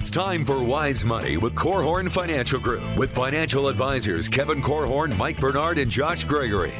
It's 0.00 0.10
time 0.10 0.46
for 0.46 0.64
Wise 0.64 1.04
Money 1.04 1.36
with 1.36 1.54
Korhorn 1.54 2.10
Financial 2.10 2.58
Group 2.58 2.96
with 2.96 3.14
financial 3.14 3.68
advisors 3.68 4.30
Kevin 4.30 4.62
Korhorn, 4.62 5.14
Mike 5.18 5.38
Bernard, 5.38 5.76
and 5.76 5.90
Josh 5.90 6.24
Gregory. 6.24 6.72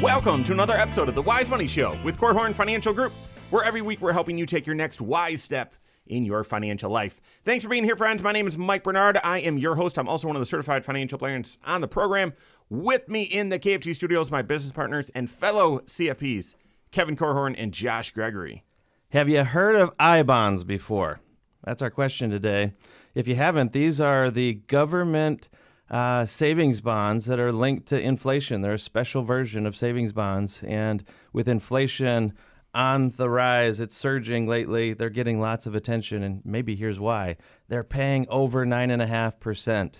Welcome 0.00 0.42
to 0.44 0.52
another 0.52 0.72
episode 0.72 1.10
of 1.10 1.14
the 1.14 1.20
Wise 1.20 1.50
Money 1.50 1.68
Show 1.68 1.98
with 2.02 2.16
Korhorn 2.16 2.54
Financial 2.54 2.94
Group, 2.94 3.12
where 3.50 3.62
every 3.62 3.82
week 3.82 4.00
we're 4.00 4.14
helping 4.14 4.38
you 4.38 4.46
take 4.46 4.66
your 4.66 4.74
next 4.74 5.02
wise 5.02 5.42
step 5.42 5.74
in 6.06 6.24
your 6.24 6.42
financial 6.42 6.90
life. 6.90 7.20
Thanks 7.44 7.62
for 7.62 7.68
being 7.68 7.84
here, 7.84 7.94
friends. 7.94 8.22
My 8.22 8.32
name 8.32 8.48
is 8.48 8.56
Mike 8.56 8.84
Bernard. 8.84 9.18
I 9.22 9.40
am 9.40 9.58
your 9.58 9.74
host. 9.74 9.98
I'm 9.98 10.08
also 10.08 10.26
one 10.26 10.34
of 10.34 10.40
the 10.40 10.46
certified 10.46 10.82
financial 10.82 11.18
planners 11.18 11.58
on 11.66 11.82
the 11.82 11.88
program. 11.88 12.32
With 12.70 13.06
me 13.10 13.24
in 13.24 13.50
the 13.50 13.58
KFG 13.58 13.94
studios, 13.94 14.30
my 14.30 14.40
business 14.40 14.72
partners 14.72 15.10
and 15.10 15.28
fellow 15.28 15.80
CFPs, 15.80 16.56
Kevin 16.90 17.16
Korhorn 17.16 17.54
and 17.58 17.74
Josh 17.74 18.12
Gregory. 18.12 18.64
Have 19.10 19.28
you 19.28 19.44
heard 19.44 19.76
of 19.76 19.92
I 19.98 20.22
bonds 20.22 20.64
before? 20.64 21.20
That's 21.64 21.82
our 21.82 21.90
question 21.90 22.30
today. 22.30 22.72
If 23.14 23.28
you 23.28 23.34
haven't, 23.34 23.72
these 23.72 24.00
are 24.00 24.30
the 24.30 24.54
government 24.54 25.48
uh, 25.90 26.24
savings 26.24 26.80
bonds 26.80 27.26
that 27.26 27.40
are 27.40 27.52
linked 27.52 27.86
to 27.88 28.00
inflation. 28.00 28.62
They're 28.62 28.74
a 28.74 28.78
special 28.78 29.22
version 29.22 29.66
of 29.66 29.76
savings 29.76 30.12
bonds. 30.12 30.62
And 30.62 31.04
with 31.32 31.48
inflation 31.48 32.34
on 32.72 33.10
the 33.10 33.28
rise, 33.28 33.80
it's 33.80 33.96
surging 33.96 34.46
lately. 34.46 34.94
They're 34.94 35.10
getting 35.10 35.40
lots 35.40 35.66
of 35.66 35.74
attention. 35.74 36.22
And 36.22 36.42
maybe 36.44 36.76
here's 36.76 37.00
why 37.00 37.36
they're 37.68 37.84
paying 37.84 38.26
over 38.28 38.64
9.5%. 38.64 39.94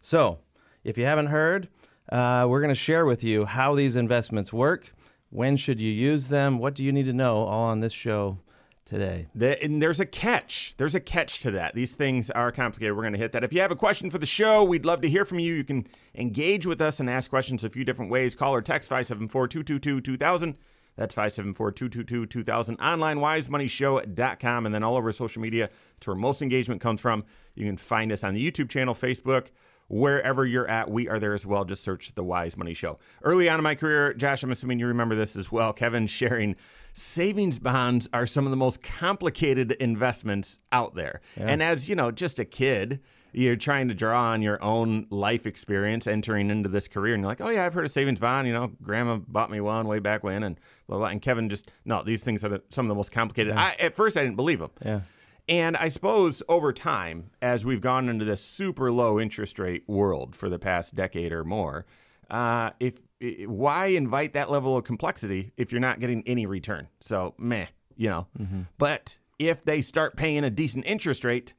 So 0.00 0.38
if 0.82 0.98
you 0.98 1.04
haven't 1.04 1.26
heard, 1.26 1.68
uh, 2.10 2.46
we're 2.48 2.60
going 2.60 2.68
to 2.70 2.74
share 2.74 3.06
with 3.06 3.22
you 3.22 3.44
how 3.44 3.74
these 3.74 3.96
investments 3.96 4.52
work. 4.52 4.92
When 5.30 5.56
should 5.56 5.80
you 5.80 5.92
use 5.92 6.28
them? 6.28 6.58
What 6.58 6.74
do 6.74 6.84
you 6.84 6.92
need 6.92 7.06
to 7.06 7.12
know 7.12 7.38
all 7.38 7.64
on 7.64 7.80
this 7.80 7.92
show 7.92 8.38
today. 8.84 9.26
The, 9.34 9.62
and 9.62 9.80
there's 9.80 10.00
a 10.00 10.06
catch. 10.06 10.74
There's 10.76 10.94
a 10.94 11.00
catch 11.00 11.40
to 11.40 11.50
that. 11.52 11.74
These 11.74 11.94
things 11.94 12.30
are 12.30 12.52
complicated. 12.52 12.94
We're 12.96 13.02
going 13.02 13.14
to 13.14 13.18
hit 13.18 13.32
that. 13.32 13.44
If 13.44 13.52
you 13.52 13.60
have 13.60 13.70
a 13.70 13.76
question 13.76 14.10
for 14.10 14.18
the 14.18 14.26
show, 14.26 14.62
we'd 14.62 14.84
love 14.84 15.00
to 15.02 15.08
hear 15.08 15.24
from 15.24 15.38
you. 15.38 15.54
You 15.54 15.64
can 15.64 15.86
engage 16.14 16.66
with 16.66 16.80
us 16.80 17.00
and 17.00 17.08
ask 17.08 17.30
questions 17.30 17.64
a 17.64 17.70
few 17.70 17.84
different 17.84 18.10
ways. 18.10 18.34
Call 18.34 18.54
or 18.54 18.62
text 18.62 18.88
574 18.88 19.48
222 19.48 20.00
2000. 20.00 20.58
That's 20.96 21.14
574 21.14 21.72
222 21.72 22.26
2000. 22.26 22.76
Online, 22.80 23.18
wisemoneyshow.com. 23.18 24.66
And 24.66 24.74
then 24.74 24.84
all 24.84 24.96
over 24.96 25.10
social 25.12 25.42
media. 25.42 25.70
It's 25.96 26.06
where 26.06 26.16
most 26.16 26.42
engagement 26.42 26.80
comes 26.80 27.00
from. 27.00 27.24
You 27.54 27.66
can 27.66 27.76
find 27.76 28.12
us 28.12 28.22
on 28.22 28.34
the 28.34 28.50
YouTube 28.50 28.68
channel, 28.68 28.94
Facebook, 28.94 29.48
wherever 29.88 30.44
you're 30.46 30.68
at, 30.68 30.90
we 30.90 31.08
are 31.08 31.18
there 31.18 31.34
as 31.34 31.46
well. 31.46 31.64
Just 31.64 31.84
search 31.84 32.14
the 32.14 32.24
Wise 32.24 32.56
Money 32.56 32.74
Show. 32.74 32.98
Early 33.22 33.48
on 33.48 33.58
in 33.58 33.64
my 33.64 33.74
career, 33.74 34.14
Josh, 34.14 34.42
I'm 34.42 34.50
assuming 34.50 34.78
you 34.78 34.86
remember 34.86 35.14
this 35.14 35.36
as 35.36 35.52
well. 35.52 35.72
Kevin 35.72 36.06
sharing 36.06 36.56
savings 36.94 37.58
bonds 37.58 38.08
are 38.12 38.24
some 38.24 38.46
of 38.46 38.50
the 38.50 38.56
most 38.56 38.82
complicated 38.82 39.72
investments 39.72 40.60
out 40.72 40.94
there. 40.94 41.20
Yeah. 41.36 41.46
And 41.48 41.62
as 41.62 41.88
you 41.88 41.96
know, 41.96 42.10
just 42.10 42.38
a 42.38 42.44
kid, 42.44 43.00
you're 43.32 43.56
trying 43.56 43.88
to 43.88 43.94
draw 43.94 44.30
on 44.30 44.42
your 44.42 44.62
own 44.62 45.06
life 45.10 45.44
experience 45.44 46.06
entering 46.06 46.50
into 46.50 46.68
this 46.68 46.86
career, 46.86 47.14
and 47.14 47.22
you're 47.22 47.28
like, 47.28 47.40
oh 47.40 47.50
yeah, 47.50 47.66
I've 47.66 47.74
heard 47.74 47.84
of 47.84 47.90
savings 47.90 48.20
bond. 48.20 48.46
You 48.46 48.54
know, 48.54 48.70
Grandma 48.80 49.18
bought 49.18 49.50
me 49.50 49.60
one 49.60 49.88
way 49.88 49.98
back 49.98 50.22
when, 50.22 50.44
and 50.44 50.58
blah 50.86 50.98
blah. 50.98 51.08
And 51.08 51.20
Kevin 51.20 51.48
just 51.48 51.70
no, 51.84 52.02
these 52.02 52.22
things 52.22 52.44
are 52.44 52.48
the, 52.48 52.62
some 52.70 52.86
of 52.86 52.88
the 52.88 52.94
most 52.94 53.10
complicated. 53.12 53.54
Yeah. 53.54 53.72
I, 53.78 53.84
at 53.84 53.94
first, 53.94 54.16
I 54.16 54.22
didn't 54.22 54.36
believe 54.36 54.60
them. 54.60 54.70
Yeah. 54.84 55.00
And 55.48 55.76
I 55.76 55.88
suppose 55.88 56.42
over 56.48 56.72
time, 56.72 57.30
as 57.42 57.66
we've 57.66 57.80
gone 57.80 58.08
into 58.08 58.24
this 58.24 58.42
super 58.42 58.90
low 58.90 59.20
interest 59.20 59.58
rate 59.58 59.82
world 59.86 60.34
for 60.34 60.48
the 60.48 60.58
past 60.58 60.94
decade 60.94 61.32
or 61.32 61.44
more, 61.44 61.84
uh, 62.30 62.70
if 62.80 62.98
why 63.46 63.86
invite 63.86 64.32
that 64.32 64.50
level 64.50 64.76
of 64.76 64.84
complexity 64.84 65.52
if 65.56 65.72
you're 65.72 65.80
not 65.80 66.00
getting 66.00 66.22
any 66.26 66.46
return? 66.46 66.88
So 67.00 67.34
meh, 67.38 67.66
you 67.96 68.10
know. 68.10 68.26
Mm-hmm. 68.38 68.62
But 68.78 69.18
if 69.38 69.64
they 69.64 69.80
start 69.80 70.16
paying 70.16 70.44
a 70.44 70.50
decent 70.50 70.86
interest 70.86 71.24
rate, 71.24 71.54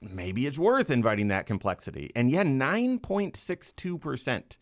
maybe 0.00 0.46
it's 0.46 0.58
worth 0.58 0.90
inviting 0.90 1.28
that 1.28 1.46
complexity. 1.46 2.10
And 2.14 2.30
yeah, 2.30 2.42
nine 2.42 2.98
point 2.98 3.36
six 3.36 3.72
two 3.72 3.98
percent 3.98 4.58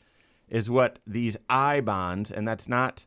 is 0.48 0.70
what 0.70 0.98
these 1.06 1.36
I 1.48 1.80
bonds, 1.80 2.30
and 2.30 2.46
that's 2.46 2.68
not 2.68 3.06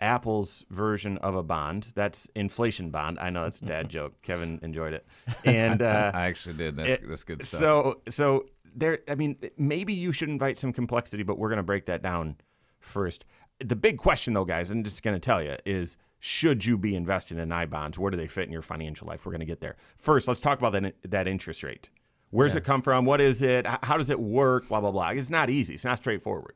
Apple's 0.00 0.64
version 0.70 1.18
of 1.18 1.34
a 1.34 1.42
bond. 1.42 1.92
That's 1.94 2.26
inflation 2.34 2.90
bond. 2.90 3.18
I 3.18 3.30
know 3.30 3.44
it's 3.44 3.60
a 3.60 3.66
dad 3.66 3.88
joke. 3.90 4.20
Kevin 4.22 4.58
enjoyed 4.62 4.92
it, 4.92 5.06
and 5.44 5.82
uh, 5.82 6.12
I 6.14 6.26
actually 6.26 6.56
did. 6.56 6.76
That's, 6.76 6.88
it, 6.88 7.08
that's 7.08 7.24
good 7.24 7.44
stuff. 7.44 7.60
So, 7.60 8.00
so 8.08 8.46
there. 8.74 9.00
I 9.08 9.14
mean, 9.14 9.36
maybe 9.56 9.92
you 9.94 10.12
should 10.12 10.28
invite 10.28 10.58
some 10.58 10.72
complexity, 10.72 11.22
but 11.22 11.38
we're 11.38 11.48
going 11.48 11.58
to 11.58 11.62
break 11.62 11.86
that 11.86 12.02
down 12.02 12.36
first. 12.84 13.24
The 13.58 13.76
big 13.76 13.98
question, 13.98 14.34
though, 14.34 14.44
guys, 14.44 14.70
I'm 14.70 14.84
just 14.84 15.02
going 15.02 15.16
to 15.16 15.20
tell 15.20 15.42
you 15.42 15.56
is. 15.64 15.96
Should 16.26 16.64
you 16.64 16.78
be 16.78 16.96
investing 16.96 17.38
in 17.38 17.52
I 17.52 17.66
bonds? 17.66 17.98
Where 17.98 18.10
do 18.10 18.16
they 18.16 18.28
fit 18.28 18.46
in 18.46 18.50
your 18.50 18.62
financial 18.62 19.06
life? 19.06 19.26
We're 19.26 19.32
going 19.32 19.40
to 19.40 19.46
get 19.46 19.60
there. 19.60 19.76
First, 19.98 20.26
let's 20.26 20.40
talk 20.40 20.58
about 20.58 20.72
that, 20.72 20.94
that 21.10 21.28
interest 21.28 21.62
rate. 21.62 21.90
Where's 22.30 22.54
yeah. 22.54 22.58
it 22.58 22.64
come 22.64 22.80
from? 22.80 23.04
What 23.04 23.20
is 23.20 23.42
it? 23.42 23.66
How 23.66 23.98
does 23.98 24.08
it 24.08 24.18
work? 24.18 24.68
Blah, 24.68 24.80
blah, 24.80 24.90
blah. 24.90 25.10
It's 25.10 25.28
not 25.28 25.50
easy. 25.50 25.74
It's 25.74 25.84
not 25.84 25.98
straightforward. 25.98 26.54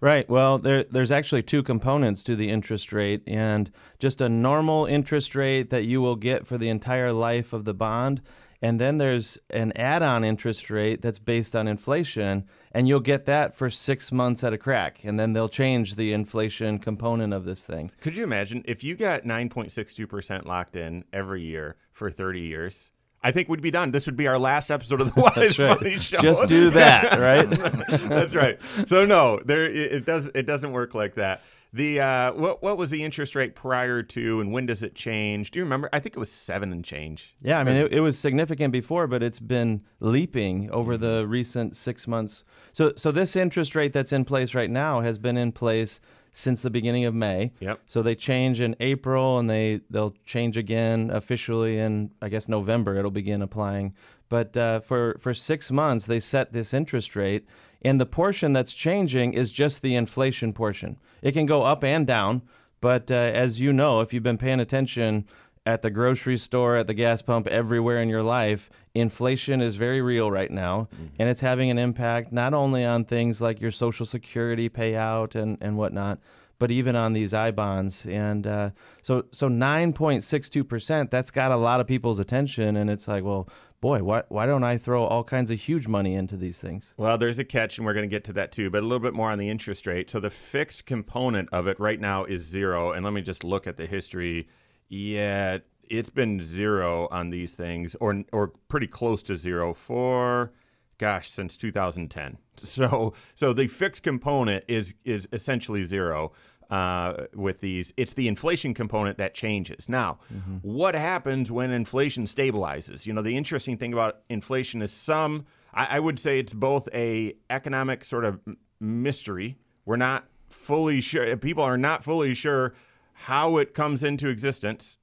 Right. 0.00 0.26
Well, 0.26 0.56
there, 0.56 0.84
there's 0.84 1.12
actually 1.12 1.42
two 1.42 1.62
components 1.62 2.22
to 2.22 2.34
the 2.34 2.48
interest 2.48 2.94
rate, 2.94 3.22
and 3.26 3.70
just 3.98 4.22
a 4.22 4.30
normal 4.30 4.86
interest 4.86 5.34
rate 5.34 5.68
that 5.68 5.84
you 5.84 6.00
will 6.00 6.16
get 6.16 6.46
for 6.46 6.56
the 6.56 6.70
entire 6.70 7.12
life 7.12 7.52
of 7.52 7.66
the 7.66 7.74
bond. 7.74 8.22
And 8.62 8.80
then 8.80 8.96
there's 8.96 9.36
an 9.50 9.72
add 9.76 10.02
on 10.02 10.24
interest 10.24 10.70
rate 10.70 11.02
that's 11.02 11.18
based 11.18 11.54
on 11.54 11.68
inflation, 11.68 12.46
and 12.72 12.86
you'll 12.88 13.00
get 13.00 13.26
that 13.26 13.54
for 13.54 13.70
six 13.70 14.12
months 14.12 14.44
at 14.44 14.52
a 14.52 14.58
crack. 14.58 15.04
And 15.04 15.18
then 15.18 15.32
they'll 15.32 15.48
change 15.48 15.96
the 15.96 16.12
inflation 16.12 16.78
component 16.78 17.32
of 17.32 17.44
this 17.44 17.64
thing. 17.64 17.90
Could 18.00 18.16
you 18.16 18.24
imagine 18.24 18.62
if 18.66 18.84
you 18.84 18.96
got 18.96 19.24
9.62% 19.24 20.44
locked 20.44 20.76
in 20.76 21.04
every 21.12 21.42
year 21.42 21.76
for 21.92 22.10
30 22.10 22.40
years? 22.40 22.92
I 23.22 23.32
think 23.32 23.48
we'd 23.48 23.60
be 23.60 23.70
done. 23.70 23.90
This 23.90 24.06
would 24.06 24.16
be 24.16 24.26
our 24.28 24.38
last 24.38 24.70
episode 24.70 25.00
of 25.00 25.14
the 25.14 25.20
Wise 25.36 25.58
right. 25.58 25.80
Money 25.80 25.98
Show. 25.98 26.18
Just 26.18 26.46
do 26.46 26.70
that, 26.70 27.18
right? 27.18 27.48
That's 28.08 28.34
right. 28.34 28.58
So 28.86 29.04
no, 29.04 29.40
there 29.44 29.64
it 29.64 30.06
does. 30.06 30.28
It 30.28 30.46
doesn't 30.46 30.72
work 30.72 30.94
like 30.94 31.16
that. 31.16 31.42
The 31.72 32.00
uh, 32.00 32.32
what 32.32 32.62
what 32.62 32.76
was 32.76 32.90
the 32.90 33.04
interest 33.04 33.36
rate 33.36 33.54
prior 33.54 34.02
to, 34.02 34.40
and 34.40 34.52
when 34.52 34.66
does 34.66 34.82
it 34.82 34.94
change? 34.94 35.52
Do 35.52 35.60
you 35.60 35.64
remember? 35.64 35.88
I 35.92 36.00
think 36.00 36.16
it 36.16 36.18
was 36.18 36.30
seven 36.30 36.72
and 36.72 36.84
change. 36.84 37.36
Yeah, 37.40 37.60
I 37.60 37.64
mean 37.64 37.76
it, 37.76 37.92
it 37.92 38.00
was 38.00 38.18
significant 38.18 38.72
before, 38.72 39.06
but 39.06 39.22
it's 39.22 39.38
been 39.38 39.82
leaping 40.00 40.68
over 40.72 40.96
the 40.96 41.26
recent 41.28 41.76
six 41.76 42.08
months. 42.08 42.44
So 42.72 42.92
so 42.96 43.12
this 43.12 43.36
interest 43.36 43.76
rate 43.76 43.92
that's 43.92 44.12
in 44.12 44.24
place 44.24 44.52
right 44.52 44.70
now 44.70 45.00
has 45.00 45.18
been 45.18 45.36
in 45.36 45.52
place 45.52 46.00
since 46.32 46.62
the 46.62 46.70
beginning 46.70 47.04
of 47.04 47.14
May. 47.14 47.52
Yep. 47.60 47.80
So 47.86 48.02
they 48.02 48.14
change 48.14 48.60
in 48.60 48.74
April 48.80 49.38
and 49.38 49.48
they 49.48 49.80
they'll 49.90 50.14
change 50.24 50.56
again 50.56 51.10
officially 51.10 51.78
in 51.78 52.10
I 52.20 52.28
guess 52.28 52.48
November 52.48 52.96
it'll 52.96 53.10
begin 53.12 53.42
applying. 53.42 53.94
But 54.28 54.56
uh, 54.56 54.80
for 54.80 55.16
for 55.20 55.34
six 55.34 55.70
months 55.70 56.06
they 56.06 56.20
set 56.20 56.52
this 56.52 56.74
interest 56.74 57.14
rate, 57.14 57.46
and 57.82 58.00
the 58.00 58.06
portion 58.06 58.52
that's 58.52 58.74
changing 58.74 59.34
is 59.34 59.52
just 59.52 59.82
the 59.82 59.94
inflation 59.94 60.52
portion. 60.52 60.98
It 61.22 61.32
can 61.32 61.46
go 61.46 61.62
up 61.62 61.82
and 61.84 62.06
down, 62.06 62.42
but 62.80 63.10
uh, 63.10 63.14
as 63.14 63.60
you 63.60 63.72
know, 63.72 64.00
if 64.00 64.12
you've 64.12 64.22
been 64.22 64.38
paying 64.38 64.60
attention 64.60 65.26
at 65.66 65.82
the 65.82 65.90
grocery 65.90 66.36
store, 66.36 66.76
at 66.76 66.86
the 66.86 66.94
gas 66.94 67.22
pump, 67.22 67.46
everywhere 67.46 67.98
in 67.98 68.08
your 68.08 68.22
life, 68.22 68.70
inflation 68.94 69.60
is 69.60 69.76
very 69.76 70.00
real 70.00 70.30
right 70.30 70.50
now. 70.50 70.88
Mm-hmm. 70.94 71.06
And 71.18 71.28
it's 71.28 71.40
having 71.40 71.70
an 71.70 71.78
impact 71.78 72.32
not 72.32 72.54
only 72.54 72.84
on 72.84 73.04
things 73.04 73.40
like 73.40 73.60
your 73.60 73.70
Social 73.70 74.06
Security 74.06 74.68
payout 74.68 75.34
and, 75.34 75.58
and 75.60 75.76
whatnot, 75.76 76.18
but 76.58 76.70
even 76.70 76.96
on 76.96 77.12
these 77.12 77.32
I 77.32 77.50
bonds. 77.50 78.06
And 78.06 78.46
uh, 78.46 78.70
so, 79.02 79.24
so 79.32 79.48
9.62%, 79.48 81.10
that's 81.10 81.30
got 81.30 81.52
a 81.52 81.56
lot 81.56 81.80
of 81.80 81.86
people's 81.86 82.18
attention. 82.18 82.76
And 82.76 82.90
it's 82.90 83.08
like, 83.08 83.24
well, 83.24 83.48
boy, 83.80 84.02
why, 84.02 84.22
why 84.28 84.46
don't 84.46 84.64
I 84.64 84.76
throw 84.76 85.04
all 85.04 85.24
kinds 85.24 85.50
of 85.50 85.60
huge 85.60 85.88
money 85.88 86.14
into 86.14 86.36
these 86.36 86.60
things? 86.60 86.94
Well, 86.96 87.18
there's 87.18 87.38
a 87.38 87.44
catch, 87.44 87.78
and 87.78 87.86
we're 87.86 87.94
going 87.94 88.08
to 88.08 88.14
get 88.14 88.24
to 88.24 88.32
that 88.34 88.52
too, 88.52 88.70
but 88.70 88.82
a 88.82 88.86
little 88.86 89.00
bit 89.00 89.14
more 89.14 89.30
on 89.30 89.38
the 89.38 89.48
interest 89.48 89.86
rate. 89.86 90.10
So 90.10 90.20
the 90.20 90.30
fixed 90.30 90.86
component 90.86 91.48
of 91.52 91.66
it 91.66 91.78
right 91.80 92.00
now 92.00 92.24
is 92.24 92.42
zero. 92.42 92.92
And 92.92 93.04
let 93.04 93.12
me 93.12 93.22
just 93.22 93.44
look 93.44 93.66
at 93.66 93.76
the 93.76 93.86
history 93.86 94.48
yeah, 94.90 95.58
it's 95.88 96.10
been 96.10 96.40
zero 96.40 97.08
on 97.10 97.30
these 97.30 97.52
things, 97.52 97.94
or 97.94 98.24
or 98.32 98.48
pretty 98.68 98.88
close 98.88 99.22
to 99.22 99.36
zero 99.36 99.72
for, 99.72 100.52
gosh, 100.98 101.30
since 101.30 101.56
2010. 101.56 102.36
So 102.56 103.14
so 103.34 103.54
the 103.54 103.68
fixed 103.68 104.02
component 104.02 104.64
is 104.68 104.94
is 105.02 105.26
essentially 105.32 105.84
zero. 105.84 106.32
Uh, 106.70 107.26
with 107.34 107.58
these, 107.58 107.92
it's 107.96 108.14
the 108.14 108.28
inflation 108.28 108.72
component 108.74 109.18
that 109.18 109.34
changes. 109.34 109.88
Now, 109.88 110.20
mm-hmm. 110.32 110.58
what 110.62 110.94
happens 110.94 111.50
when 111.50 111.72
inflation 111.72 112.26
stabilizes? 112.26 113.06
You 113.06 113.12
know, 113.12 113.22
the 113.22 113.36
interesting 113.36 113.76
thing 113.76 113.92
about 113.92 114.20
inflation 114.28 114.80
is 114.80 114.92
some, 114.92 115.46
I, 115.74 115.96
I 115.96 115.98
would 115.98 116.20
say 116.20 116.38
it's 116.38 116.54
both 116.54 116.88
a 116.94 117.34
economic 117.48 118.04
sort 118.04 118.24
of 118.24 118.38
mystery. 118.78 119.58
We're 119.84 119.96
not 119.96 120.28
fully 120.48 121.00
sure. 121.00 121.36
People 121.38 121.64
are 121.64 121.76
not 121.76 122.04
fully 122.04 122.34
sure 122.34 122.72
how 123.14 123.56
it 123.56 123.74
comes 123.74 124.04
into 124.04 124.28
existence. 124.28 124.98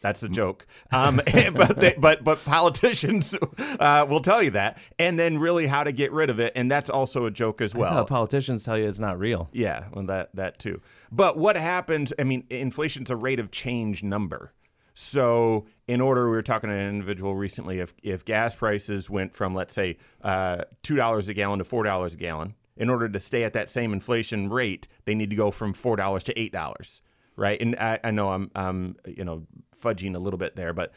That's 0.00 0.22
a 0.22 0.28
joke, 0.28 0.66
um, 0.92 1.16
but 1.54 1.76
they, 1.76 1.94
but 1.98 2.24
but 2.24 2.44
politicians 2.44 3.34
uh, 3.80 4.06
will 4.08 4.20
tell 4.20 4.42
you 4.42 4.50
that, 4.50 4.78
and 4.98 5.18
then 5.18 5.38
really 5.38 5.66
how 5.66 5.84
to 5.84 5.92
get 5.92 6.12
rid 6.12 6.30
of 6.30 6.40
it, 6.40 6.52
and 6.56 6.70
that's 6.70 6.90
also 6.90 7.26
a 7.26 7.30
joke 7.30 7.60
as 7.60 7.74
well. 7.74 8.04
politicians 8.04 8.64
tell 8.64 8.78
you 8.78 8.88
it's 8.88 8.98
not 8.98 9.18
real. 9.18 9.48
Yeah, 9.52 9.84
well 9.92 10.06
that 10.06 10.34
that 10.34 10.58
too. 10.58 10.80
But 11.10 11.36
what 11.36 11.56
happens? 11.56 12.12
I 12.18 12.24
mean, 12.24 12.44
inflation's 12.50 13.10
a 13.10 13.16
rate 13.16 13.40
of 13.40 13.50
change 13.50 14.02
number. 14.02 14.52
So, 15.00 15.66
in 15.86 16.00
order, 16.00 16.24
we 16.24 16.32
were 16.32 16.42
talking 16.42 16.70
to 16.70 16.74
an 16.74 16.88
individual 16.88 17.36
recently. 17.36 17.78
If 17.78 17.94
if 18.02 18.24
gas 18.24 18.56
prices 18.56 19.08
went 19.08 19.32
from 19.32 19.54
let's 19.54 19.72
say 19.72 19.96
uh, 20.22 20.64
two 20.82 20.96
dollars 20.96 21.28
a 21.28 21.34
gallon 21.34 21.58
to 21.60 21.64
four 21.64 21.84
dollars 21.84 22.14
a 22.14 22.16
gallon, 22.16 22.54
in 22.76 22.90
order 22.90 23.08
to 23.08 23.20
stay 23.20 23.44
at 23.44 23.52
that 23.52 23.68
same 23.68 23.92
inflation 23.92 24.48
rate, 24.48 24.88
they 25.04 25.14
need 25.14 25.30
to 25.30 25.36
go 25.36 25.50
from 25.50 25.72
four 25.72 25.94
dollars 25.94 26.24
to 26.24 26.38
eight 26.38 26.50
dollars, 26.50 27.00
right? 27.38 27.60
And 27.60 27.76
I, 27.76 27.98
I 28.04 28.10
know 28.10 28.30
I'm 28.32 28.50
I'm 28.54 28.96
you 29.06 29.24
know 29.24 29.46
fudging 29.74 30.14
a 30.14 30.18
little 30.18 30.38
bit 30.38 30.56
there, 30.56 30.72
but 30.72 30.92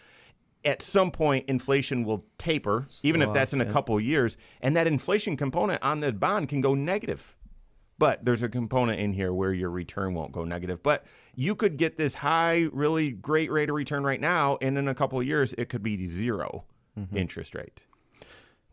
at 0.64 0.82
some 0.82 1.12
point 1.12 1.46
inflation 1.48 2.04
will 2.04 2.26
taper, 2.38 2.88
even 3.04 3.22
if 3.22 3.34
that's 3.34 3.54
in 3.54 3.62
a 3.62 3.66
couple 3.66 3.96
of 3.96 4.04
years, 4.04 4.38
and 4.62 4.76
that 4.76 4.88
inflation 4.88 5.38
component 5.38 5.82
on 5.84 6.02
the 6.02 6.12
bond 6.12 6.50
can 6.50 6.62
go 6.62 6.76
negative. 6.76 7.36
But 7.98 8.26
there's 8.26 8.42
a 8.42 8.50
component 8.50 9.00
in 9.00 9.14
here 9.14 9.32
where 9.32 9.54
your 9.54 9.70
return 9.70 10.16
won't 10.16 10.32
go 10.32 10.44
negative. 10.44 10.82
But 10.82 11.06
you 11.36 11.54
could 11.54 11.78
get 11.78 11.98
this 11.98 12.16
high, 12.16 12.68
really 12.72 13.12
great 13.12 13.52
rate 13.52 13.70
of 13.70 13.76
return 13.76 14.04
right 14.04 14.20
now, 14.20 14.58
and 14.60 14.78
in 14.78 14.88
a 14.88 14.96
couple 14.96 15.20
of 15.20 15.26
years, 15.28 15.54
it 15.54 15.70
could 15.70 15.84
be 15.84 16.08
0 16.08 16.66
mm-hmm. 16.98 17.16
interest 17.16 17.54
rate. 17.54 17.84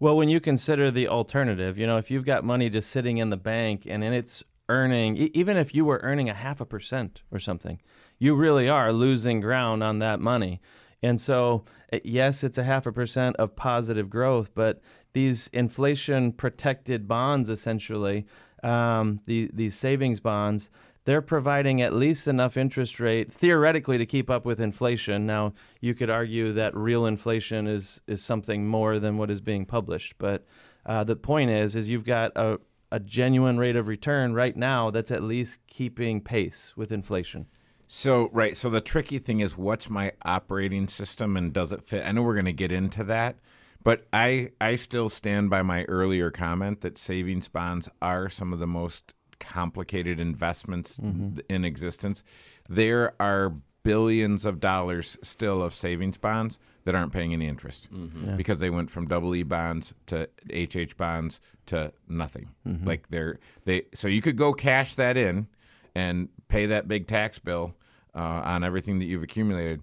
Well, 0.00 0.16
when 0.16 0.28
you 0.28 0.40
consider 0.40 0.90
the 0.90 1.08
alternative, 1.08 1.76
you 1.76 1.86
know, 1.86 1.96
if 1.96 2.10
you've 2.10 2.24
got 2.24 2.44
money 2.44 2.70
just 2.70 2.90
sitting 2.90 3.18
in 3.18 3.30
the 3.30 3.36
bank 3.36 3.82
and 3.86 4.02
then 4.02 4.12
it's 4.12 4.44
earning, 4.68 5.16
even 5.16 5.56
if 5.56 5.74
you 5.74 5.84
were 5.84 6.00
earning 6.02 6.28
a 6.28 6.34
half 6.34 6.60
a 6.60 6.66
percent 6.66 7.22
or 7.30 7.38
something, 7.38 7.80
you 8.18 8.34
really 8.34 8.68
are 8.68 8.92
losing 8.92 9.40
ground 9.40 9.82
on 9.82 9.98
that 10.00 10.20
money. 10.20 10.60
And 11.02 11.20
so, 11.20 11.64
eh, 11.92 12.00
yes, 12.04 12.42
it's 12.42 12.58
a 12.58 12.64
half 12.64 12.86
a 12.86 12.92
percent 12.92 13.36
of 13.36 13.56
positive 13.56 14.10
growth, 14.10 14.50
but 14.54 14.80
these 15.12 15.48
inflation 15.52 16.32
protected 16.32 17.06
bonds, 17.06 17.48
essentially, 17.48 18.26
um, 18.62 19.20
the, 19.26 19.50
these 19.54 19.76
savings 19.76 20.20
bonds, 20.20 20.70
they're 21.04 21.22
providing 21.22 21.80
at 21.80 21.94
least 21.94 22.28
enough 22.28 22.56
interest 22.56 23.00
rate 23.00 23.32
theoretically 23.32 23.96
to 23.96 24.04
keep 24.04 24.28
up 24.28 24.44
with 24.44 24.60
inflation. 24.60 25.24
Now, 25.24 25.54
you 25.80 25.94
could 25.94 26.10
argue 26.10 26.52
that 26.52 26.76
real 26.76 27.06
inflation 27.06 27.66
is 27.66 28.02
is 28.06 28.22
something 28.22 28.66
more 28.66 28.98
than 28.98 29.16
what 29.16 29.30
is 29.30 29.40
being 29.40 29.64
published, 29.64 30.16
but 30.18 30.44
uh, 30.84 31.04
the 31.04 31.16
point 31.16 31.50
is, 31.50 31.74
is 31.74 31.88
you've 31.88 32.04
got 32.04 32.32
a, 32.36 32.58
a 32.90 33.00
genuine 33.00 33.58
rate 33.58 33.76
of 33.76 33.88
return 33.88 34.34
right 34.34 34.56
now 34.56 34.90
that's 34.90 35.10
at 35.10 35.22
least 35.22 35.58
keeping 35.66 36.20
pace 36.20 36.72
with 36.76 36.90
inflation. 36.92 37.46
So 37.86 38.28
right, 38.32 38.56
so 38.56 38.68
the 38.68 38.80
tricky 38.80 39.18
thing 39.18 39.40
is 39.40 39.56
what's 39.56 39.88
my 39.88 40.12
operating 40.22 40.88
system 40.88 41.36
and 41.36 41.52
does 41.52 41.72
it 41.72 41.82
fit? 41.82 42.04
I 42.04 42.12
know 42.12 42.22
we're 42.22 42.34
going 42.34 42.44
to 42.44 42.52
get 42.52 42.70
into 42.70 43.02
that, 43.04 43.36
but 43.82 44.06
I 44.12 44.50
I 44.60 44.74
still 44.74 45.08
stand 45.08 45.48
by 45.48 45.62
my 45.62 45.84
earlier 45.84 46.30
comment 46.30 46.82
that 46.82 46.98
savings 46.98 47.48
bonds 47.48 47.88
are 48.02 48.28
some 48.28 48.52
of 48.52 48.58
the 48.58 48.66
most 48.66 49.14
complicated 49.40 50.20
investments 50.20 50.98
mm-hmm. 50.98 51.38
in 51.48 51.64
existence. 51.64 52.24
There 52.68 53.14
are 53.20 53.54
billions 53.82 54.44
of 54.44 54.60
dollars 54.60 55.18
still 55.22 55.62
of 55.62 55.72
savings 55.74 56.18
bonds 56.18 56.58
that 56.84 56.94
aren't 56.94 57.12
paying 57.12 57.32
any 57.32 57.46
interest. 57.46 57.88
Because 58.36 58.58
they 58.60 58.70
went 58.70 58.90
from 58.90 59.06
double 59.06 59.34
E 59.34 59.42
bonds 59.42 59.94
to 60.06 60.28
HH 60.52 60.96
bonds 60.96 61.40
to 61.66 61.92
nothing. 62.08 62.50
Like 62.86 63.08
they're 63.08 63.38
they 63.64 63.82
so 63.94 64.08
you 64.08 64.22
could 64.22 64.36
go 64.36 64.52
cash 64.52 64.94
that 64.96 65.16
in 65.16 65.48
and 65.94 66.28
pay 66.48 66.66
that 66.66 66.88
big 66.88 67.06
tax 67.06 67.38
bill 67.38 67.74
uh, 68.14 68.18
on 68.44 68.64
everything 68.64 68.98
that 69.00 69.04
you've 69.06 69.22
accumulated, 69.22 69.82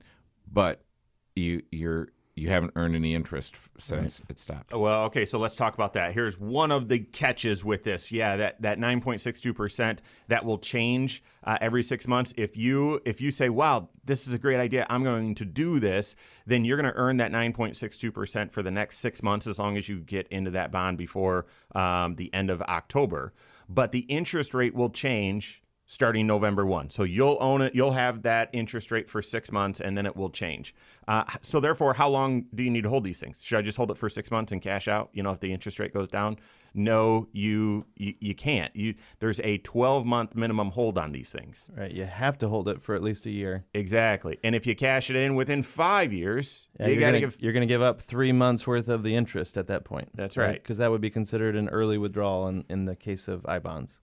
but 0.52 0.82
you 1.36 1.62
you're 1.72 2.10
you 2.36 2.50
haven't 2.50 2.74
earned 2.76 2.98
any 2.98 3.16
interest 3.16 3.58
since 3.78 4.22
it 4.28 4.38
stopped. 4.38 4.74
Well, 4.74 5.06
okay, 5.06 5.24
so 5.24 5.40
let's 5.40 5.56
talk 5.56 5.74
about 5.74 5.94
that. 5.94 6.12
Here's 6.12 6.38
one 6.38 6.70
of 6.70 6.90
the 6.90 7.00
catches 7.00 7.64
with 7.64 7.84
this. 7.84 8.12
Yeah, 8.12 8.36
that 8.36 8.62
that 8.62 8.78
9.62% 8.78 10.00
that 10.28 10.44
will 10.44 10.58
change 10.58 11.24
uh, 11.46 11.58
every 11.62 11.82
6 11.82 12.08
months. 12.10 12.34
If 12.36 12.58
you 12.58 13.02
if 13.06 13.22
you 13.22 13.32
say, 13.32 13.48
"Wow, 13.48 13.88
this 14.04 14.28
is 14.28 14.34
a 14.34 14.38
great 14.38 14.60
idea. 14.60 14.86
I'm 14.90 15.04
going 15.04 15.36
to 15.36 15.46
do 15.46 15.80
this." 15.80 16.18
Then 16.46 16.66
you're 16.66 16.78
going 16.78 16.92
to 16.92 17.00
earn 17.00 17.18
that 17.18 17.32
9.62% 17.32 18.52
for 18.52 18.62
the 18.62 18.72
next 18.72 18.98
6 18.98 19.24
months 19.24 19.48
as 19.48 19.58
long 19.58 19.78
as 19.78 19.88
you 19.88 20.00
get 20.00 20.28
into 20.28 20.52
that 20.52 20.72
bond 20.72 20.98
before 20.98 21.46
um, 21.74 22.16
the 22.16 22.34
end 22.34 22.50
of 22.50 22.62
October. 22.64 23.34
But 23.70 23.94
the 23.94 24.02
interest 24.02 24.54
rate 24.54 24.76
will 24.76 24.90
change 24.90 25.64
starting 25.86 26.26
November 26.26 26.66
1. 26.66 26.90
So 26.90 27.04
you'll 27.04 27.38
own 27.40 27.62
it, 27.62 27.76
you'll 27.76 27.92
have 27.92 28.24
that 28.24 28.50
interest 28.54 28.92
rate 28.92 29.08
for 29.10 29.22
six 29.22 29.52
months, 29.52 29.80
and 29.80 29.98
then 29.98 30.06
it 30.06 30.16
will 30.16 30.30
change. 30.32 30.74
Uh, 31.08 31.24
so 31.42 31.60
therefore, 31.60 31.94
how 31.94 32.10
long 32.10 32.46
do 32.56 32.64
you 32.64 32.72
need 32.72 32.84
to 32.84 32.90
hold 32.90 33.04
these 33.04 33.20
things? 33.20 33.44
Should 33.44 33.60
I 33.60 33.62
just 33.62 33.78
hold 33.78 33.92
it 33.92 33.98
for 33.98 34.10
six 34.10 34.32
months 34.32 34.52
and 34.52 34.62
cash 34.62 34.88
out? 34.88 35.10
You 35.14 35.24
know, 35.24 35.32
if 35.32 35.40
the 35.40 35.54
interest 35.54 35.80
rate 35.80 35.94
goes 35.94 36.08
down? 36.08 36.38
No, 36.78 37.30
you 37.32 37.86
you, 37.96 38.16
you 38.20 38.36
can't. 38.36 38.76
You 38.76 38.96
there's 39.20 39.40
a 39.42 39.60
12 39.60 40.06
month 40.06 40.36
minimum 40.36 40.72
hold 40.72 40.98
on 40.98 41.14
these 41.14 41.30
things. 41.30 41.70
Right, 41.74 41.90
you 41.92 42.04
have 42.04 42.38
to 42.40 42.50
hold 42.50 42.68
it 42.68 42.82
for 42.82 42.96
at 42.96 43.02
least 43.02 43.26
a 43.26 43.30
year. 43.30 43.64
Exactly. 43.74 44.40
And 44.44 44.54
if 44.56 44.68
you 44.68 44.76
cash 44.76 45.10
it 45.10 45.16
in 45.16 45.36
within 45.36 45.64
five 45.64 46.12
years, 46.12 46.68
Yeah, 46.78 46.88
you 46.88 46.94
you're 46.94 47.00
got 47.02 47.12
to 47.12 47.20
give. 47.22 47.38
you're 47.40 47.54
going 47.54 47.62
to 47.66 47.74
give 47.74 47.82
up 47.82 48.02
three 48.02 48.34
months 48.34 48.68
worth 48.68 48.90
of 48.90 49.04
the 49.04 49.16
interest 49.16 49.56
at 49.56 49.68
that 49.68 49.86
point. 49.86 50.10
That's 50.16 50.36
right. 50.36 50.56
Because 50.56 50.78
that 50.80 50.92
would 50.92 51.00
be 51.00 51.10
considered 51.10 51.56
an 51.56 51.70
early 51.70 51.98
withdrawal 51.98 52.50
in, 52.50 52.66
in 52.70 52.84
the 52.84 52.96
case 52.98 53.30
of 53.30 53.46
I 53.46 53.60
bonds. 53.60 54.02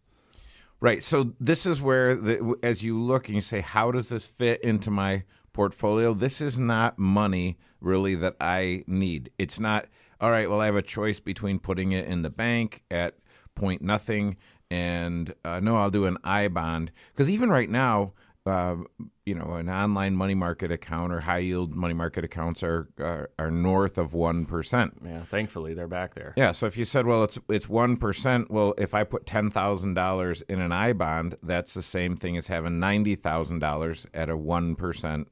Right. 0.82 1.04
So 1.04 1.32
this 1.38 1.64
is 1.64 1.80
where, 1.80 2.16
the, 2.16 2.56
as 2.60 2.82
you 2.82 3.00
look 3.00 3.28
and 3.28 3.36
you 3.36 3.40
say, 3.40 3.60
how 3.60 3.92
does 3.92 4.08
this 4.08 4.26
fit 4.26 4.60
into 4.64 4.90
my 4.90 5.22
portfolio? 5.52 6.12
This 6.12 6.40
is 6.40 6.58
not 6.58 6.98
money 6.98 7.56
really 7.80 8.16
that 8.16 8.34
I 8.40 8.82
need. 8.88 9.30
It's 9.38 9.60
not. 9.60 9.86
All 10.20 10.32
right. 10.32 10.50
Well, 10.50 10.60
I 10.60 10.66
have 10.66 10.74
a 10.74 10.82
choice 10.82 11.20
between 11.20 11.60
putting 11.60 11.92
it 11.92 12.06
in 12.06 12.22
the 12.22 12.30
bank 12.30 12.82
at 12.90 13.14
point 13.54 13.80
nothing 13.80 14.36
and 14.72 15.32
uh, 15.44 15.60
no, 15.60 15.76
I'll 15.76 15.90
do 15.90 16.06
an 16.06 16.18
I 16.24 16.48
bond 16.48 16.90
because 17.12 17.30
even 17.30 17.48
right 17.48 17.70
now. 17.70 18.12
Uh, 18.44 18.76
you 19.24 19.36
know, 19.36 19.52
an 19.52 19.68
online 19.70 20.16
money 20.16 20.34
market 20.34 20.72
account 20.72 21.12
or 21.12 21.20
high 21.20 21.38
yield 21.38 21.72
money 21.76 21.94
market 21.94 22.24
accounts 22.24 22.64
are 22.64 22.88
are, 22.98 23.30
are 23.38 23.52
north 23.52 23.98
of 23.98 24.14
one 24.14 24.46
percent. 24.46 24.94
Yeah, 25.04 25.20
thankfully 25.20 25.74
they're 25.74 25.86
back 25.86 26.14
there. 26.14 26.34
Yeah, 26.36 26.50
so 26.50 26.66
if 26.66 26.76
you 26.76 26.84
said, 26.84 27.06
well, 27.06 27.22
it's 27.22 27.38
it's 27.48 27.68
one 27.68 27.96
percent, 27.96 28.50
well, 28.50 28.74
if 28.78 28.94
I 28.94 29.04
put 29.04 29.26
ten 29.26 29.48
thousand 29.48 29.94
dollars 29.94 30.42
in 30.48 30.60
an 30.60 30.72
I 30.72 30.92
bond, 30.92 31.36
that's 31.40 31.74
the 31.74 31.82
same 31.82 32.16
thing 32.16 32.36
as 32.36 32.48
having 32.48 32.80
ninety 32.80 33.14
thousand 33.14 33.60
dollars 33.60 34.08
at 34.12 34.28
a 34.28 34.36
one 34.36 34.74
percent 34.74 35.28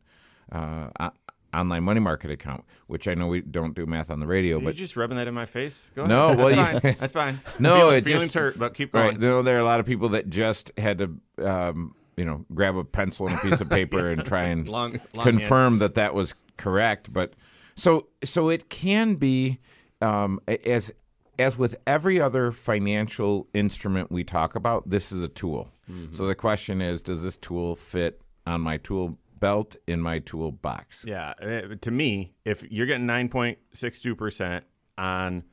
uh, 0.53 0.91
online 1.53 1.83
money 1.83 1.99
market 2.01 2.31
account. 2.31 2.65
Which 2.87 3.09
I 3.09 3.15
know 3.15 3.27
we 3.27 3.41
don't 3.41 3.75
do 3.75 3.87
math 3.87 4.09
on 4.13 4.21
the 4.21 4.27
radio, 4.29 4.59
Are 4.59 4.61
you 4.61 4.67
but 4.67 4.77
just 4.77 4.97
rubbing 4.97 5.17
that 5.17 5.27
in 5.27 5.35
my 5.35 5.47
face? 5.47 5.91
Go 5.97 6.03
ahead. 6.03 6.11
No, 6.11 6.27
ahead. 6.27 6.39
well, 6.39 6.49
that's 6.55 6.75
you- 6.75 6.81
fine. 6.81 6.97
That's 7.01 7.13
fine. 7.13 7.41
No, 7.59 7.75
Feel- 7.77 7.91
it 7.91 8.05
just- 8.07 8.35
hurt, 8.35 8.57
but 8.57 8.75
keep 8.75 8.93
going. 8.93 9.07
right, 9.09 9.19
no, 9.21 9.43
there 9.43 9.57
are 9.57 9.61
a 9.61 9.65
lot 9.65 9.81
of 9.81 9.87
people 9.87 10.11
that 10.11 10.31
just 10.31 10.71
had 10.79 10.99
to. 10.99 11.17
Um, 11.45 11.97
you 12.17 12.25
know, 12.25 12.45
grab 12.55 12.77
a 12.77 12.85
pencil 12.85 13.27
and 13.29 13.37
a 13.37 13.41
piece 13.41 13.61
of 13.61 13.71
paper 13.71 14.11
and 14.11 14.25
try 14.25 14.45
and 14.45 14.69
Long- 14.69 15.01
long 15.15 15.25
confirm 15.25 15.79
that 15.79 15.95
that 15.95 16.15
was 16.15 16.35
correct. 16.57 17.13
But 17.13 17.35
so 17.75 18.09
so 18.23 18.49
it 18.49 18.69
can 18.69 19.15
be 19.15 19.59
um, 20.01 20.41
as 20.47 20.93
as 21.39 21.57
with 21.57 21.77
every 21.87 22.21
other 22.21 22.53
financial 22.53 23.49
instrument 23.55 24.11
we 24.11 24.25
talk 24.25 24.55
about. 24.55 24.89
This 24.89 25.11
is 25.11 25.23
a 25.23 25.29
tool. 25.29 25.73
Mm-hmm. 25.91 26.13
So 26.13 26.27
the 26.27 26.35
question 26.35 26.83
is, 26.83 27.01
does 27.01 27.23
this 27.23 27.37
tool 27.37 27.75
fit 27.75 28.21
on 28.47 28.61
my 28.61 28.77
tool 28.77 29.19
belt 29.39 29.77
in 29.87 30.01
my 30.01 30.19
toolbox? 30.19 31.05
Yeah, 31.07 31.33
to 31.81 31.91
me, 31.91 32.35
if 32.45 32.71
you're 32.71 32.87
getting 32.87 33.07
9.62 33.07 34.17
percent 34.17 34.65
on 34.99 35.45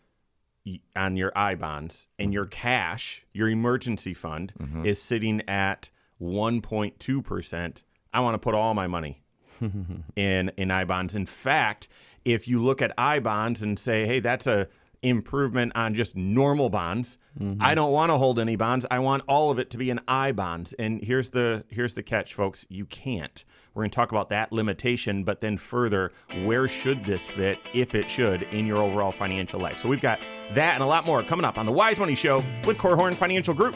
on 0.95 1.15
your 1.15 1.31
I 1.33 1.55
bonds 1.55 2.07
and 2.19 2.33
your 2.33 2.45
mm-hmm. 2.45 2.61
cash, 2.61 3.25
your 3.33 3.49
emergency 3.49 4.13
fund 4.13 4.53
mm-hmm. 4.59 4.85
is 4.85 5.01
sitting 5.01 5.41
at 5.47 5.89
1.2 6.21 7.23
percent, 7.23 7.83
I 8.13 8.19
want 8.21 8.35
to 8.35 8.39
put 8.39 8.55
all 8.55 8.73
my 8.73 8.87
money 8.87 9.21
in 10.15 10.51
in 10.57 10.71
I 10.71 10.85
bonds. 10.85 11.15
In 11.15 11.25
fact, 11.25 11.87
if 12.25 12.47
you 12.47 12.63
look 12.63 12.81
at 12.81 12.93
I 12.97 13.19
bonds 13.19 13.61
and 13.63 13.77
say, 13.77 14.05
"Hey, 14.05 14.19
that's 14.19 14.47
a 14.47 14.67
improvement 15.03 15.71
on 15.75 15.93
just 15.93 16.15
normal 16.15 16.69
bonds," 16.69 17.17
mm-hmm. 17.39 17.61
I 17.61 17.75
don't 17.75 17.91
want 17.91 18.11
to 18.11 18.17
hold 18.17 18.39
any 18.39 18.55
bonds. 18.55 18.85
I 18.89 18.99
want 18.99 19.23
all 19.27 19.51
of 19.51 19.59
it 19.59 19.69
to 19.71 19.77
be 19.77 19.89
in 19.89 19.99
I 20.07 20.31
bonds. 20.31 20.73
And 20.73 21.03
here's 21.03 21.29
the 21.29 21.63
here's 21.69 21.93
the 21.93 22.03
catch, 22.03 22.33
folks: 22.33 22.65
you 22.69 22.85
can't. 22.85 23.43
We're 23.73 23.83
going 23.83 23.91
to 23.91 23.95
talk 23.95 24.11
about 24.11 24.29
that 24.29 24.51
limitation, 24.51 25.23
but 25.23 25.39
then 25.39 25.57
further, 25.57 26.11
where 26.43 26.67
should 26.67 27.05
this 27.05 27.21
fit, 27.21 27.59
if 27.73 27.93
it 27.93 28.09
should, 28.09 28.43
in 28.43 28.65
your 28.65 28.77
overall 28.77 29.11
financial 29.11 29.59
life? 29.59 29.79
So 29.79 29.87
we've 29.87 30.01
got 30.01 30.19
that 30.53 30.73
and 30.73 30.83
a 30.83 30.87
lot 30.87 31.05
more 31.05 31.21
coming 31.21 31.45
up 31.45 31.59
on 31.59 31.67
the 31.67 31.71
Wise 31.71 31.99
Money 31.99 32.15
Show 32.15 32.37
with 32.65 32.77
Korhorn 32.77 33.13
Financial 33.13 33.53
Group. 33.53 33.75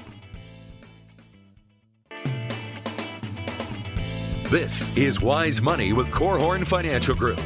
This 4.52 4.94
is 4.98 5.22
Wise 5.22 5.62
Money 5.62 5.94
with 5.94 6.08
Korhorn 6.08 6.68
Financial 6.68 7.16
Group. 7.16 7.40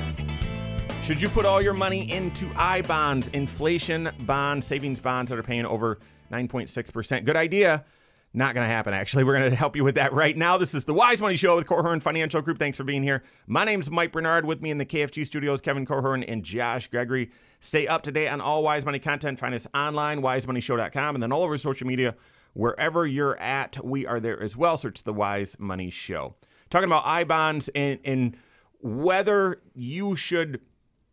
Should 1.04 1.22
you 1.22 1.30
put 1.30 1.46
all 1.46 1.62
your 1.62 1.76
money 1.76 2.12
into 2.12 2.52
I 2.56 2.82
bonds, 2.82 3.28
inflation 3.28 4.10
bonds, 4.22 4.66
savings 4.66 5.00
bonds 5.00 5.30
that 5.30 5.38
are 5.38 5.44
paying 5.44 5.68
over 5.68 6.00
9.6%? 6.32 7.24
Good 7.24 7.36
idea. 7.36 7.86
Not 8.34 8.56
going 8.56 8.68
to 8.68 8.74
happen, 8.74 8.96
actually. 8.96 9.24
We're 9.24 9.38
going 9.38 9.52
to 9.52 9.56
help 9.56 9.76
you 9.76 9.84
with 9.84 9.94
that 9.94 10.14
right 10.14 10.36
now. 10.36 10.58
This 10.58 10.74
is 10.74 10.86
the 10.86 10.96
Wise 10.96 11.22
Money 11.22 11.36
Show 11.36 11.58
with 11.58 11.68
Korhorn 11.68 12.02
Financial 12.02 12.42
Group. 12.42 12.58
Thanks 12.58 12.76
for 12.76 12.84
being 12.84 13.04
here. 13.04 13.22
My 13.46 13.66
name's 13.66 13.92
Mike 13.92 14.12
Bernard. 14.12 14.46
With 14.46 14.64
me 14.64 14.72
in 14.72 14.80
the 14.80 14.86
KFG 14.88 15.28
studios, 15.28 15.62
Kevin 15.62 15.86
Korhorn 15.86 16.26
and 16.28 16.44
Josh 16.44 16.88
Gregory. 16.88 17.30
Stay 17.60 17.86
up 17.86 18.02
to 18.02 18.12
date 18.12 18.30
on 18.30 18.42
all 18.42 18.64
Wise 18.64 18.84
Money 18.84 18.98
content. 18.98 19.38
Find 19.40 19.54
us 19.54 19.68
online, 19.76 20.24
wisemoneyshow.com, 20.24 21.16
and 21.16 21.22
then 21.22 21.32
all 21.32 21.44
over 21.44 21.56
social 21.60 21.86
media. 21.86 22.16
Wherever 22.54 23.06
you're 23.06 23.40
at, 23.40 23.78
we 23.86 24.08
are 24.08 24.20
there 24.20 24.42
as 24.42 24.58
well. 24.58 24.76
Search 24.76 25.04
the 25.04 25.14
Wise 25.14 25.60
Money 25.60 25.92
Show. 25.92 26.34
Talking 26.70 26.88
about 26.88 27.04
I 27.06 27.24
bonds 27.24 27.70
and, 27.70 28.00
and 28.04 28.38
whether 28.82 29.62
you 29.74 30.16
should 30.16 30.62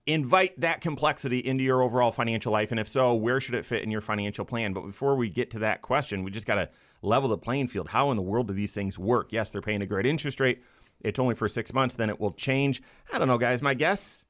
invite 0.07 0.59
that 0.61 0.81
complexity 0.81 1.39
into 1.39 1.63
your 1.63 1.83
overall 1.83 2.11
financial 2.11 2.53
life, 2.53 2.71
and 2.71 2.81
if 2.81 2.89
so, 2.89 3.15
where 3.15 3.41
should 3.41 3.55
it 3.55 3.65
fit 3.65 3.83
in 3.83 3.91
your 3.91 4.01
financial 4.01 4.45
plan? 4.45 4.73
But 4.73 4.83
before 4.83 5.15
we 5.17 5.29
get 5.29 5.51
to 5.53 5.61
that 5.61 5.83
question, 5.83 6.25
we 6.25 6.31
just 6.31 6.47
got 6.47 6.57
to 6.57 6.71
level 7.03 7.29
the 7.29 7.39
playing 7.39 7.69
field. 7.69 7.89
How 7.89 8.11
in 8.11 8.17
the 8.17 8.23
world 8.23 8.49
do 8.49 8.55
these 8.55 8.73
things 8.73 8.99
work? 8.99 9.33
Yes, 9.33 9.51
they're 9.51 9.63
paying 9.63 9.83
a 9.83 9.87
great 9.87 10.07
interest 10.07 10.41
rate. 10.41 10.63
It's 11.01 11.19
only 11.19 11.35
for 11.35 11.49
six 11.49 11.73
months, 11.73 11.97
then 11.97 12.11
it 12.11 12.21
will 12.21 12.33
change. 12.33 12.83
I 13.13 13.19
don't 13.19 13.29
know, 13.29 13.39
guys. 13.39 13.63
My 13.63 13.75
guess 13.75 14.25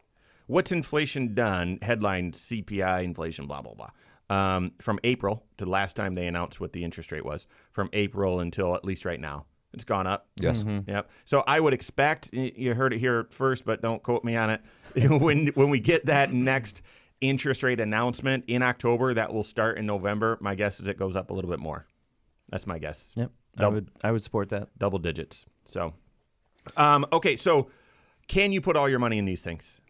what's 0.47 0.73
inflation 0.73 1.35
done? 1.35 1.79
Headline 1.83 2.33
CPI 2.33 3.05
inflation, 3.05 3.47
blah, 3.47 3.63
blah, 3.63 3.75
blah. 3.75 3.91
Um, 4.31 4.73
from 4.81 4.99
April 5.05 5.45
to 5.59 5.65
the 5.65 5.71
last 5.71 5.97
time 5.97 6.15
they 6.15 6.27
announced 6.27 6.61
what 6.61 6.73
the 6.73 6.85
interest 6.85 7.13
rate 7.13 7.25
was, 7.25 7.47
from 7.71 7.91
April 7.93 8.41
until 8.41 8.75
at 8.75 8.85
least 8.85 9.05
right 9.05 9.21
now. 9.21 9.47
It's 9.73 9.85
gone 9.85 10.07
up. 10.07 10.29
Yes. 10.37 10.65
Yep. 10.65 11.11
So 11.25 11.43
I 11.47 11.59
would 11.59 11.73
expect 11.73 12.33
you 12.33 12.75
heard 12.75 12.93
it 12.93 12.99
here 12.99 13.27
first, 13.31 13.65
but 13.65 13.81
don't 13.81 14.03
quote 14.03 14.25
me 14.25 14.37
on 14.37 14.51
it. 14.51 14.61
when 15.09 15.49
when 15.49 15.71
we 15.71 15.81
get 15.81 16.07
that 16.07 16.33
next 16.33 16.83
interest 17.21 17.63
rate 17.63 17.81
announcement 17.81 18.45
in 18.49 18.63
October, 18.63 19.15
that 19.15 19.33
will 19.33 19.43
start 19.43 19.79
in 19.79 19.87
November. 19.87 20.37
My 20.41 20.55
guess 20.55 20.81
is 20.81 20.89
it 20.89 20.99
goes 20.99 21.17
up 21.17 21.31
a 21.31 21.35
little 21.35 21.51
bit 21.51 21.61
more. 21.61 21.87
That's 22.51 22.67
my 22.67 22.79
guess. 22.79 23.13
Yep. 23.17 23.31
I 23.59 23.69
would 23.69 23.91
I 24.05 24.13
would 24.13 24.23
support 24.23 24.51
that. 24.51 24.69
Double 24.79 24.99
digits. 24.99 25.47
So, 25.65 25.95
um, 26.77 27.07
okay. 27.13 27.37
So, 27.37 27.71
can 28.29 28.53
you 28.53 28.61
put 28.61 28.77
all 28.77 28.89
your 28.89 28.99
money 28.99 29.19
in 29.19 29.25
these 29.25 29.43
things? 29.43 29.81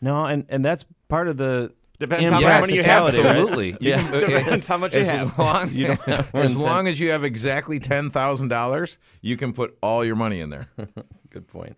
No, 0.00 0.26
and 0.26 0.46
and 0.48 0.64
that's 0.64 0.84
part 1.08 1.28
of 1.28 1.36
the 1.36 1.72
Depends 1.98 2.24
how 2.30 2.40
much 2.40 2.60
money 2.60 2.74
you 2.74 2.82
have. 2.84 3.06
impracticality, 3.08 3.18
right? 3.18 3.26
absolutely. 3.26 3.76
Yeah. 3.80 4.10
Depends 4.20 4.66
how 4.68 4.76
much 4.78 4.94
you 4.94 5.00
as 5.00 5.08
have. 5.08 5.38
Long, 5.38 5.68
You 5.72 5.86
have 6.06 6.34
as 6.34 6.56
long 6.56 6.86
as 6.86 7.00
you 7.00 7.10
have 7.10 7.24
exactly 7.24 7.80
ten 7.80 8.08
thousand 8.10 8.48
dollars, 8.48 8.98
you 9.20 9.36
can 9.36 9.52
put 9.52 9.76
all 9.82 10.04
your 10.04 10.16
money 10.16 10.40
in 10.40 10.50
there. 10.50 10.68
Good 11.30 11.48
point. 11.48 11.76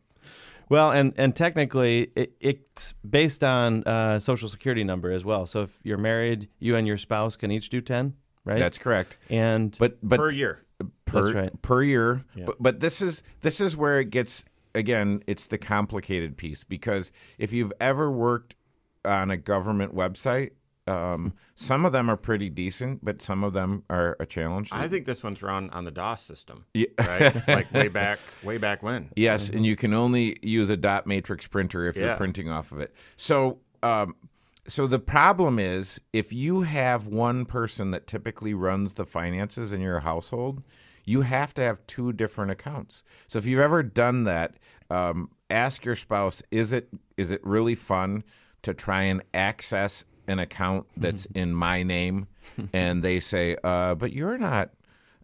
Well, 0.69 0.93
and 0.93 1.15
and 1.17 1.35
technically, 1.35 2.13
it, 2.15 2.33
it's 2.41 2.93
based 3.09 3.43
on 3.43 3.83
uh, 3.85 4.19
social 4.19 4.49
security 4.49 4.85
number 4.85 5.11
as 5.11 5.25
well. 5.25 5.47
So 5.47 5.63
if 5.63 5.71
you're 5.83 5.99
married, 5.99 6.49
you 6.61 6.77
and 6.77 6.87
your 6.87 6.97
spouse 6.99 7.35
can 7.37 7.51
each 7.51 7.71
do 7.71 7.81
ten, 7.81 8.15
right? 8.45 8.59
That's 8.59 8.79
correct. 8.79 9.17
and 9.31 9.77
But 9.81 9.99
but 10.03 10.19
per 10.19 10.31
year. 10.31 10.61
per 11.07 11.23
That's 11.23 11.35
right. 11.35 11.63
per 11.63 11.83
year. 11.83 12.25
But 12.37 12.57
but 12.63 12.81
this 12.81 13.03
is 13.03 13.23
this 13.41 13.61
is 13.61 13.77
where 13.77 13.99
it 13.99 14.11
gets 14.11 14.45
again. 14.75 15.25
It's 15.27 15.49
the 15.49 15.59
complicated 15.59 16.37
piece 16.37 16.63
because 16.63 17.11
if 17.39 17.53
you've 17.53 17.73
ever 17.81 18.09
worked 18.13 18.55
on 19.05 19.31
a 19.31 19.37
government 19.37 19.95
website, 19.95 20.51
um, 20.87 21.35
some 21.55 21.85
of 21.85 21.93
them 21.93 22.11
are 22.11 22.17
pretty 22.17 22.49
decent, 22.51 23.05
but 23.05 23.23
some 23.23 23.45
of 23.45 23.53
them 23.53 23.85
are 23.89 24.17
a 24.19 24.27
challenge. 24.27 24.71
I 24.73 24.89
think 24.89 25.07
this 25.07 25.23
one's 25.23 25.43
run 25.43 25.71
on 25.71 25.85
the 25.85 25.91
DOS 25.91 26.23
system, 26.23 26.67
Yeah. 26.75 26.87
right? 26.99 27.49
like 27.49 27.73
way 27.73 27.89
back, 28.01 28.19
way 28.43 28.59
back 28.59 28.83
when. 28.83 29.11
Yes, 29.15 29.51
and 29.51 29.65
you 29.65 29.77
can 29.77 29.95
only 29.95 30.37
use 30.43 30.69
a 30.69 30.77
dot 30.77 31.07
matrix 31.07 31.47
printer 31.47 31.87
if 31.87 31.97
you're 31.97 32.17
printing 32.17 32.49
off 32.49 32.73
of 32.73 32.81
it. 32.81 32.95
So, 33.17 33.59
um, 33.83 34.17
so 34.67 34.87
the 34.87 34.99
problem 34.99 35.59
is 35.59 36.01
if 36.13 36.33
you 36.33 36.63
have 36.63 37.07
one 37.07 37.45
person 37.45 37.91
that 37.93 38.07
typically 38.07 38.55
runs 38.55 38.95
the 38.95 39.07
finances 39.07 39.73
in 39.73 39.81
your 39.81 40.01
household, 40.01 40.63
you 41.05 41.23
have 41.23 41.55
to 41.55 41.63
have 41.63 41.85
two 41.87 42.13
different 42.13 42.51
accounts. 42.51 43.03
So 43.27 43.39
if 43.39 43.47
you've 43.47 43.61
ever 43.61 43.83
done 43.83 44.25
that, 44.25 44.57
um, 44.91 45.31
ask 45.49 45.85
your 45.85 45.97
spouse: 45.97 46.43
Is 46.51 46.73
it 46.73 46.89
is 47.17 47.31
it 47.31 47.45
really 47.45 47.75
fun 47.75 48.23
to 48.63 48.75
try 48.75 49.03
and 49.03 49.23
access 49.35 50.05
an 50.27 50.39
account 50.39 50.87
that's 50.97 51.27
in 51.27 51.55
my 51.55 51.83
name? 51.83 52.29
and 52.73 53.03
they 53.03 53.21
say, 53.21 53.57
uh, 53.63 53.95
"But 53.95 54.13
you're 54.13 54.39
not." 54.39 54.71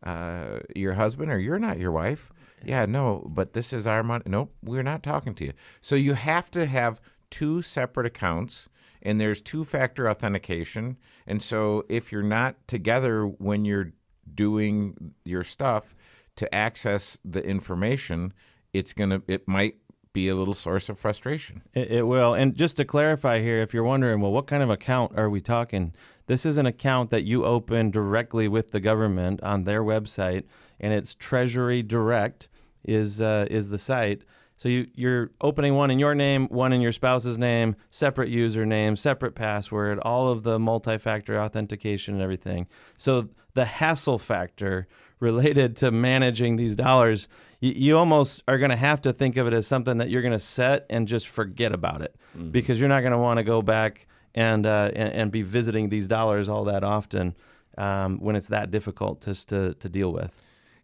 uh, 0.07 0.61
your 0.75 0.95
husband 0.95 1.33
or 1.33 1.39
you're 1.39 1.59
not 1.59 1.79
your 1.79 1.93
wife. 1.93 2.33
Yeah, 2.65 2.87
no, 2.87 3.27
but 3.29 3.53
this 3.53 3.73
is 3.73 3.87
our 3.87 4.03
money. 4.03 4.25
Nope, 4.27 4.55
we're 4.63 4.83
not 4.83 5.03
talking 5.03 5.35
to 5.35 5.47
you. 5.47 5.53
So 5.81 5.97
you 5.97 6.15
have 6.15 6.51
to 6.53 6.67
have 6.67 7.01
two 7.29 7.61
separate 7.61 8.07
accounts 8.07 8.69
and 9.03 9.21
there's 9.21 9.41
two 9.41 9.65
factor 9.65 10.09
authentication. 10.09 10.97
And 11.27 11.43
so 11.43 11.85
if 11.89 12.13
you're 12.13 12.23
not 12.23 12.67
together 12.67 13.25
when 13.27 13.65
you're 13.65 13.93
doing 14.33 15.15
your 15.25 15.45
stuff 15.45 15.95
to 16.37 16.53
access 16.55 17.19
the 17.25 17.45
information, 17.45 18.33
it's 18.73 18.93
going 18.93 19.11
to, 19.11 19.23
it 19.29 19.47
might 19.47 19.77
be 20.17 20.29
a 20.29 20.35
little 20.35 20.55
source 20.55 20.89
of 20.89 20.99
frustration. 20.99 21.61
It, 21.75 21.91
it 21.91 22.07
will. 22.07 22.33
And 22.33 22.57
just 22.57 22.79
to 22.79 22.87
clarify 22.87 23.43
here, 23.43 23.59
if 23.59 23.75
you're 23.75 23.85
wondering, 23.85 24.23
well, 24.23 24.33
what 24.33 24.47
kind 24.47 24.63
of 24.63 24.71
account 24.71 25.13
are 25.15 25.29
we 25.29 25.43
talking? 25.43 25.93
This 26.27 26.47
is 26.47 26.57
an 26.57 26.65
account 26.65 27.11
that 27.11 27.25
you 27.25 27.45
open 27.45 27.91
directly 27.91 28.49
with 28.49 28.71
the 28.71 28.81
government 28.81 29.43
on 29.43 29.65
their 29.65 29.83
website, 29.83 30.45
and 30.81 30.95
it's 30.95 31.15
Treasury 31.15 31.83
Direct 31.83 32.49
is 32.83 33.21
uh, 33.21 33.47
is 33.51 33.69
the 33.69 33.79
site. 33.79 34.23
So 34.57 34.71
you, 34.71 34.87
you're 34.95 35.33
opening 35.43 35.75
one 35.75 35.91
in 35.91 35.99
your 35.99 36.15
name, 36.15 36.47
one 36.47 36.73
in 36.73 36.81
your 36.81 36.93
spouse's 36.93 37.37
name, 37.37 37.77
separate 37.91 38.31
username, 38.31 38.97
separate 38.97 39.35
password, 39.35 39.99
all 39.99 40.31
of 40.31 40.45
the 40.45 40.59
multi-factor 40.59 41.39
authentication 41.39 42.15
and 42.15 42.23
everything. 42.23 42.69
So 42.97 43.29
the 43.53 43.67
hassle 43.67 44.19
factor 44.19 44.89
related 45.21 45.77
to 45.77 45.91
managing 45.91 46.57
these 46.57 46.75
dollars, 46.75 47.29
you, 47.67 47.73
you 47.77 47.99
almost 47.99 48.43
are 48.49 48.59
going 48.59 48.71
to 48.71 48.77
have 48.77 49.01
to 49.03 49.13
think 49.13 49.37
of 49.37 49.47
it 49.47 49.53
as 49.53 49.67
something 49.67 49.99
that 49.99 50.11
you're 50.11 50.23
going 50.23 50.33
to 50.33 50.39
set 50.39 50.87
and 50.91 51.09
just 51.09 51.29
forget 51.29 51.73
about 51.73 52.01
it 52.03 52.15
because 52.53 52.79
you're 52.79 52.89
not 52.89 53.01
going 53.01 53.13
to 53.13 53.19
want 53.19 53.39
to 53.39 53.45
go 53.45 53.63
back 53.63 54.07
and, 54.35 54.67
uh, 54.67 54.91
and 54.95 55.13
and 55.15 55.33
be 55.33 55.43
visiting 55.43 55.89
these 55.89 56.07
dollars 56.07 56.49
all 56.49 56.65
that 56.65 56.85
often 56.85 57.35
um, 57.79 58.19
when 58.19 58.37
it's 58.37 58.49
that 58.49 58.71
difficult 58.71 59.23
just 59.23 59.49
to, 59.49 59.75
to 59.75 59.89
deal 59.89 60.13
with. 60.13 60.39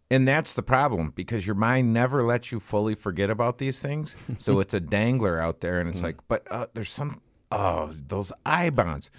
And 0.09 0.27
that's 0.27 0.53
the 0.53 0.63
problem 0.63 1.11
because 1.15 1.47
your 1.47 1.55
mind 1.55 1.93
never 1.93 2.23
lets 2.25 2.51
you 2.51 2.59
fully 2.59 2.93
forget 2.95 3.29
about 3.29 3.57
these 3.57 3.81
things. 3.81 4.15
So 4.37 4.59
it's 4.63 4.73
a 4.73 4.79
dangler 4.79 5.39
out 5.39 5.61
there, 5.61 5.79
and 5.79 5.89
it's 5.89 6.03
like, 6.03 6.17
but 6.27 6.45
uh, 6.51 6.67
there's 6.73 6.91
some, 6.91 7.21
oh, 7.51 7.91
those 7.95 8.31
I 8.45 8.69
bonds. 8.69 9.09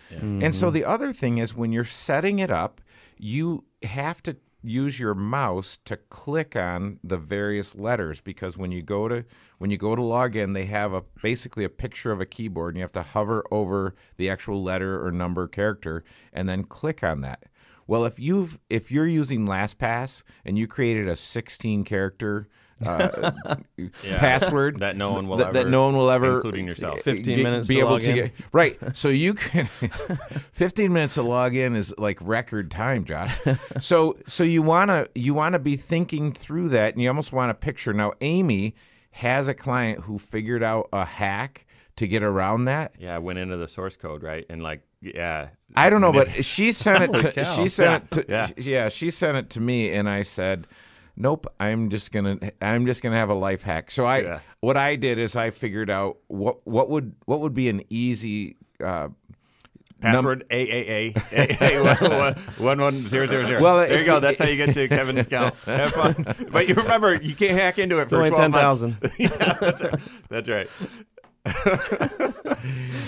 And 0.43 0.55
so 0.55 0.71
the 0.71 0.85
other 0.85 1.13
thing 1.13 1.39
is 1.39 1.55
when 1.57 1.73
you're 1.73 1.85
setting 1.85 2.39
it 2.39 2.51
up, 2.51 2.81
you 3.19 3.65
have 3.83 4.23
to 4.25 4.37
use 4.65 4.99
your 4.99 5.15
mouse 5.15 5.79
to 5.85 5.97
click 5.97 6.57
on 6.57 6.99
the 7.05 7.19
various 7.19 7.77
letters 7.77 8.21
because 8.21 8.57
when 8.57 8.73
you 8.73 8.83
go 8.83 9.09
to 9.09 9.25
when 9.59 9.71
you 9.71 9.77
go 9.77 9.95
to 9.95 10.03
log 10.03 10.35
in 10.35 10.55
they 10.55 10.65
have 10.65 10.93
a 10.93 11.03
basically 11.23 11.65
a 11.65 11.69
picture 11.69 12.11
of 12.11 12.21
a 12.21 12.27
keyboard 12.27 12.75
and 12.75 12.79
you 12.79 12.83
have 12.83 12.91
to 12.91 13.03
hover 13.03 13.45
over 13.51 13.95
the 14.17 14.31
actual 14.31 14.63
letter 14.63 15.05
or 15.05 15.13
number 15.13 15.47
character 15.47 16.03
and 16.33 16.49
then 16.49 16.65
click 16.65 17.05
on 17.05 17.21
that. 17.21 17.45
Well, 17.87 18.07
if 18.07 18.19
you've 18.19 18.59
if 18.71 18.91
you're 18.91 19.07
using 19.07 19.47
LastPass 19.47 20.23
and 20.45 20.57
you 20.57 20.67
created 20.67 21.09
a 21.09 21.17
16 21.17 21.85
character 21.85 22.49
uh, 22.85 23.33
password 24.17 24.81
That 24.81 24.97
no 24.97 25.13
one 25.13 25.29
will 25.29 25.37
that, 25.39 25.53
that 25.55 25.69
no 25.69 25.85
one 25.87 25.97
will 25.97 26.11
ever, 26.11 26.37
including 26.37 26.67
yourself. 26.67 27.01
15 27.01 27.37
get- 27.37 27.43
minutes 27.43 27.69
be 27.69 27.75
to 27.75 27.81
able 27.81 27.91
log 27.91 28.01
to 28.03 28.11
in. 28.11 28.17
get 28.17 28.33
right. 28.53 28.79
So 28.95 29.09
you 29.09 29.35
can 29.35 29.65
15 30.53 30.93
minutes 30.93 31.15
to 31.15 31.23
log 31.23 31.55
in 31.55 31.77
is 31.77 31.95
like 31.99 32.19
record 32.23 32.71
time, 32.71 33.05
Josh. 33.05 33.37
so 33.79 34.17
so 34.27 34.45
you 34.45 34.63
wanna 34.63 35.07
you 35.15 35.35
wanna 35.35 35.59
be 35.59 35.77
thinking 35.77 36.33
through 36.33 36.69
that, 36.71 36.95
and 36.95 37.03
you 37.03 37.09
almost 37.09 37.33
want 37.33 37.51
to 37.51 37.55
picture. 37.55 37.93
Now, 37.93 38.13
Amy 38.21 38.75
has 39.13 39.49
a 39.49 39.55
client 39.55 40.01
who 40.01 40.19
figured 40.19 40.63
out 40.63 40.89
a 40.93 41.05
hack 41.05 41.67
to 41.97 42.07
get 42.09 42.23
around 42.23 42.65
that. 42.65 42.93
Yeah, 42.99 43.15
I 43.15 43.19
went 43.19 43.39
into 43.39 43.57
the 43.57 43.69
source 43.69 43.97
code, 43.97 44.23
right? 44.25 44.45
And 44.51 44.63
like, 44.63 44.83
yeah. 45.01 45.51
I 45.77 45.91
don't 45.91 46.01
know, 46.01 46.13
but 46.13 46.45
she 46.45 46.73
sent 46.73 47.05
it 47.15 47.35
to 47.35 47.45
she 47.45 47.69
sent 47.69 48.05
it 48.05 48.11
to 48.11 48.25
Yeah. 48.29 48.49
yeah. 48.57 48.89
she 48.89 49.11
sent 49.13 49.37
it 49.37 49.51
to 49.51 49.61
me 49.61 49.93
and 49.93 50.09
I 50.09 50.23
said, 50.23 50.67
"Nope, 51.17 51.47
I'm 51.61 51.91
just 51.91 52.13
going 52.13 52.39
to 52.39 52.53
I'm 52.61 52.87
just 52.87 53.03
going 53.03 53.13
to 53.13 53.19
have 53.19 53.31
a 53.31 53.35
life 53.35 53.63
hack." 53.63 53.91
So 53.91 54.05
I 54.05 54.19
Yeah. 54.19 54.41
what 54.61 54.77
I 54.77 54.97
did 54.97 55.19
is 55.19 55.37
I 55.37 55.51
figured 55.51 55.91
out 55.91 56.19
what 56.29 56.67
what 56.67 56.89
would 56.91 57.15
what 57.27 57.41
would 57.41 57.55
be 57.55 57.69
an 57.69 57.83
easy 57.91 58.57
uh, 58.83 59.09
Password 60.01 60.45
AAA 60.51 61.15
AAA 61.15 62.61
one 62.61 62.79
one 62.81 62.93
zero 62.95 63.27
zero 63.27 63.45
zero. 63.47 63.63
Well, 63.63 63.79
there 63.89 63.99
you 64.01 64.05
go. 64.05 64.21
That's 64.21 64.39
how 64.39 64.47
you 64.47 64.57
get 64.57 64.75
to 64.75 64.87
Kevin's 64.89 65.21
account. 65.21 65.55
Have 65.67 65.93
fun. 65.93 66.15
But 66.51 66.69
you 66.69 66.75
remember, 66.75 67.15
you 67.15 67.35
can't 67.35 67.53
hack 67.59 67.79
into 67.79 68.01
it 68.01 68.09
for 68.11 68.17
only 68.17 68.31
twelve 68.31 68.51
months. 68.51 68.81
10,000. 68.81 69.13
yeah, 69.19 69.29
that's 69.61 69.81
right. 69.83 70.01
That's 70.29 70.49
right. 70.49 70.69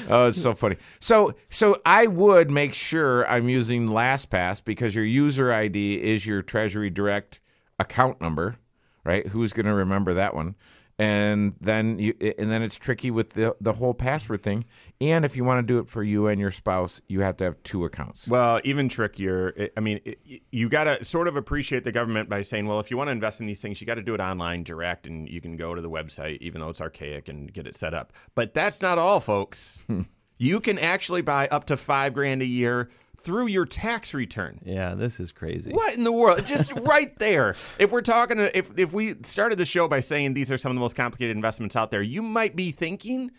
Oh, 0.09 0.29
it's 0.29 0.41
so 0.41 0.55
funny. 0.55 0.77
So, 1.01 1.35
so 1.51 1.81
I 1.85 2.07
would 2.07 2.49
make 2.49 2.75
sure 2.75 3.27
I'm 3.29 3.49
using 3.49 3.89
LastPass 3.89 4.65
because 4.65 4.95
your 4.95 5.05
user 5.05 5.53
ID 5.53 6.01
is 6.01 6.25
your 6.27 6.43
Treasury 6.43 6.91
Direct 6.91 7.41
account 7.79 8.21
number, 8.21 8.57
right? 9.05 9.27
Who's 9.29 9.53
going 9.53 9.67
to 9.67 9.75
remember 9.75 10.15
that 10.15 10.35
one? 10.35 10.55
And 10.99 11.57
then 11.61 11.99
you, 11.99 12.15
and 12.39 12.51
then 12.51 12.63
it's 12.63 12.79
tricky 12.79 13.11
with 13.11 13.31
the 13.35 13.55
the 13.61 13.75
whole 13.75 13.93
password 13.93 14.43
thing. 14.43 14.65
And 14.99 15.27
if 15.27 15.37
you 15.37 15.45
want 15.45 15.61
to 15.63 15.67
do 15.71 15.79
it 15.79 15.91
for 15.91 16.03
you 16.03 16.27
and 16.27 16.41
your 16.41 16.51
spouse, 16.51 17.03
you 17.07 17.21
have 17.21 17.37
to 17.37 17.45
have 17.45 17.63
two 17.65 17.85
accounts. 17.85 18.27
Well, 18.27 18.63
even 18.65 18.89
trickier. 18.89 19.53
I- 19.61 19.71
I 19.77 19.81
mean, 19.81 20.01
it, 20.07 20.19
you 20.51 20.71
got 20.71 20.85
to 20.85 21.05
sort 21.05 21.29
of 21.29 21.37
appreciate 21.37 21.85
the 21.85 21.93
government 21.93 22.31
by 22.31 22.41
saying, 22.41 22.65
well, 22.67 22.81
if 22.81 22.91
you 22.91 22.97
want 22.97 23.09
to 23.09 23.13
invest 23.13 23.43
in 23.43 23.47
these 23.47 23.61
things, 23.61 23.79
you 23.79 23.87
got 23.87 23.97
to 23.97 24.03
do 24.03 24.15
it 24.15 24.21
online, 24.21 24.63
direct, 24.63 25.07
and 25.07 25.29
you 25.29 25.43
can 25.43 25.59
go 25.59 25.75
to 25.75 25.83
the 25.83 25.91
website, 25.91 26.39
even 26.41 26.63
though 26.63 26.71
it's 26.71 26.81
archaic, 26.81 27.29
and 27.29 27.53
get 27.53 27.67
it 27.67 27.77
set 27.77 27.93
up. 27.93 28.15
But 28.35 28.55
that's 28.55 28.81
not 28.81 28.97
all, 28.97 29.21
folks. 29.21 29.85
You 30.39 30.61
can 30.61 30.79
actually 30.79 31.23
buy 31.23 31.49
up 31.49 31.65
to 31.69 31.79
five 31.79 32.13
grand 32.13 32.43
a 32.43 32.45
year 32.45 32.91
through 33.27 33.49
your 33.49 33.67
tax 33.67 34.15
return. 34.15 34.61
Yeah, 34.65 34.95
this 34.95 35.19
is 35.19 35.33
crazy. 35.33 35.73
What 35.73 35.97
in 35.97 36.05
the 36.05 36.13
world? 36.13 36.47
Just 36.47 36.73
right 36.83 37.19
there. 37.19 37.57
If 37.81 37.91
we're 37.91 38.01
talking, 38.01 38.39
if 38.39 38.79
if 38.79 38.93
we 38.93 39.17
started 39.25 39.59
the 39.59 39.67
show 39.67 39.89
by 39.89 39.99
saying 39.99 40.35
these 40.35 40.53
are 40.53 40.57
some 40.57 40.71
of 40.71 40.77
the 40.77 40.81
most 40.81 40.95
complicated 40.95 41.35
investments 41.35 41.75
out 41.75 41.91
there, 41.91 42.03
you 42.03 42.23
might 42.23 42.55
be 42.55 42.71
thinking, 42.71 43.33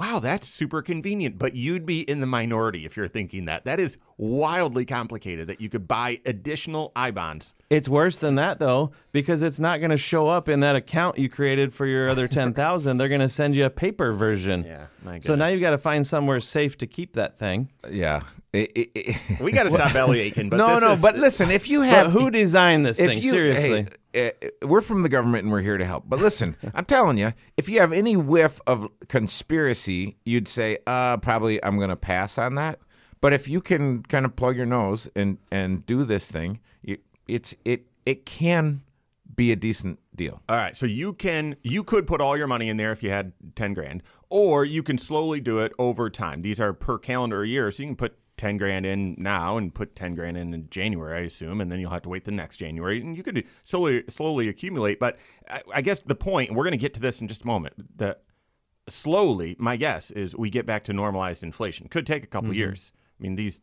"Wow, 0.00 0.18
that's 0.18 0.48
super 0.48 0.82
convenient." 0.82 1.38
But 1.38 1.54
you'd 1.54 1.84
be 1.86 2.00
in 2.00 2.20
the 2.20 2.26
minority 2.26 2.84
if 2.86 2.96
you're 2.96 3.06
thinking 3.08 3.44
that. 3.44 3.64
That 3.66 3.78
is 3.78 3.98
wildly 4.16 4.84
complicated. 4.84 5.46
That 5.48 5.60
you 5.60 5.68
could 5.68 5.86
buy 5.86 6.18
additional 6.26 6.90
I 6.96 7.10
bonds. 7.10 7.54
It's 7.68 7.88
worse 7.88 8.16
than 8.16 8.34
that 8.36 8.58
though, 8.58 8.92
because 9.12 9.42
it's 9.42 9.60
not 9.60 9.78
going 9.80 9.90
to 9.90 9.96
show 9.96 10.26
up 10.26 10.48
in 10.48 10.60
that 10.60 10.74
account 10.76 11.18
you 11.18 11.28
created 11.28 11.72
for 11.72 11.86
your 11.86 12.08
other 12.08 12.26
ten 12.28 12.52
thousand. 12.54 12.96
They're 12.98 13.08
going 13.08 13.20
to 13.20 13.28
send 13.28 13.54
you 13.54 13.64
a 13.66 13.70
paper 13.70 14.12
version. 14.12 14.64
Yeah, 14.64 14.86
my 15.04 15.20
So 15.20 15.34
now 15.36 15.46
you've 15.48 15.60
got 15.60 15.70
to 15.70 15.78
find 15.78 16.06
somewhere 16.06 16.40
safe 16.40 16.78
to 16.78 16.86
keep 16.86 17.14
that 17.14 17.38
thing. 17.38 17.70
Yeah. 17.88 18.22
It- 18.52 18.72
it- 18.74 18.90
it- 18.96 19.40
We 19.40 19.52
got 19.52 19.62
to 19.64 19.70
stop 19.70 19.92
belly 20.00 20.18
aching. 20.20 20.48
But 20.48 20.56
no, 20.56 20.74
this 20.74 20.80
no. 20.80 20.92
is- 20.92 21.02
But 21.02 21.16
listen, 21.16 21.50
if 21.52 21.68
you 21.70 21.82
have 21.82 22.12
But 22.12 22.20
who 22.20 22.30
designed 22.32 22.84
this 22.84 22.98
if 22.98 23.08
thing? 23.10 23.22
you, 23.22 23.30
Seriously. 23.30 23.86
Hey, 24.12 24.32
uh, 24.42 24.66
we're 24.66 24.80
from 24.80 25.02
the 25.02 25.08
government 25.08 25.44
and 25.44 25.52
we're 25.52 25.60
here 25.60 25.78
to 25.78 25.84
help. 25.84 26.04
But 26.06 26.18
listen, 26.18 26.56
I'm 26.74 26.84
telling 26.84 27.18
you, 27.18 27.32
if 27.56 27.68
you 27.68 27.80
have 27.80 27.92
any 27.92 28.16
whiff 28.16 28.60
of 28.66 28.88
conspiracy, 29.08 30.16
you'd 30.24 30.48
say, 30.48 30.78
uh, 30.86 31.16
probably 31.18 31.62
I'm 31.64 31.76
going 31.76 31.90
to 31.90 31.96
pass 31.96 32.38
on 32.38 32.54
that. 32.56 32.80
But 33.20 33.32
if 33.32 33.48
you 33.48 33.60
can 33.60 34.02
kind 34.04 34.24
of 34.24 34.34
plug 34.34 34.56
your 34.56 34.66
nose 34.66 35.08
and 35.14 35.38
and 35.50 35.84
do 35.84 36.04
this 36.04 36.30
thing, 36.30 36.60
you, 36.82 36.98
it's 37.28 37.54
it 37.64 37.86
it 38.06 38.24
can 38.24 38.82
be 39.34 39.52
a 39.52 39.56
decent 39.56 39.98
deal. 40.14 40.42
All 40.48 40.56
right, 40.56 40.76
so 40.76 40.86
you 40.86 41.12
can 41.12 41.56
you 41.62 41.84
could 41.84 42.06
put 42.06 42.20
all 42.20 42.36
your 42.36 42.46
money 42.46 42.68
in 42.68 42.76
there 42.76 42.92
if 42.92 43.02
you 43.02 43.10
had 43.10 43.32
10 43.54 43.74
grand 43.74 44.02
or 44.28 44.64
you 44.64 44.82
can 44.82 44.98
slowly 44.98 45.40
do 45.40 45.58
it 45.58 45.72
over 45.78 46.08
time. 46.10 46.40
These 46.40 46.60
are 46.60 46.72
per 46.72 46.98
calendar 46.98 47.44
year, 47.44 47.70
so 47.70 47.82
you 47.82 47.90
can 47.90 47.96
put 47.96 48.16
10 48.40 48.56
grand 48.56 48.86
in 48.86 49.14
now 49.18 49.58
and 49.58 49.74
put 49.74 49.94
10 49.94 50.14
grand 50.14 50.38
in 50.38 50.54
in 50.54 50.66
January, 50.70 51.18
I 51.18 51.20
assume, 51.20 51.60
and 51.60 51.70
then 51.70 51.78
you'll 51.78 51.90
have 51.90 52.00
to 52.02 52.08
wait 52.08 52.24
the 52.24 52.30
next 52.30 52.56
January 52.56 52.98
and 52.98 53.14
you 53.14 53.22
could 53.22 53.44
slowly 53.62 54.02
slowly 54.08 54.48
accumulate, 54.48 54.98
but 54.98 55.18
I, 55.46 55.60
I 55.74 55.82
guess 55.82 56.00
the 56.00 56.14
point, 56.14 56.48
and 56.48 56.56
we're 56.56 56.64
going 56.64 56.72
to 56.72 56.78
get 56.78 56.94
to 56.94 57.00
this 57.00 57.20
in 57.20 57.28
just 57.28 57.44
a 57.44 57.46
moment, 57.46 57.98
that 57.98 58.22
slowly, 58.88 59.56
my 59.58 59.76
guess 59.76 60.10
is 60.10 60.34
we 60.34 60.48
get 60.48 60.64
back 60.64 60.84
to 60.84 60.94
normalized 60.94 61.42
inflation. 61.42 61.88
Could 61.88 62.06
take 62.06 62.24
a 62.24 62.26
couple 62.26 62.48
mm-hmm. 62.48 62.60
years. 62.60 62.92
I 63.18 63.22
mean, 63.22 63.34
these 63.34 63.60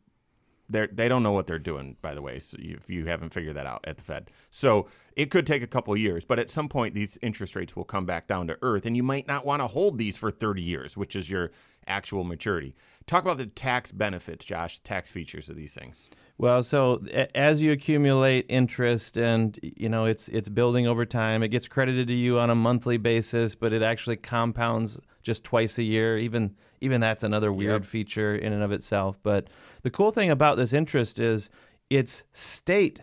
they 0.70 0.88
they 0.88 1.08
don't 1.08 1.24
know 1.24 1.32
what 1.32 1.48
they're 1.48 1.60
doing, 1.60 1.98
by 2.02 2.14
the 2.14 2.22
way. 2.22 2.40
So 2.40 2.58
if 2.60 2.90
you 2.90 3.06
haven't 3.06 3.34
figured 3.34 3.56
that 3.56 3.66
out 3.66 3.86
at 3.86 3.98
the 3.98 4.04
Fed, 4.04 4.32
so 4.52 4.88
it 5.16 5.32
could 5.32 5.46
take 5.46 5.64
a 5.64 5.68
couple 5.68 5.96
years, 5.96 6.26
but 6.26 6.40
at 6.40 6.50
some 6.50 6.70
point 6.70 6.94
these 6.94 7.18
interest 7.22 7.56
rates 7.56 7.76
will 7.76 7.84
come 7.84 8.06
back 8.06 8.28
down 8.28 8.48
to 8.48 8.58
earth, 8.62 8.86
and 8.86 8.96
you 8.96 9.04
might 9.04 9.28
not 9.28 9.46
want 9.46 9.62
to 9.62 9.68
hold 9.68 9.98
these 9.98 10.18
for 10.18 10.32
30 10.32 10.62
years, 10.62 10.98
which 10.98 11.16
is 11.16 11.30
your 11.30 11.52
actual 11.88 12.24
maturity. 12.24 12.76
Talk 13.06 13.24
about 13.24 13.38
the 13.38 13.46
tax 13.46 13.92
benefits, 13.92 14.46
Josh, 14.46 14.80
tax 14.80 15.10
features 15.10 15.50
of 15.50 15.56
these 15.56 15.74
things. 15.74 16.10
Well, 16.40 16.62
so 16.62 17.00
as 17.34 17.62
you 17.62 17.72
accumulate 17.72 18.46
interest 18.48 19.18
and 19.18 19.58
you 19.64 19.90
know 19.90 20.06
it's 20.06 20.30
it's 20.30 20.50
building 20.50 20.86
over 20.86 21.04
time, 21.06 21.42
it 21.42 21.48
gets 21.48 21.68
credited 21.68 22.08
to 22.10 22.14
you 22.14 22.40
on 22.40 22.52
a 22.52 22.56
monthly 22.56 22.98
basis, 22.98 23.56
but 23.56 23.74
it 23.74 23.82
actually 23.82 24.18
compounds 24.18 25.00
just 25.24 25.44
twice 25.44 25.80
a 25.80 25.84
year. 25.84 26.18
Even 26.18 26.56
even 26.80 27.02
that's 27.02 27.24
another 27.24 27.52
weird 27.52 27.86
feature 27.86 28.36
in 28.36 28.54
and 28.54 28.62
of 28.62 28.72
itself. 28.72 29.18
But 29.24 29.48
the 29.82 29.90
cool 29.90 30.12
thing 30.12 30.30
about 30.30 30.58
this 30.58 30.74
interest 30.74 31.18
is 31.18 31.50
it's 31.90 32.24
state 32.34 33.02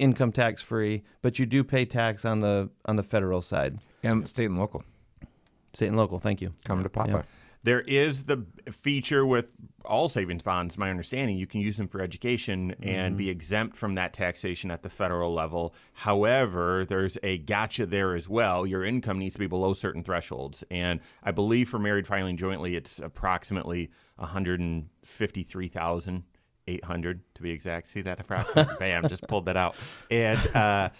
income 0.00 0.32
tax 0.32 0.60
free, 0.60 1.04
but 1.22 1.38
you 1.38 1.46
do 1.46 1.62
pay 1.62 1.84
tax 1.84 2.24
on 2.24 2.40
the 2.40 2.68
on 2.84 2.96
the 2.96 3.04
federal 3.04 3.42
side. 3.42 3.78
And 4.02 4.26
state 4.28 4.46
and 4.46 4.58
local, 4.58 4.84
State 5.72 5.88
and 5.88 5.96
local, 5.96 6.18
thank 6.18 6.40
you. 6.40 6.52
come 6.64 6.82
to 6.82 6.88
Papa. 6.88 7.24
There 7.66 7.80
is 7.80 8.24
the 8.24 8.44
feature 8.70 9.26
with 9.26 9.52
all 9.84 10.08
savings 10.08 10.44
bonds, 10.44 10.78
my 10.78 10.88
understanding, 10.88 11.36
you 11.36 11.48
can 11.48 11.60
use 11.60 11.76
them 11.76 11.88
for 11.88 12.00
education 12.00 12.76
and 12.80 13.16
be 13.16 13.28
exempt 13.28 13.76
from 13.76 13.96
that 13.96 14.12
taxation 14.12 14.70
at 14.70 14.84
the 14.84 14.88
federal 14.88 15.34
level. 15.34 15.74
However, 15.92 16.84
there's 16.84 17.18
a 17.24 17.38
gotcha 17.38 17.84
there 17.84 18.14
as 18.14 18.28
well. 18.28 18.68
Your 18.68 18.84
income 18.84 19.18
needs 19.18 19.32
to 19.32 19.40
be 19.40 19.48
below 19.48 19.72
certain 19.72 20.04
thresholds. 20.04 20.62
And 20.70 21.00
I 21.24 21.32
believe 21.32 21.68
for 21.68 21.80
married 21.80 22.06
filing 22.06 22.36
jointly, 22.36 22.76
it's 22.76 23.00
approximately 23.00 23.90
153,000. 24.14 26.22
800 26.68 27.20
to 27.34 27.42
be 27.42 27.50
exact. 27.50 27.88
See 27.88 28.02
that? 28.02 28.24
Bam, 28.78 29.08
just 29.08 29.26
pulled 29.26 29.46
that 29.46 29.56
out. 29.56 29.74
And 30.08 30.38
uh, 30.54 30.90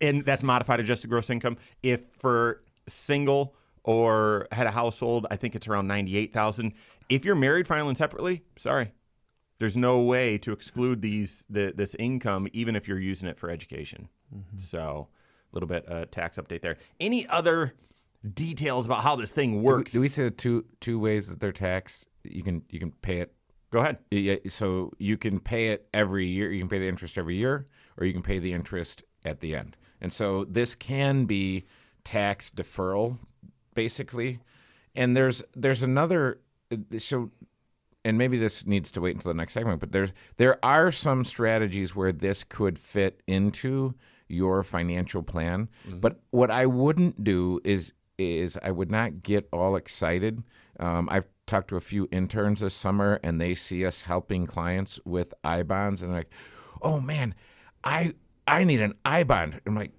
and 0.00 0.24
that's 0.24 0.42
modified 0.42 0.80
adjusted 0.80 1.08
gross 1.08 1.30
income. 1.30 1.56
If 1.84 2.00
for 2.18 2.64
single 2.88 3.54
or 3.84 4.48
had 4.50 4.66
a 4.66 4.70
household, 4.70 5.26
I 5.30 5.36
think 5.36 5.54
it's 5.54 5.68
around 5.68 5.86
98,000. 5.86 6.72
If 7.08 7.24
you're 7.24 7.34
married 7.34 7.66
filing 7.66 7.94
separately, 7.94 8.42
sorry. 8.56 8.92
There's 9.60 9.76
no 9.76 10.02
way 10.02 10.36
to 10.38 10.52
exclude 10.52 11.00
these 11.00 11.46
the, 11.48 11.72
this 11.76 11.94
income 11.94 12.48
even 12.52 12.74
if 12.74 12.88
you're 12.88 12.98
using 12.98 13.28
it 13.28 13.38
for 13.38 13.48
education. 13.50 14.08
So, 14.56 15.08
a 15.52 15.54
little 15.54 15.68
bit 15.68 15.88
uh, 15.88 16.06
tax 16.10 16.38
update 16.38 16.60
there. 16.60 16.76
Any 16.98 17.26
other 17.28 17.74
details 18.32 18.84
about 18.84 19.02
how 19.02 19.14
this 19.14 19.30
thing 19.30 19.52
Do 19.52 19.58
we, 19.58 19.62
works? 19.64 19.92
do 19.92 20.00
we 20.00 20.08
say 20.08 20.24
the 20.24 20.30
two 20.32 20.64
two 20.80 20.98
ways 20.98 21.28
that 21.28 21.38
they're 21.38 21.52
taxed? 21.52 22.08
You 22.24 22.42
can 22.42 22.62
you 22.68 22.80
can 22.80 22.90
pay 22.90 23.20
it 23.20 23.32
Go 23.74 23.80
ahead. 23.80 23.98
Yeah, 24.12 24.36
so 24.46 24.92
you 24.98 25.16
can 25.16 25.40
pay 25.40 25.70
it 25.70 25.88
every 25.92 26.26
year. 26.26 26.52
You 26.52 26.60
can 26.60 26.68
pay 26.68 26.78
the 26.78 26.86
interest 26.86 27.18
every 27.18 27.34
year, 27.34 27.66
or 27.98 28.06
you 28.06 28.12
can 28.12 28.22
pay 28.22 28.38
the 28.38 28.52
interest 28.52 29.02
at 29.24 29.40
the 29.40 29.56
end. 29.56 29.76
And 30.00 30.12
so 30.12 30.44
this 30.44 30.76
can 30.76 31.24
be 31.24 31.64
tax 32.04 32.52
deferral, 32.52 33.18
basically. 33.74 34.40
And 34.94 35.16
there's 35.16 35.42
there's 35.54 35.82
another 35.82 36.40
so, 36.98 37.30
and 38.04 38.16
maybe 38.18 38.38
this 38.38 38.66
needs 38.66 38.90
to 38.92 39.00
wait 39.00 39.14
until 39.14 39.32
the 39.32 39.36
next 39.36 39.52
segment. 39.52 39.80
But 39.80 39.92
there's 39.92 40.12
there 40.36 40.64
are 40.64 40.90
some 40.90 41.24
strategies 41.24 41.94
where 41.96 42.12
this 42.12 42.44
could 42.44 42.78
fit 42.78 43.22
into 43.26 43.94
your 44.28 44.62
financial 44.62 45.22
plan. 45.22 45.68
But 46.00 46.20
what 46.30 46.50
I 46.50 46.66
wouldn't 46.66 47.22
do 47.24 47.60
is 47.64 47.92
is 48.18 48.58
I 48.62 48.70
would 48.70 48.90
not 48.90 49.20
get 49.22 49.48
all 49.52 49.74
excited. 49.76 50.44
Um, 50.78 51.08
I've 51.10 51.26
talked 51.46 51.68
to 51.68 51.76
a 51.76 51.80
few 51.80 52.08
interns 52.10 52.60
this 52.60 52.74
summer, 52.74 53.20
and 53.22 53.40
they 53.40 53.54
see 53.54 53.84
us 53.84 54.02
helping 54.02 54.46
clients 54.46 55.00
with 55.04 55.34
I 55.42 55.62
bonds, 55.62 56.02
and 56.02 56.12
they're 56.12 56.20
like, 56.20 56.32
"Oh 56.82 57.00
man, 57.00 57.34
I 57.82 58.14
I 58.46 58.64
need 58.64 58.80
an 58.80 58.94
I 59.04 59.24
bond." 59.24 59.60
I'm 59.66 59.74
like, 59.74 59.92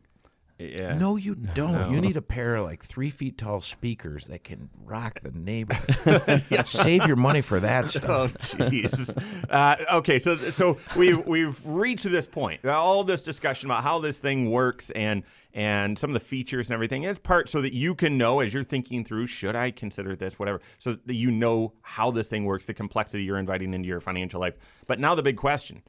Yeah. 0.57 0.97
"No, 0.97 1.17
you 1.17 1.35
don't. 1.53 1.91
You 1.91 1.99
need 1.99 2.15
a 2.15 2.21
pair 2.21 2.55
of 2.55 2.65
like 2.65 2.83
three 2.83 3.09
feet 3.09 3.37
tall 3.37 3.59
speakers 3.59 4.27
that 4.27 4.43
can 4.43 4.69
rock 4.85 5.19
the 5.21 5.31
neighborhood. 5.31 6.43
Save 6.65 7.05
your 7.07 7.17
money 7.17 7.41
for 7.41 7.59
that 7.59 7.89
stuff. 7.89 8.05
Oh, 8.15 8.27
stuff." 8.27 8.71
jeez. 8.71 9.45
uh, 9.49 9.75
okay, 9.97 10.19
so 10.19 10.35
so 10.37 10.77
we've 10.95 11.25
we've 11.27 11.59
reached 11.65 12.05
this 12.05 12.27
point. 12.27 12.63
All 12.65 13.03
this 13.03 13.19
discussion 13.19 13.67
about 13.69 13.83
how 13.83 13.99
this 13.99 14.19
thing 14.19 14.49
works 14.49 14.89
and 14.91 15.23
and 15.53 15.97
some 15.99 16.09
of 16.09 16.13
the 16.13 16.19
features 16.21 16.69
and 16.69 16.73
everything 16.73 17.03
is 17.03 17.19
part 17.19 17.49
so 17.49 17.61
that 17.61 17.73
you 17.73 17.95
can 17.95 18.17
know 18.17 18.39
as 18.39 18.53
you're 18.53 18.63
thinking 18.63 19.03
through 19.03 19.27
should 19.27 19.55
I 19.55 19.71
consider 19.71 20.15
this 20.15 20.37
whatever 20.39 20.61
so 20.79 20.97
that 21.05 21.13
you 21.15 21.31
know 21.31 21.73
how 21.81 22.11
this 22.11 22.27
thing 22.29 22.45
works, 22.45 22.65
the 22.65 22.73
complexity 22.73 23.23
you're 23.23 23.39
inviting 23.39 23.73
into 23.73 23.87
your 23.87 23.99
financial 23.99 24.39
life. 24.39 24.53
But 24.87 24.99
now 24.99 25.15
the 25.15 25.23
big 25.23 25.35
question: 25.37 25.81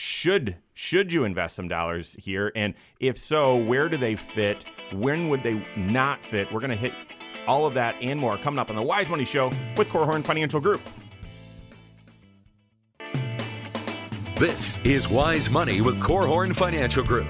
should 0.00 0.54
should 0.74 1.12
you 1.12 1.24
invest 1.24 1.56
some 1.56 1.66
dollars 1.66 2.14
here? 2.20 2.52
And 2.54 2.74
if 3.00 3.18
so 3.18 3.56
where 3.56 3.88
do 3.88 3.96
they 3.96 4.14
fit? 4.14 4.64
When 4.92 5.28
would 5.28 5.42
they 5.42 5.60
not 5.76 6.24
fit? 6.24 6.52
We're 6.52 6.60
going 6.60 6.70
to 6.70 6.76
hit 6.76 6.92
all 7.48 7.66
of 7.66 7.74
that 7.74 7.96
and 8.00 8.20
more 8.20 8.36
coming 8.36 8.60
up 8.60 8.70
on 8.70 8.76
the 8.76 8.82
wise 8.82 9.10
money 9.10 9.24
show 9.24 9.50
with 9.76 9.88
Korhorn 9.88 10.22
financial 10.22 10.60
group. 10.60 10.80
This 14.36 14.78
is 14.84 15.08
Wise 15.08 15.50
Money 15.50 15.80
with 15.80 15.98
Korhorn 16.00 16.54
Financial 16.54 17.02
Group. 17.02 17.28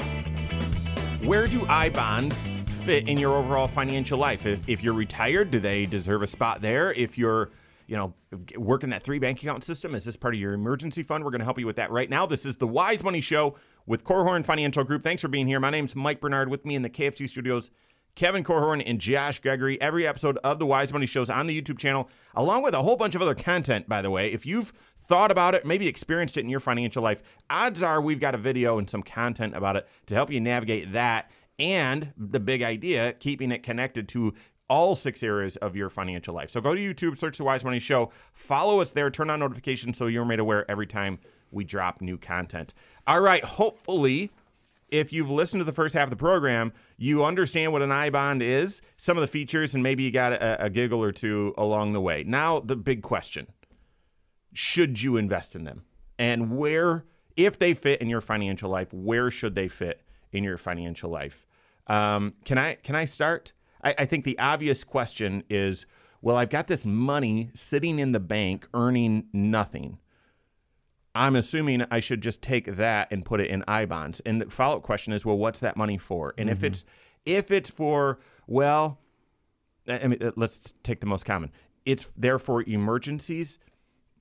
where 1.23 1.47
do 1.47 1.65
i 1.71 1.89
bonds 1.89 2.61
fit 2.69 3.09
in 3.09 3.17
your 3.17 3.35
overall 3.35 3.67
financial 3.67 4.19
life? 4.19 4.45
If, 4.45 4.69
if 4.69 4.85
you're 4.85 4.93
retired 4.93 5.51
do 5.51 5.59
they 5.59 5.87
deserve 5.87 6.21
a 6.21 6.27
spot 6.27 6.61
there? 6.61 6.93
If 6.93 7.17
you're 7.17 7.49
you 7.89 7.97
know 7.97 8.15
working 8.57 8.91
that 8.91 9.03
three 9.03 9.19
bank 9.19 9.43
account 9.43 9.65
system. 9.65 9.95
Is 9.95 10.05
this 10.05 10.17
part 10.17 10.35
of 10.35 10.41
your 10.41 10.53
emergency 10.53 11.03
fund? 11.03 11.25
We're 11.25 11.31
going 11.31 11.41
to 11.41 11.45
help 11.45 11.59
you 11.59 11.67
with 11.67 11.77
that 11.77 11.91
right 11.91 12.09
now. 12.09 12.27
This 12.27 12.47
is 12.47 12.59
the 12.59 12.69
wise 12.69 13.03
money 13.03 13.21
show 13.21 13.57
with 13.87 14.05
Korhorn 14.05 14.45
financial 14.45 14.85
group. 14.85 15.03
Thanks 15.03 15.23
for 15.23 15.29
being 15.29 15.47
here. 15.47 15.59
My 15.59 15.71
name's 15.71 15.97
mike 15.97 16.21
bernard. 16.21 16.49
With 16.51 16.65
me 16.65 16.77
in 16.77 16.83
the 16.83 16.91
KFG 16.91 17.29
studios 17.29 17.71
Kevin 18.19 18.43
Korhorn 18.43 18.83
and 18.85 19.01
Josh 19.01 19.39
Gregory. 19.39 19.81
Every 19.81 20.05
episode 20.05 20.39
of 20.39 20.59
the 20.59 20.67
Wise 20.67 20.93
Money 20.93 21.07
Shows 21.07 21.31
on 21.31 21.47
the 21.47 21.63
YouTube 21.63 21.79
channel, 21.79 22.11
along 22.35 22.63
with 22.63 22.75
a 22.75 22.83
whole 22.83 22.97
bunch 22.97 23.15
of 23.15 23.23
other 23.23 23.37
content, 23.37 23.89
by 23.89 24.03
the 24.03 24.11
way. 24.11 24.33
If 24.33 24.45
you've 24.45 24.73
thought 25.01 25.31
about 25.31 25.55
it, 25.55 25.65
maybe 25.65 25.87
experienced 25.87 26.37
it 26.37 26.41
in 26.41 26.49
your 26.49 26.59
financial 26.59 27.01
life, 27.01 27.23
odds 27.49 27.81
are 27.81 28.01
we've 28.01 28.19
got 28.19 28.35
a 28.35 28.39
video 28.39 28.77
and 28.77 28.91
some 28.91 29.05
content 29.05 29.55
about 29.55 29.77
it 29.77 29.87
to 30.07 30.17
help 30.17 30.33
you 30.33 30.41
navigate 30.41 30.93
that 30.95 31.31
and 31.61 32.13
the 32.17 32.41
big 32.41 32.61
idea, 32.61 33.13
keeping 33.13 33.53
it 33.53 33.63
connected 33.63 34.09
to 34.09 34.35
all 34.69 34.95
six 34.95 35.23
areas 35.23 35.57
of 35.57 35.77
your 35.77 35.91
financial 35.91 36.35
life. 36.35 36.51
So 36.51 36.61
go 36.61 36.75
to 36.75 36.81
YouTube, 36.81 37.17
search 37.17 37.39
the 37.39 37.45
Wise 37.45 37.65
Money 37.65 37.79
Show, 37.79 38.11
follow 38.33 38.81
us 38.81 38.91
there, 38.91 39.11
turn 39.11 39.31
on 39.31 39.41
notifications 39.41 39.97
so 39.97 40.07
you're 40.07 40.25
made 40.25 40.41
aware 40.41 40.71
every 40.71 40.87
time 40.87 41.19
we 41.51 41.65
drop 41.65 42.01
new 42.01 42.19
content. 42.19 42.75
All 43.07 43.21
right, 43.21 43.43
hopefully 43.43 44.31
if 44.91 45.13
you've 45.13 45.31
listened 45.31 45.61
to 45.61 45.65
the 45.65 45.73
first 45.73 45.95
half 45.95 46.05
of 46.05 46.11
the 46.11 46.17
program, 46.17 46.73
you 46.97 47.25
understand 47.25 47.73
what 47.73 47.83
an 47.83 47.93
I 47.93 48.11
bond 48.11 48.43
is, 48.43 48.81
some 48.97 49.17
of 49.17 49.21
the 49.21 49.27
features, 49.27 49.75
and 49.75 49.83
maybe 49.83 50.03
you 50.03 50.11
got 50.11 50.33
a, 50.33 50.65
a 50.65 50.71
giggle 50.71 51.03
or 51.03 51.13
two 51.13 51.55
along 51.59 51.93
the 51.93 52.01
way. 52.01 52.25
Now, 52.27 52.61
the 52.61 52.77
big 52.77 53.03
question 53.03 53.47
should 54.55 55.03
you 55.03 55.17
invest 55.17 55.55
in 55.55 55.65
them? 55.65 55.85
And 56.19 56.57
where, 56.57 57.05
if 57.37 57.59
they 57.59 57.75
fit 57.75 58.01
in 58.01 58.09
your 58.09 58.21
financial 58.21 58.71
life, 58.71 58.93
where 58.93 59.31
should 59.31 59.55
they 59.55 59.69
fit 59.69 60.03
in 60.33 60.43
your 60.43 60.57
financial 60.57 61.11
life? 61.11 61.47
Um, 61.87 62.35
can 62.45 62.59
I 62.59 62.75
can 62.75 62.97
I 62.97 63.05
start? 63.05 63.53
I, 63.83 63.95
I 63.99 64.05
think 64.05 64.25
the 64.25 64.39
obvious 64.39 64.85
question 64.85 65.45
is, 65.49 65.87
well, 66.21 66.37
I've 66.37 66.51
got 66.51 66.67
this 66.67 66.85
money 66.85 67.51
sitting 67.55 67.99
in 67.99 68.13
the 68.13 68.21
bank 68.21 68.69
earning 68.75 69.29
nothing. 69.33 69.99
I'm 71.15 71.37
assuming 71.37 71.85
I 71.91 72.01
should 72.01 72.21
just 72.21 72.43
take 72.43 72.77
that 72.77 73.11
and 73.11 73.25
put 73.25 73.41
it 73.41 73.51
in 73.51 73.65
I 73.67 73.87
bonds. 73.87 74.21
And 74.21 74.41
the 74.41 74.51
follow 74.51 74.77
up 74.77 74.83
question 74.83 75.13
is, 75.13 75.25
well, 75.25 75.39
what's 75.39 75.61
that 75.61 75.77
money 75.77 75.99
for? 75.99 76.35
And 76.39 76.49
if 76.49 76.59
mm-hmm. 76.59 76.67
it's 76.67 76.85
if 77.25 77.51
it's 77.51 77.71
for 77.71 78.19
well, 78.47 79.01
I 79.89 80.07
mean, 80.07 80.33
let's 80.37 80.75
take 80.83 81.01
the 81.01 81.07
most 81.07 81.25
common. 81.25 81.51
It's 81.85 82.13
there 82.17 82.39
for 82.39 82.63
emergencies. 82.63 83.59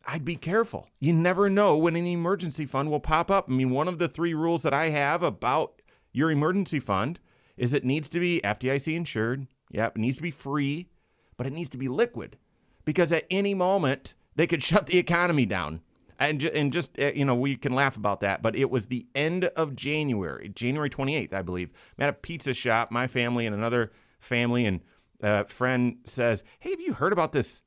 I'd 0.08 0.24
be 0.24 0.38
careful. 0.38 0.88
You 1.00 1.13
never 1.13 1.50
know 1.50 1.78
when 1.78 1.96
an 1.96 2.08
emergency 2.08 2.65
fund 2.65 2.89
will 2.89 3.02
pop 3.02 3.30
up. 3.30 3.50
I 3.50 3.54
mean, 3.54 3.72
one 3.72 3.88
of 3.88 3.98
the 4.00 4.08
three 4.08 4.34
rules 4.34 4.63
that 4.63 4.74
I 4.74 4.89
have 4.89 5.22
about 5.22 5.82
your 6.13 6.32
emergency 6.32 6.80
fund 6.80 7.20
is 7.58 7.74
it 7.74 7.84
needs 7.84 8.08
to 8.10 8.20
be 8.20 8.41
FDIC 8.43 8.96
insured. 8.96 9.48
Yep, 9.72 9.98
it 9.98 10.00
needs 10.00 10.17
to 10.17 10.24
be 10.24 10.32
free, 10.32 10.88
but 11.36 11.48
it 11.48 11.54
needs 11.54 11.70
to 11.70 11.78
be 11.78 11.88
liquid 11.88 12.38
because 12.86 13.12
at 13.12 13.26
any 13.30 13.54
moment 13.54 14.15
they 14.36 14.48
could 14.48 14.63
shut 14.70 14.88
the 14.88 14.98
economy 14.98 15.46
down. 15.46 15.82
And, 16.20 16.39
ju- 16.39 16.50
and 16.52 16.74
just, 16.74 17.00
uh, 17.00 17.12
you 17.13 17.26
know, 17.26 17.36
we 17.36 17.56
can 17.56 17.74
laugh 17.74 17.96
about 17.96 18.22
that, 18.22 18.41
but 18.41 18.56
it 18.56 18.72
was 18.72 18.88
the 18.88 19.06
end 19.13 19.46
of 19.46 19.76
January, 19.76 20.50
January 20.50 20.89
28th, 20.89 21.32
I 21.32 21.43
believe. 21.43 21.70
I'm 21.96 22.06
at 22.06 22.10
a 22.10 22.13
pizza 22.13 22.56
shop, 22.56 22.89
my 22.89 23.06
family 23.06 23.46
and 23.46 23.54
another 23.54 23.91
family, 24.20 24.65
and 24.65 24.82
a 25.22 25.46
friend 25.46 25.98
says, 26.06 26.43
Hey, 26.60 26.72
have 26.72 26.82
you 26.82 26.93
heard 26.93 27.13
about 27.13 27.34
this 27.34 27.62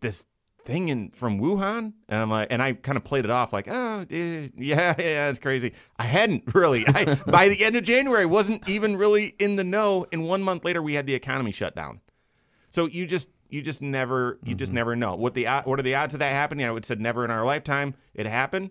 this 0.00 0.26
thing 0.64 0.88
in 0.88 1.10
from 1.10 1.40
Wuhan? 1.40 1.92
And 2.08 2.20
I'm 2.20 2.30
like, 2.30 2.48
and 2.50 2.62
I 2.62 2.74
kind 2.74 2.96
of 2.96 3.04
played 3.04 3.24
it 3.24 3.30
off 3.30 3.52
like, 3.52 3.68
oh, 3.68 4.04
eh, 4.10 4.48
yeah, 4.56 4.94
yeah, 4.98 5.28
it's 5.28 5.38
crazy. 5.38 5.72
I 5.96 6.04
hadn't 6.04 6.44
really. 6.54 6.84
I, 6.86 7.16
by 7.26 7.48
the 7.48 7.64
end 7.64 7.76
of 7.76 7.84
January, 7.84 8.26
wasn't 8.26 8.68
even 8.68 8.96
really 8.96 9.34
in 9.38 9.56
the 9.56 9.64
know. 9.64 10.06
And 10.12 10.28
one 10.28 10.42
month 10.42 10.64
later, 10.64 10.82
we 10.82 10.94
had 10.94 11.06
the 11.06 11.14
economy 11.14 11.52
shut 11.52 11.74
down. 11.74 12.00
So 12.68 12.86
you 12.86 13.06
just 13.06 13.28
you 13.48 13.60
just 13.60 13.82
never 13.82 14.38
you 14.42 14.54
just 14.54 14.72
never 14.72 14.96
know 14.96 15.14
what 15.14 15.34
the 15.34 15.46
what 15.64 15.78
are 15.78 15.82
the 15.82 15.94
odds 15.94 16.14
of 16.14 16.20
that 16.20 16.32
happening? 16.32 16.66
I 16.66 16.70
would 16.70 16.86
say 16.86 16.94
never 16.94 17.24
in 17.24 17.30
our 17.30 17.44
lifetime 17.44 17.94
it 18.14 18.26
happened. 18.26 18.70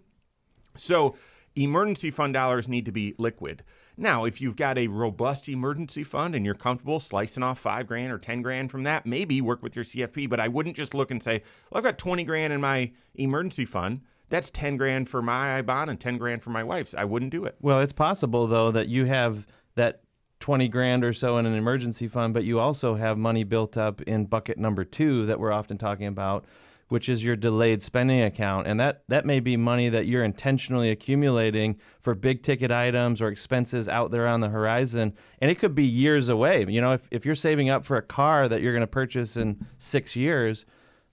So 0.75 1.15
emergency 1.55 2.11
fund 2.11 2.33
dollars 2.33 2.67
need 2.67 2.85
to 2.85 2.91
be 2.91 3.15
liquid. 3.17 3.63
Now, 3.97 4.25
if 4.25 4.41
you've 4.41 4.55
got 4.55 4.77
a 4.77 4.87
robust 4.87 5.49
emergency 5.49 6.03
fund 6.03 6.33
and 6.33 6.45
you're 6.45 6.55
comfortable 6.55 6.99
slicing 6.99 7.43
off 7.43 7.59
five 7.59 7.87
grand 7.87 8.11
or 8.11 8.17
10 8.17 8.41
grand 8.41 8.71
from 8.71 8.83
that, 8.83 9.05
maybe 9.05 9.41
work 9.41 9.61
with 9.61 9.75
your 9.75 9.85
CFP. 9.85 10.29
But 10.29 10.39
I 10.39 10.47
wouldn't 10.47 10.75
just 10.75 10.93
look 10.93 11.11
and 11.11 11.21
say, 11.21 11.43
well, 11.69 11.79
I've 11.79 11.83
got 11.83 11.97
20 11.97 12.23
grand 12.23 12.53
in 12.53 12.61
my 12.61 12.91
emergency 13.15 13.65
fund. 13.65 14.01
That's 14.29 14.49
10 14.49 14.77
grand 14.77 15.09
for 15.09 15.21
my 15.21 15.61
bond 15.61 15.89
and 15.89 15.99
10 15.99 16.17
grand 16.17 16.41
for 16.41 16.51
my 16.51 16.63
wife's. 16.63 16.95
I 16.95 17.03
wouldn't 17.03 17.31
do 17.31 17.43
it. 17.43 17.57
Well, 17.59 17.81
it's 17.81 17.93
possible 17.93 18.47
though 18.47 18.71
that 18.71 18.87
you 18.87 19.05
have 19.05 19.45
that 19.75 20.01
20 20.39 20.67
grand 20.69 21.03
or 21.03 21.13
so 21.13 21.37
in 21.37 21.45
an 21.45 21.53
emergency 21.53 22.07
fund, 22.07 22.33
but 22.33 22.43
you 22.43 22.59
also 22.59 22.95
have 22.95 23.17
money 23.17 23.43
built 23.43 23.77
up 23.77 24.01
in 24.01 24.25
bucket 24.25 24.57
number 24.57 24.83
2 24.83 25.27
that 25.27 25.39
we're 25.39 25.51
often 25.51 25.77
talking 25.77 26.07
about, 26.07 26.45
which 26.91 27.07
is 27.07 27.23
your 27.23 27.37
delayed 27.37 27.81
spending 27.81 28.21
account. 28.21 28.67
And 28.67 28.77
that 28.81 29.03
that 29.07 29.25
may 29.25 29.39
be 29.39 29.55
money 29.55 29.87
that 29.87 30.07
you're 30.07 30.25
intentionally 30.25 30.91
accumulating 30.91 31.79
for 32.01 32.13
big 32.13 32.43
ticket 32.43 32.69
items 32.69 33.21
or 33.21 33.29
expenses 33.29 33.87
out 33.87 34.11
there 34.11 34.27
on 34.27 34.41
the 34.41 34.49
horizon, 34.49 35.13
and 35.39 35.49
it 35.49 35.57
could 35.57 35.73
be 35.73 35.85
years 35.85 36.27
away. 36.27 36.65
You 36.67 36.81
know, 36.81 36.91
if 36.91 37.07
if 37.09 37.25
you're 37.25 37.33
saving 37.33 37.69
up 37.69 37.85
for 37.85 37.95
a 37.95 38.01
car 38.01 38.49
that 38.49 38.61
you're 38.61 38.73
going 38.73 38.81
to 38.81 38.87
purchase 38.87 39.37
in 39.37 39.65
6 39.77 40.17
years, 40.17 40.65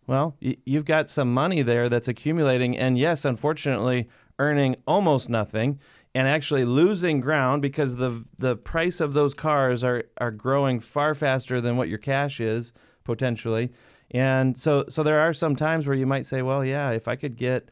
well, 0.08 0.36
y- 0.42 0.56
you've 0.66 0.84
got 0.84 1.08
some 1.08 1.32
money 1.32 1.62
there 1.62 1.88
that's 1.88 2.08
accumulating, 2.08 2.76
and 2.76 2.98
yes, 2.98 3.24
unfortunately, 3.24 4.08
earning 4.40 4.74
almost 4.84 5.28
nothing, 5.28 5.78
and 6.12 6.26
actually 6.26 6.64
losing 6.64 7.20
ground 7.20 7.62
because 7.62 7.98
the 7.98 8.24
the 8.36 8.56
price 8.56 8.98
of 8.98 9.12
those 9.12 9.32
cars 9.32 9.84
are 9.84 10.02
are 10.20 10.32
growing 10.32 10.80
far 10.80 11.14
faster 11.14 11.60
than 11.60 11.76
what 11.76 11.88
your 11.88 11.98
cash 11.98 12.40
is 12.40 12.72
potentially, 13.04 13.70
and 14.10 14.56
so 14.56 14.84
so 14.88 15.02
there 15.02 15.20
are 15.20 15.32
some 15.32 15.56
times 15.56 15.86
where 15.86 15.96
you 15.96 16.06
might 16.06 16.26
say, 16.26 16.42
well, 16.42 16.64
yeah, 16.64 16.90
if 16.90 17.08
I 17.08 17.16
could 17.16 17.36
get 17.36 17.70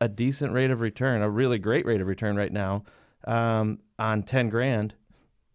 a 0.00 0.08
decent 0.08 0.52
rate 0.52 0.70
of 0.70 0.80
return, 0.80 1.22
a 1.22 1.30
really 1.30 1.58
great 1.58 1.86
rate 1.86 2.00
of 2.00 2.06
return 2.06 2.36
right 2.36 2.52
now 2.52 2.84
um, 3.26 3.80
on 3.98 4.22
ten 4.22 4.48
grand, 4.48 4.94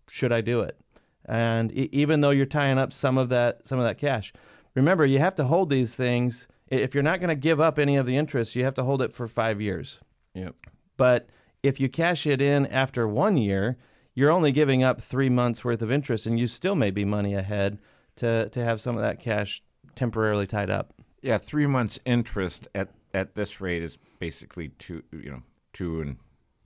should 0.10 0.32
I 0.32 0.42
do 0.42 0.62
it? 0.62 0.78
And 1.26 1.72
e- 1.72 1.90
even 1.92 2.22
though 2.22 2.32
you're 2.32 2.46
tying 2.46 2.78
up 2.78 2.92
some 2.92 3.18
of 3.18 3.30
that 3.30 3.68
some 3.68 3.80
of 3.80 3.86
that 3.86 3.98
cash, 3.98 4.34
remember 4.76 5.06
you 5.06 5.20
have 5.20 5.36
to 5.36 5.46
hold 5.46 5.70
these 5.70 5.96
things. 5.96 6.48
If 6.68 6.96
you're 6.96 7.04
not 7.04 7.20
going 7.20 7.30
to 7.30 7.36
give 7.36 7.60
up 7.60 7.78
any 7.78 7.98
of 7.98 8.06
the 8.06 8.18
interest, 8.18 8.56
you 8.56 8.64
have 8.64 8.74
to 8.76 8.84
hold 8.84 9.02
it 9.02 9.14
for 9.14 9.28
five 9.28 9.62
years. 9.62 10.00
Yep. 10.34 10.56
But 10.98 11.30
if 11.62 11.80
you 11.80 11.88
cash 11.88 12.26
it 12.26 12.42
in 12.42 12.66
after 12.68 13.08
one 13.08 13.38
year, 13.38 13.78
you're 14.16 14.32
only 14.32 14.52
giving 14.52 14.84
up 14.84 15.00
three 15.00 15.30
months 15.30 15.64
worth 15.64 15.82
of 15.82 15.92
interest, 15.92 16.26
and 16.26 16.40
you 16.40 16.48
still 16.48 16.76
may 16.76 16.90
be 16.90 17.06
money 17.06 17.36
ahead 17.36 17.78
to 18.16 18.50
to 18.50 18.64
have 18.64 18.82
some 18.82 18.96
of 18.96 19.04
that 19.04 19.20
cash 19.20 19.62
temporarily 19.96 20.48
tied 20.48 20.70
up. 20.70 20.94
Yeah, 21.22 21.38
three 21.38 21.68
months 21.68 22.00
interest 22.06 22.68
at 22.76 22.90
at 23.14 23.36
this 23.36 23.62
rate 23.62 23.84
is 23.84 23.98
basically 24.20 24.70
two, 24.70 25.04
you 25.12 25.30
know, 25.30 25.44
two 25.72 26.02
and 26.02 26.18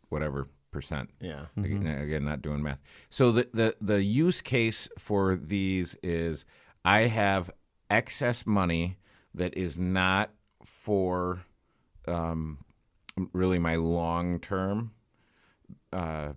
whatever 0.10 0.48
percent. 0.72 1.10
Yeah. 1.20 1.46
Again, 1.58 1.88
again, 1.88 2.26
not 2.26 2.42
doing 2.42 2.62
math. 2.62 2.80
So 3.10 3.32
the, 3.32 3.48
the 3.54 3.76
the 3.82 4.04
use 4.04 4.42
case 4.42 4.90
for 4.98 5.36
these 5.36 5.96
is 6.04 6.46
I 6.86 7.02
have 7.02 7.50
excess 7.90 8.46
money 8.46 8.98
that 9.34 9.56
is 9.56 9.78
not 9.78 10.32
for 10.64 11.42
um, 12.08 12.60
really 13.34 13.60
my 13.60 13.76
long 13.76 14.40
term 14.40 14.92
uh, 15.92 16.34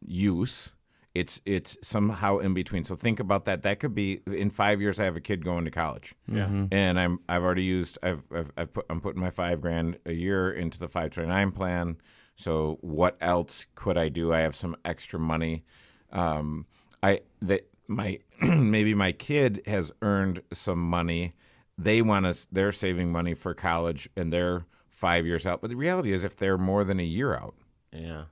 use. 0.00 0.72
It's 1.14 1.40
it's 1.44 1.76
somehow 1.80 2.38
in 2.38 2.54
between. 2.54 2.82
So 2.84 2.96
think 2.96 3.20
about 3.20 3.44
that. 3.44 3.62
That 3.62 3.78
could 3.78 3.94
be 3.94 4.20
in 4.26 4.50
five 4.50 4.80
years. 4.80 4.98
I 4.98 5.04
have 5.04 5.16
a 5.16 5.20
kid 5.20 5.44
going 5.44 5.64
to 5.64 5.70
college. 5.70 6.14
Yeah. 6.26 6.66
and 6.72 6.98
I'm 6.98 7.20
I've 7.28 7.42
already 7.44 7.62
used 7.62 7.98
I've 8.02 8.24
I've, 8.34 8.50
I've 8.56 8.72
put, 8.72 8.86
I'm 8.90 9.00
putting 9.00 9.20
my 9.20 9.30
five 9.30 9.60
grand 9.60 9.98
a 10.04 10.12
year 10.12 10.50
into 10.50 10.78
the 10.78 10.88
529 10.88 11.52
plan. 11.52 11.96
So 12.34 12.78
what 12.80 13.16
else 13.20 13.66
could 13.76 13.96
I 13.96 14.08
do? 14.08 14.32
I 14.32 14.40
have 14.40 14.56
some 14.56 14.74
extra 14.84 15.20
money. 15.20 15.62
Um, 16.10 16.66
I 17.00 17.20
that 17.42 17.68
my 17.86 18.18
maybe 18.42 18.92
my 18.94 19.12
kid 19.12 19.62
has 19.66 19.92
earned 20.02 20.42
some 20.52 20.80
money. 20.80 21.30
They 21.78 22.02
want 22.02 22.26
to 22.26 22.46
they're 22.50 22.72
saving 22.72 23.12
money 23.12 23.34
for 23.34 23.54
college 23.54 24.08
and 24.16 24.32
they're 24.32 24.66
five 24.90 25.26
years 25.26 25.46
out. 25.46 25.60
But 25.60 25.70
the 25.70 25.76
reality 25.76 26.12
is, 26.12 26.24
if 26.24 26.34
they're 26.34 26.58
more 26.58 26.82
than 26.82 26.98
a 26.98 27.04
year 27.04 27.34
out, 27.34 27.54
Yeah. 27.92 28.24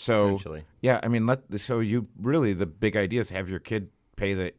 So 0.00 0.36
yeah, 0.80 1.00
I 1.02 1.08
mean, 1.08 1.26
let 1.26 1.58
so 1.60 1.80
you 1.80 2.08
really 2.20 2.52
the 2.52 2.66
big 2.66 2.96
idea 2.96 3.20
is 3.20 3.30
have 3.30 3.50
your 3.50 3.58
kid 3.58 3.90
pay 4.16 4.34
the 4.34 4.52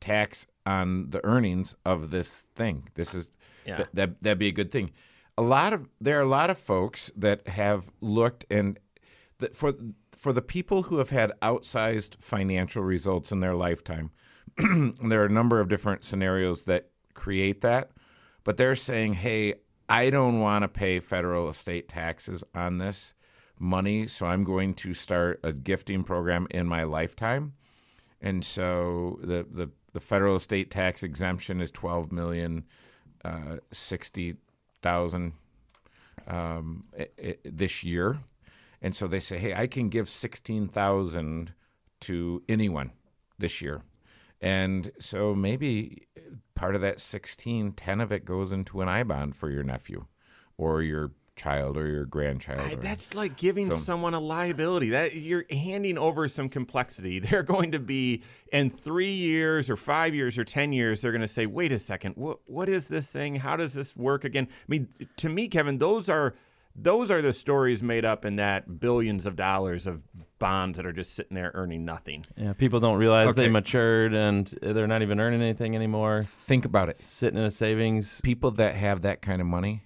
tax 0.00 0.46
on 0.66 1.10
the 1.10 1.24
earnings 1.24 1.74
of 1.84 2.10
this 2.10 2.48
thing. 2.54 2.88
This 2.94 3.14
is 3.14 3.30
Yeah. 3.64 3.76
th- 3.76 3.88
that 3.94 4.22
that'd 4.22 4.38
be 4.38 4.48
a 4.48 4.52
good 4.52 4.70
thing. 4.70 4.90
A 5.38 5.42
lot 5.42 5.72
of 5.72 5.88
there 6.00 6.18
are 6.18 6.22
a 6.22 6.28
lot 6.28 6.50
of 6.50 6.58
folks 6.58 7.10
that 7.16 7.48
have 7.48 7.90
looked 8.00 8.44
and 8.50 8.78
that 9.38 9.54
for 9.56 9.72
for 10.16 10.32
the 10.32 10.42
people 10.42 10.84
who 10.84 10.98
have 10.98 11.10
had 11.10 11.32
outsized 11.40 12.20
financial 12.22 12.82
results 12.82 13.32
in 13.32 13.40
their 13.40 13.54
lifetime, 13.54 14.10
there 15.02 15.22
are 15.22 15.26
a 15.26 15.30
number 15.30 15.58
of 15.60 15.68
different 15.68 16.04
scenarios 16.04 16.64
that 16.66 16.90
create 17.14 17.60
that, 17.62 17.90
but 18.44 18.56
they're 18.56 18.74
saying, 18.74 19.14
"Hey, 19.14 19.54
I 19.88 20.10
don't 20.10 20.40
want 20.40 20.62
to 20.62 20.68
pay 20.68 21.00
federal 21.00 21.48
estate 21.48 21.88
taxes 21.88 22.44
on 22.54 22.78
this 22.78 23.14
money, 23.62 24.06
so 24.06 24.26
I'm 24.26 24.44
going 24.44 24.74
to 24.74 24.92
start 24.92 25.40
a 25.42 25.52
gifting 25.52 26.02
program 26.02 26.46
in 26.50 26.66
my 26.66 26.82
lifetime." 26.82 27.54
And 28.20 28.44
so 28.44 29.18
the 29.22 29.46
the, 29.50 29.70
the 29.92 30.00
federal 30.00 30.36
estate 30.36 30.70
tax 30.70 31.02
exemption 31.02 31.60
is 31.60 31.70
twelve 31.70 32.12
million 32.12 32.64
uh, 33.24 33.58
um, 36.26 36.84
i- 36.98 37.08
i- 37.22 37.36
this 37.44 37.82
year, 37.84 38.18
and 38.80 38.94
so 38.94 39.06
they 39.06 39.20
say, 39.20 39.38
"Hey, 39.38 39.54
I 39.54 39.66
can 39.66 39.88
give 39.88 40.08
sixteen 40.08 40.68
thousand 40.68 41.54
to 42.00 42.42
anyone 42.48 42.92
this 43.38 43.60
year," 43.62 43.82
and 44.40 44.90
so 44.98 45.34
maybe 45.34 46.06
part 46.54 46.74
of 46.76 46.80
that 46.80 47.00
16, 47.00 47.72
10 47.72 48.00
of 48.00 48.12
it 48.12 48.24
goes 48.24 48.52
into 48.52 48.82
an 48.82 48.88
I 48.88 49.02
bond 49.02 49.34
for 49.34 49.50
your 49.50 49.64
nephew, 49.64 50.06
or 50.56 50.80
your 50.82 51.10
child, 51.36 51.76
or 51.76 51.86
your 51.88 52.04
grandchild. 52.04 52.60
I- 52.60 52.72
or- 52.72 52.76
that's 52.76 53.14
like 53.14 53.36
giving 53.36 53.70
So- 53.70 53.76
someone 53.76 54.14
a 54.14 54.20
liability. 54.20 54.90
That 54.90 55.14
you're 55.14 55.44
handing 55.50 55.98
over 55.98 56.28
some 56.28 56.48
complexity. 56.48 57.18
They're 57.20 57.42
going 57.42 57.72
to 57.72 57.78
be 57.78 58.22
in 58.52 58.70
three 58.70 59.12
years 59.12 59.68
or 59.70 59.76
five 59.76 60.14
years 60.14 60.38
or 60.38 60.44
ten 60.44 60.72
years. 60.72 61.00
They're 61.00 61.12
going 61.12 61.22
to 61.22 61.28
say, 61.28 61.46
"Wait 61.46 61.72
a 61.72 61.78
second, 61.78 62.16
what 62.16 62.38
what 62.46 62.68
is 62.68 62.88
this 62.88 63.10
thing? 63.10 63.36
How 63.36 63.56
does 63.56 63.74
this 63.74 63.96
work 63.96 64.24
again?" 64.24 64.48
I 64.50 64.64
mean, 64.68 64.88
to 65.16 65.28
me, 65.28 65.48
Kevin, 65.48 65.78
those 65.78 66.08
are 66.08 66.34
those 66.74 67.10
are 67.10 67.20
the 67.20 67.34
stories 67.34 67.82
made 67.82 68.04
up 68.04 68.24
in 68.24 68.36
that 68.36 68.80
billions 68.80 69.26
of 69.26 69.36
dollars 69.36 69.86
of 69.86 70.02
bonds 70.38 70.76
that 70.78 70.86
are 70.86 70.92
just 70.92 71.14
sitting 71.14 71.34
there 71.34 71.50
earning 71.54 71.84
nothing. 71.84 72.24
Yeah, 72.36 72.54
people 72.54 72.80
don't 72.80 72.96
realize 72.98 73.34
they 73.34 73.48
matured 73.50 74.14
and 74.14 74.46
they're 74.62 74.86
not 74.86 75.02
even 75.02 75.20
earning 75.20 75.42
anything 75.42 75.76
anymore. 75.76 76.22
Think 76.22 76.64
about 76.64 76.88
it. 76.88 76.98
Sitting 76.98 77.38
in 77.38 77.44
a 77.44 77.50
savings. 77.50 78.22
people 78.22 78.52
that 78.52 78.74
have 78.74 79.02
that 79.02 79.20
kind 79.20 79.42
of 79.42 79.46
money 79.46 79.82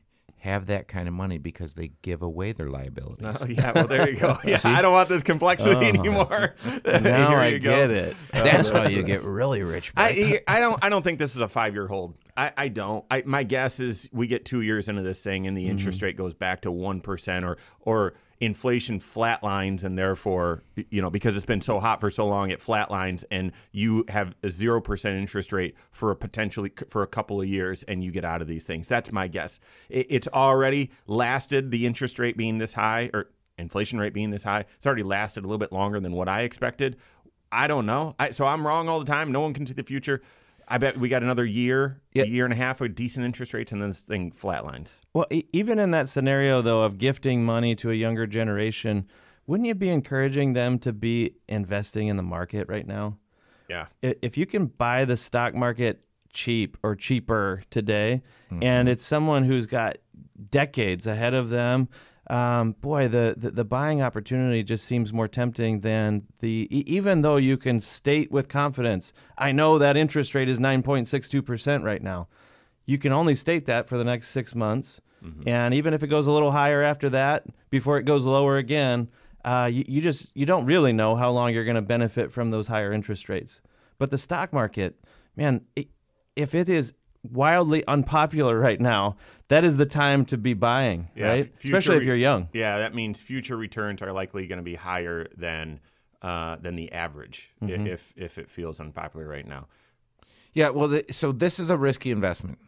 have 0.47 0.67
that 0.67 0.87
kind 0.87 1.09
of 1.09 1.15
money 1.15 1.39
because 1.39 1.75
they 1.75 1.91
give 2.03 2.23
away 2.23 2.53
their 2.53 2.71
liabilities. 2.71 3.43
Oh, 3.43 3.47
yeah, 3.47 3.73
well, 3.73 3.89
there 3.89 4.09
you 4.09 4.17
go. 4.17 4.37
Yeah, 4.47 4.59
I 4.65 4.81
don't 4.81 4.93
want 4.93 5.09
this 5.09 5.25
complexity 5.25 5.75
oh. 5.75 5.81
anymore. 5.81 6.55
Now 6.87 7.31
Here 7.31 7.39
I 7.39 7.47
you 7.49 7.59
go. 7.59 7.71
get 7.71 7.91
it. 7.91 8.17
That's 8.33 8.71
how 8.71 8.87
you 8.87 9.03
get 9.15 9.23
really 9.25 9.63
rich. 9.63 9.93
I, 9.97 10.41
I 10.47 10.61
don't 10.61 10.83
I 10.85 10.89
don't 10.89 11.03
think 11.03 11.19
this 11.19 11.35
is 11.35 11.41
a 11.41 11.49
five 11.49 11.75
year 11.75 11.89
hold. 11.89 12.15
I, 12.37 12.53
I 12.57 12.69
don't. 12.69 13.05
I, 13.11 13.23
my 13.27 13.43
guess 13.43 13.81
is 13.81 14.09
we 14.13 14.27
get 14.27 14.45
two 14.45 14.61
years 14.61 14.89
into 14.89 15.03
this 15.03 15.21
thing 15.21 15.47
and 15.47 15.57
the 15.57 15.67
interest 15.67 15.99
mm-hmm. 15.99 16.07
rate 16.07 16.17
goes 16.17 16.35
back 16.35 16.63
to 16.63 16.71
one 16.71 17.01
percent 17.01 17.45
or 17.45 17.59
or 17.81 18.15
inflation 18.41 19.01
flatlines 19.01 19.83
and 19.83 19.99
therefore 19.99 20.63
you 20.91 21.01
know 21.01 21.09
because 21.09 21.37
it's 21.37 21.47
been 21.47 21.61
so 21.63 21.81
hot 21.81 22.01
for 22.01 22.11
so 22.11 22.27
long 22.27 22.51
it 22.51 22.61
flatlines 22.61 23.25
and 23.31 23.51
you 23.73 24.05
have 24.09 24.35
a 24.43 24.51
zero 24.51 24.79
percent 24.81 25.17
interest 25.17 25.53
rate 25.53 25.75
for 25.91 26.11
a 26.11 26.17
potentially 26.17 26.71
for 26.91 27.03
a 27.03 27.07
couple 27.07 27.41
of 27.41 27.49
years 27.49 27.83
and 27.85 28.05
you 28.05 28.11
get 28.11 28.25
out 28.25 28.43
of 28.43 28.49
these 28.49 28.67
things. 28.67 28.89
That's 28.89 29.13
my 29.13 29.29
guess. 29.29 29.61
It, 29.89 30.07
it's 30.11 30.29
already 30.29 30.91
lasted 31.07 31.71
the 31.71 31.87
interest 31.87 32.19
rate 32.19 32.37
being 32.37 32.59
this 32.59 32.73
high 32.73 33.11
or 33.15 33.31
inflation 33.59 33.99
rate 33.99 34.13
being 34.13 34.31
this 34.31 34.43
high. 34.43 34.65
It's 34.77 34.87
already 34.87 35.03
lasted 35.03 35.41
a 35.41 35.47
little 35.47 35.59
bit 35.59 35.73
longer 35.73 36.01
than 36.01 36.13
what 36.13 36.29
I 36.29 36.43
expected. 36.43 36.97
I 37.51 37.67
don't 37.69 37.87
know. 37.87 38.15
I, 38.19 38.31
so 38.31 38.47
I'm 38.47 38.67
wrong 38.67 38.89
all 38.89 38.99
the 38.99 39.07
time. 39.07 39.33
No 39.33 39.41
one 39.41 39.55
can 39.55 39.67
see 39.67 39.73
the 39.73 39.83
future. 39.83 40.21
I 40.69 40.79
bet 40.79 40.99
we 40.99 41.09
got 41.09 41.23
another 41.23 41.45
year, 41.45 42.01
Yeah. 42.13 42.25
a 42.25 42.27
year 42.27 42.45
and 42.45 42.53
a 42.53 42.57
half 42.57 42.81
of 42.81 42.95
decent 42.95 43.25
interest 43.25 43.55
rates, 43.55 43.73
and 43.73 43.81
then 43.81 43.91
this 43.91 44.03
thing 44.03 44.33
flatlines. 44.33 45.01
Well, 45.15 45.27
e- 45.31 45.45
even 45.53 45.79
in 45.79 45.93
that 45.93 46.09
scenario, 46.09 46.61
though, 46.61 46.83
of 46.83 46.99
gifting 46.99 47.45
money 47.45 47.77
to 47.77 47.91
a 47.91 47.95
younger 47.95 48.27
generation, 48.27 49.07
wouldn't 49.47 49.67
you 49.67 49.75
be 49.75 49.89
encouraging 49.91 50.55
them 50.55 50.79
to 50.81 50.93
be 50.93 51.37
investing 51.49 52.09
in 52.09 52.17
the 52.17 52.23
market 52.23 52.69
right 52.69 52.87
now? 52.87 53.19
Yeah. 53.69 53.87
If 54.03 54.37
you 54.37 54.47
can 54.47 54.67
buy 54.67 55.05
the 55.05 55.17
stock 55.17 55.55
market 55.55 56.03
cheap 56.33 56.77
or 56.83 56.95
cheaper 56.95 57.63
today, 57.71 58.23
and 58.51 58.61
mm-hmm. 58.61 58.89
it's 58.89 59.05
someone 59.05 59.45
who's 59.45 59.67
got 59.67 59.99
decades 60.51 61.07
ahead 61.07 61.35
of 61.35 61.49
them, 61.49 61.89
um, 62.29 62.73
boy, 62.73 63.09
the, 63.09 63.35
the 63.37 63.51
the 63.51 63.65
buying 63.65 64.03
opportunity 64.03 64.63
just 64.63 64.85
seems 64.85 65.13
more 65.13 65.29
tempting 65.29 65.81
than 65.81 66.27
the 66.41 66.67
even 66.71 67.23
though 67.23 67.37
you 67.37 67.57
can 67.57 67.79
state 67.81 68.33
with 68.33 68.49
confidence, 68.49 69.13
I 69.39 69.53
know 69.53 69.79
that 69.79 69.97
interest 69.97 70.35
rate 70.35 70.49
is 70.49 70.59
nine 70.59 70.83
point 70.83 71.07
six 71.07 71.29
two 71.29 71.43
percent 71.43 71.85
right 71.85 72.03
now. 72.03 72.29
You 72.85 72.99
can 72.99 73.13
only 73.13 73.35
state 73.35 73.67
that 73.67 73.89
for 73.89 73.97
the 73.99 74.05
next 74.05 74.29
six 74.31 74.55
months, 74.55 75.01
and 75.47 75.75
even 75.75 75.95
if 75.95 76.03
it 76.03 76.09
goes 76.09 76.27
a 76.27 76.33
little 76.33 76.53
higher 76.53 76.83
after 76.83 77.09
that, 77.11 77.45
before 77.71 77.99
it 77.99 78.05
goes 78.05 78.25
lower 78.25 78.59
again, 78.59 79.09
uh, 79.45 79.69
you, 79.73 79.85
you 79.87 80.01
just 80.01 80.31
you 80.35 80.47
don't 80.47 80.67
really 80.67 80.93
know 80.93 81.17
how 81.17 81.31
long 81.31 81.53
you're 81.53 81.65
going 81.65 81.77
to 81.77 81.83
benefit 81.83 82.33
from 82.33 82.51
those 82.51 82.69
higher 82.69 82.93
interest 82.93 83.29
rates. 83.29 83.61
But 83.99 84.11
the 84.11 84.19
stock 84.19 84.53
market, 84.53 84.99
man, 85.37 85.63
it, 85.75 85.89
if 86.37 86.55
it 86.55 86.69
is 86.69 86.93
wildly 87.33 87.85
unpopular 87.87 88.59
right 88.59 88.81
now, 88.81 89.17
that 89.49 89.65
is 89.65 89.77
the 89.77 89.87
time 89.87 90.25
to 90.27 90.37
be 90.39 90.55
buying, 90.55 91.09
Yeah, 91.15 91.27
right? 91.29 91.41
f- 91.41 91.61
future 91.61 91.77
Especially 91.79 91.97
if 91.99 92.05
you're 92.05 92.17
young. 92.17 92.49
Yeah, 92.53 92.79
that 92.79 92.95
means 92.95 93.21
future 93.21 93.57
returns 93.57 94.03
are 94.03 94.13
likely 94.13 94.47
going 94.47 94.59
to 94.59 94.63
be 94.65 94.75
higher 94.75 95.27
than 95.37 95.81
uh, 96.23 96.57
than 96.57 96.75
the 96.77 96.91
average 96.93 97.53
i- 97.63 97.67
if 97.67 98.13
if 98.17 98.39
it 98.39 98.49
feels 98.51 98.81
unpopular 98.81 99.29
right 99.29 99.47
now. 99.47 99.69
Yeah, 100.55 100.71
well, 100.71 100.89
the, 100.89 101.05
so 101.11 101.31
this 101.33 101.59
is 101.59 101.71
a 101.71 101.77
risky 101.77 102.11
investment. 102.11 102.59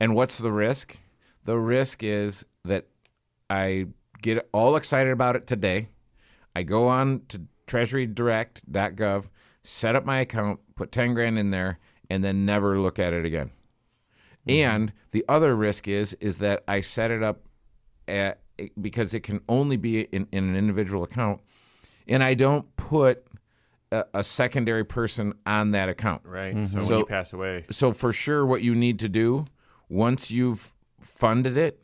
And 0.00 0.14
what's 0.14 0.38
the 0.38 0.50
risk? 0.52 0.98
The 1.44 1.56
risk 1.58 2.02
is 2.02 2.44
that 2.64 2.86
I 3.48 3.86
get 4.20 4.48
all 4.52 4.76
excited 4.76 5.12
about 5.12 5.36
it 5.36 5.46
today. 5.46 5.88
I 6.56 6.64
go 6.64 6.88
on 6.88 7.22
to 7.28 7.42
treasurydirect.gov, 7.66 9.28
set 9.62 9.94
up 9.96 10.04
my 10.04 10.18
account, 10.20 10.60
put 10.74 10.90
10 10.92 11.14
grand 11.14 11.38
in 11.38 11.50
there, 11.50 11.78
and 12.08 12.24
then 12.24 12.44
never 12.44 12.78
look 12.78 12.98
at 12.98 13.12
it 13.12 13.24
again. 13.24 13.50
Mm-hmm. 14.48 14.70
And 14.70 14.92
the 15.10 15.24
other 15.28 15.54
risk 15.54 15.86
is 15.88 16.14
is 16.14 16.38
that 16.38 16.64
I 16.66 16.80
set 16.80 17.10
it 17.10 17.22
up 17.22 17.42
at, 18.08 18.40
because 18.80 19.14
it 19.14 19.20
can 19.20 19.40
only 19.48 19.76
be 19.76 20.00
in, 20.00 20.26
in 20.32 20.44
an 20.48 20.56
individual 20.56 21.02
account, 21.04 21.40
and 22.08 22.22
I 22.24 22.34
don't 22.34 22.74
put 22.76 23.24
a, 23.92 24.04
a 24.14 24.24
secondary 24.24 24.84
person 24.84 25.34
on 25.46 25.72
that 25.72 25.88
account. 25.88 26.22
Right. 26.24 26.54
Mm-hmm. 26.54 26.64
So 26.66 26.76
when 26.78 26.86
So- 26.86 26.98
you 26.98 27.06
pass 27.06 27.32
away, 27.32 27.64
So 27.70 27.92
for 27.92 28.12
sure, 28.12 28.44
what 28.46 28.62
you 28.62 28.74
need 28.74 28.98
to 29.00 29.08
do 29.08 29.46
once 29.88 30.30
you've 30.30 30.72
funded 31.00 31.56
it, 31.56 31.82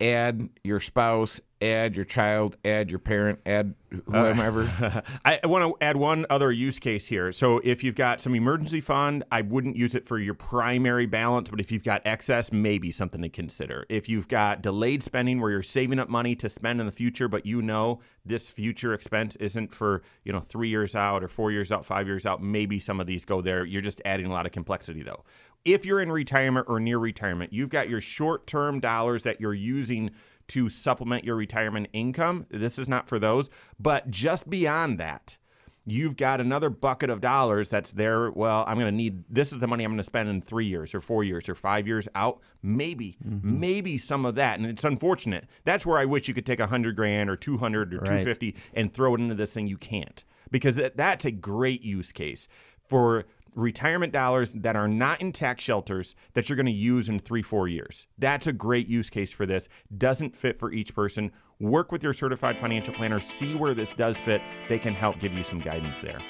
add 0.00 0.48
your 0.64 0.80
spouse, 0.80 1.40
add 1.60 1.96
your 1.96 2.04
child, 2.04 2.56
add 2.64 2.90
your 2.90 2.98
parent, 2.98 3.40
add 3.44 3.74
uh, 4.12 4.32
whomever. 4.32 4.70
I 5.24 5.40
want 5.44 5.64
to 5.64 5.84
add 5.84 5.96
one 5.96 6.26
other 6.30 6.52
use 6.52 6.78
case 6.78 7.06
here. 7.06 7.32
So 7.32 7.60
if 7.64 7.82
you've 7.82 7.94
got 7.94 8.20
some 8.20 8.34
emergency 8.34 8.80
fund, 8.80 9.24
I 9.32 9.42
wouldn't 9.42 9.76
use 9.76 9.94
it 9.94 10.06
for 10.06 10.18
your 10.18 10.34
primary 10.34 11.06
balance, 11.06 11.50
but 11.50 11.60
if 11.60 11.72
you've 11.72 11.82
got 11.82 12.02
excess, 12.04 12.52
maybe 12.52 12.90
something 12.90 13.22
to 13.22 13.28
consider. 13.28 13.86
If 13.88 14.08
you've 14.08 14.28
got 14.28 14.62
delayed 14.62 15.02
spending 15.02 15.40
where 15.40 15.50
you're 15.50 15.62
saving 15.62 15.98
up 15.98 16.08
money 16.08 16.36
to 16.36 16.48
spend 16.48 16.80
in 16.80 16.86
the 16.86 16.92
future, 16.92 17.28
but 17.28 17.46
you 17.46 17.62
know 17.62 18.00
this 18.24 18.50
future 18.50 18.92
expense 18.92 19.36
isn't 19.36 19.72
for, 19.72 20.02
you 20.24 20.32
know, 20.32 20.40
3 20.40 20.68
years 20.68 20.94
out 20.94 21.24
or 21.24 21.28
4 21.28 21.50
years 21.50 21.72
out, 21.72 21.84
5 21.84 22.06
years 22.06 22.26
out, 22.26 22.42
maybe 22.42 22.78
some 22.78 23.00
of 23.00 23.06
these 23.06 23.24
go 23.24 23.40
there. 23.40 23.64
You're 23.64 23.80
just 23.82 24.02
adding 24.04 24.26
a 24.26 24.30
lot 24.30 24.46
of 24.46 24.52
complexity 24.52 25.02
though. 25.02 25.24
If 25.64 25.84
you're 25.84 26.00
in 26.00 26.12
retirement 26.12 26.66
or 26.68 26.78
near 26.78 26.98
retirement, 26.98 27.52
you've 27.52 27.70
got 27.70 27.88
your 27.88 28.00
short-term 28.00 28.80
dollars 28.80 29.24
that 29.24 29.40
you're 29.40 29.54
using 29.54 30.10
to 30.48 30.68
supplement 30.68 31.24
your 31.24 31.36
retirement 31.36 31.88
income. 31.92 32.46
This 32.50 32.78
is 32.78 32.88
not 32.88 33.08
for 33.08 33.18
those, 33.18 33.50
but 33.78 34.10
just 34.10 34.48
beyond 34.48 34.98
that, 34.98 35.38
you've 35.86 36.16
got 36.16 36.40
another 36.40 36.70
bucket 36.70 37.10
of 37.10 37.20
dollars 37.20 37.70
that's 37.70 37.92
there. 37.92 38.30
Well, 38.30 38.64
I'm 38.66 38.78
going 38.78 38.90
to 38.90 38.96
need 38.96 39.24
this 39.28 39.52
is 39.52 39.58
the 39.58 39.66
money 39.66 39.84
I'm 39.84 39.90
going 39.90 39.98
to 39.98 40.04
spend 40.04 40.28
in 40.28 40.40
three 40.40 40.66
years 40.66 40.94
or 40.94 41.00
four 41.00 41.24
years 41.24 41.48
or 41.48 41.54
five 41.54 41.86
years 41.86 42.08
out. 42.14 42.40
Maybe, 42.62 43.16
mm-hmm. 43.26 43.60
maybe 43.60 43.98
some 43.98 44.26
of 44.26 44.34
that. 44.34 44.58
And 44.58 44.68
it's 44.68 44.84
unfortunate. 44.84 45.46
That's 45.64 45.86
where 45.86 45.98
I 45.98 46.04
wish 46.04 46.28
you 46.28 46.34
could 46.34 46.46
take 46.46 46.60
a 46.60 46.66
hundred 46.66 46.96
grand 46.96 47.30
or 47.30 47.36
200 47.36 47.94
or 47.94 47.98
250 47.98 48.54
and 48.74 48.92
throw 48.92 49.14
it 49.14 49.20
into 49.20 49.34
this 49.34 49.54
thing. 49.54 49.66
You 49.66 49.78
can't 49.78 50.24
because 50.50 50.80
that's 50.94 51.24
a 51.24 51.30
great 51.30 51.82
use 51.82 52.12
case 52.12 52.48
for 52.88 53.24
retirement 53.58 54.12
dollars 54.12 54.52
that 54.52 54.76
are 54.76 54.88
not 54.88 55.20
in 55.20 55.32
tax 55.32 55.64
shelters 55.64 56.14
that 56.34 56.48
you're 56.48 56.56
going 56.56 56.66
to 56.66 56.72
use 56.72 57.08
in 57.08 57.18
three, 57.18 57.42
four 57.42 57.68
years. 57.68 58.06
That's 58.16 58.46
a 58.46 58.52
great 58.52 58.86
use 58.86 59.10
case 59.10 59.32
for 59.32 59.46
this. 59.46 59.68
Doesn't 59.96 60.36
fit 60.36 60.58
for 60.58 60.72
each 60.72 60.94
person. 60.94 61.32
Work 61.58 61.90
with 61.90 62.02
your 62.02 62.12
certified 62.12 62.58
financial 62.58 62.94
planner, 62.94 63.18
see 63.20 63.54
where 63.54 63.74
this 63.74 63.92
does 63.92 64.16
fit. 64.16 64.40
They 64.68 64.78
can 64.78 64.94
help 64.94 65.18
give 65.18 65.34
you 65.34 65.42
some 65.42 65.58
guidance 65.58 66.00
there. 66.00 66.20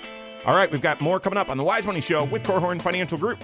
All 0.47 0.55
right, 0.55 0.71
we've 0.71 0.81
got 0.81 1.01
more 1.01 1.21
coming 1.21 1.37
up 1.37 1.51
on 1.51 1.59
the 1.59 1.65
Wise 1.65 1.87
Money 1.87 2.01
Show 2.01 2.25
with 2.25 2.43
Korhorn 2.45 2.81
Financial 2.81 3.19
Group. 3.19 3.39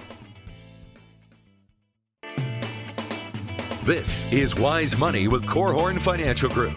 This 3.83 4.31
is 4.31 4.55
Wise 4.55 4.97
Money 4.97 5.27
with 5.27 5.45
Korhorn 5.45 5.99
Financial 5.99 6.49
Group. 6.49 6.73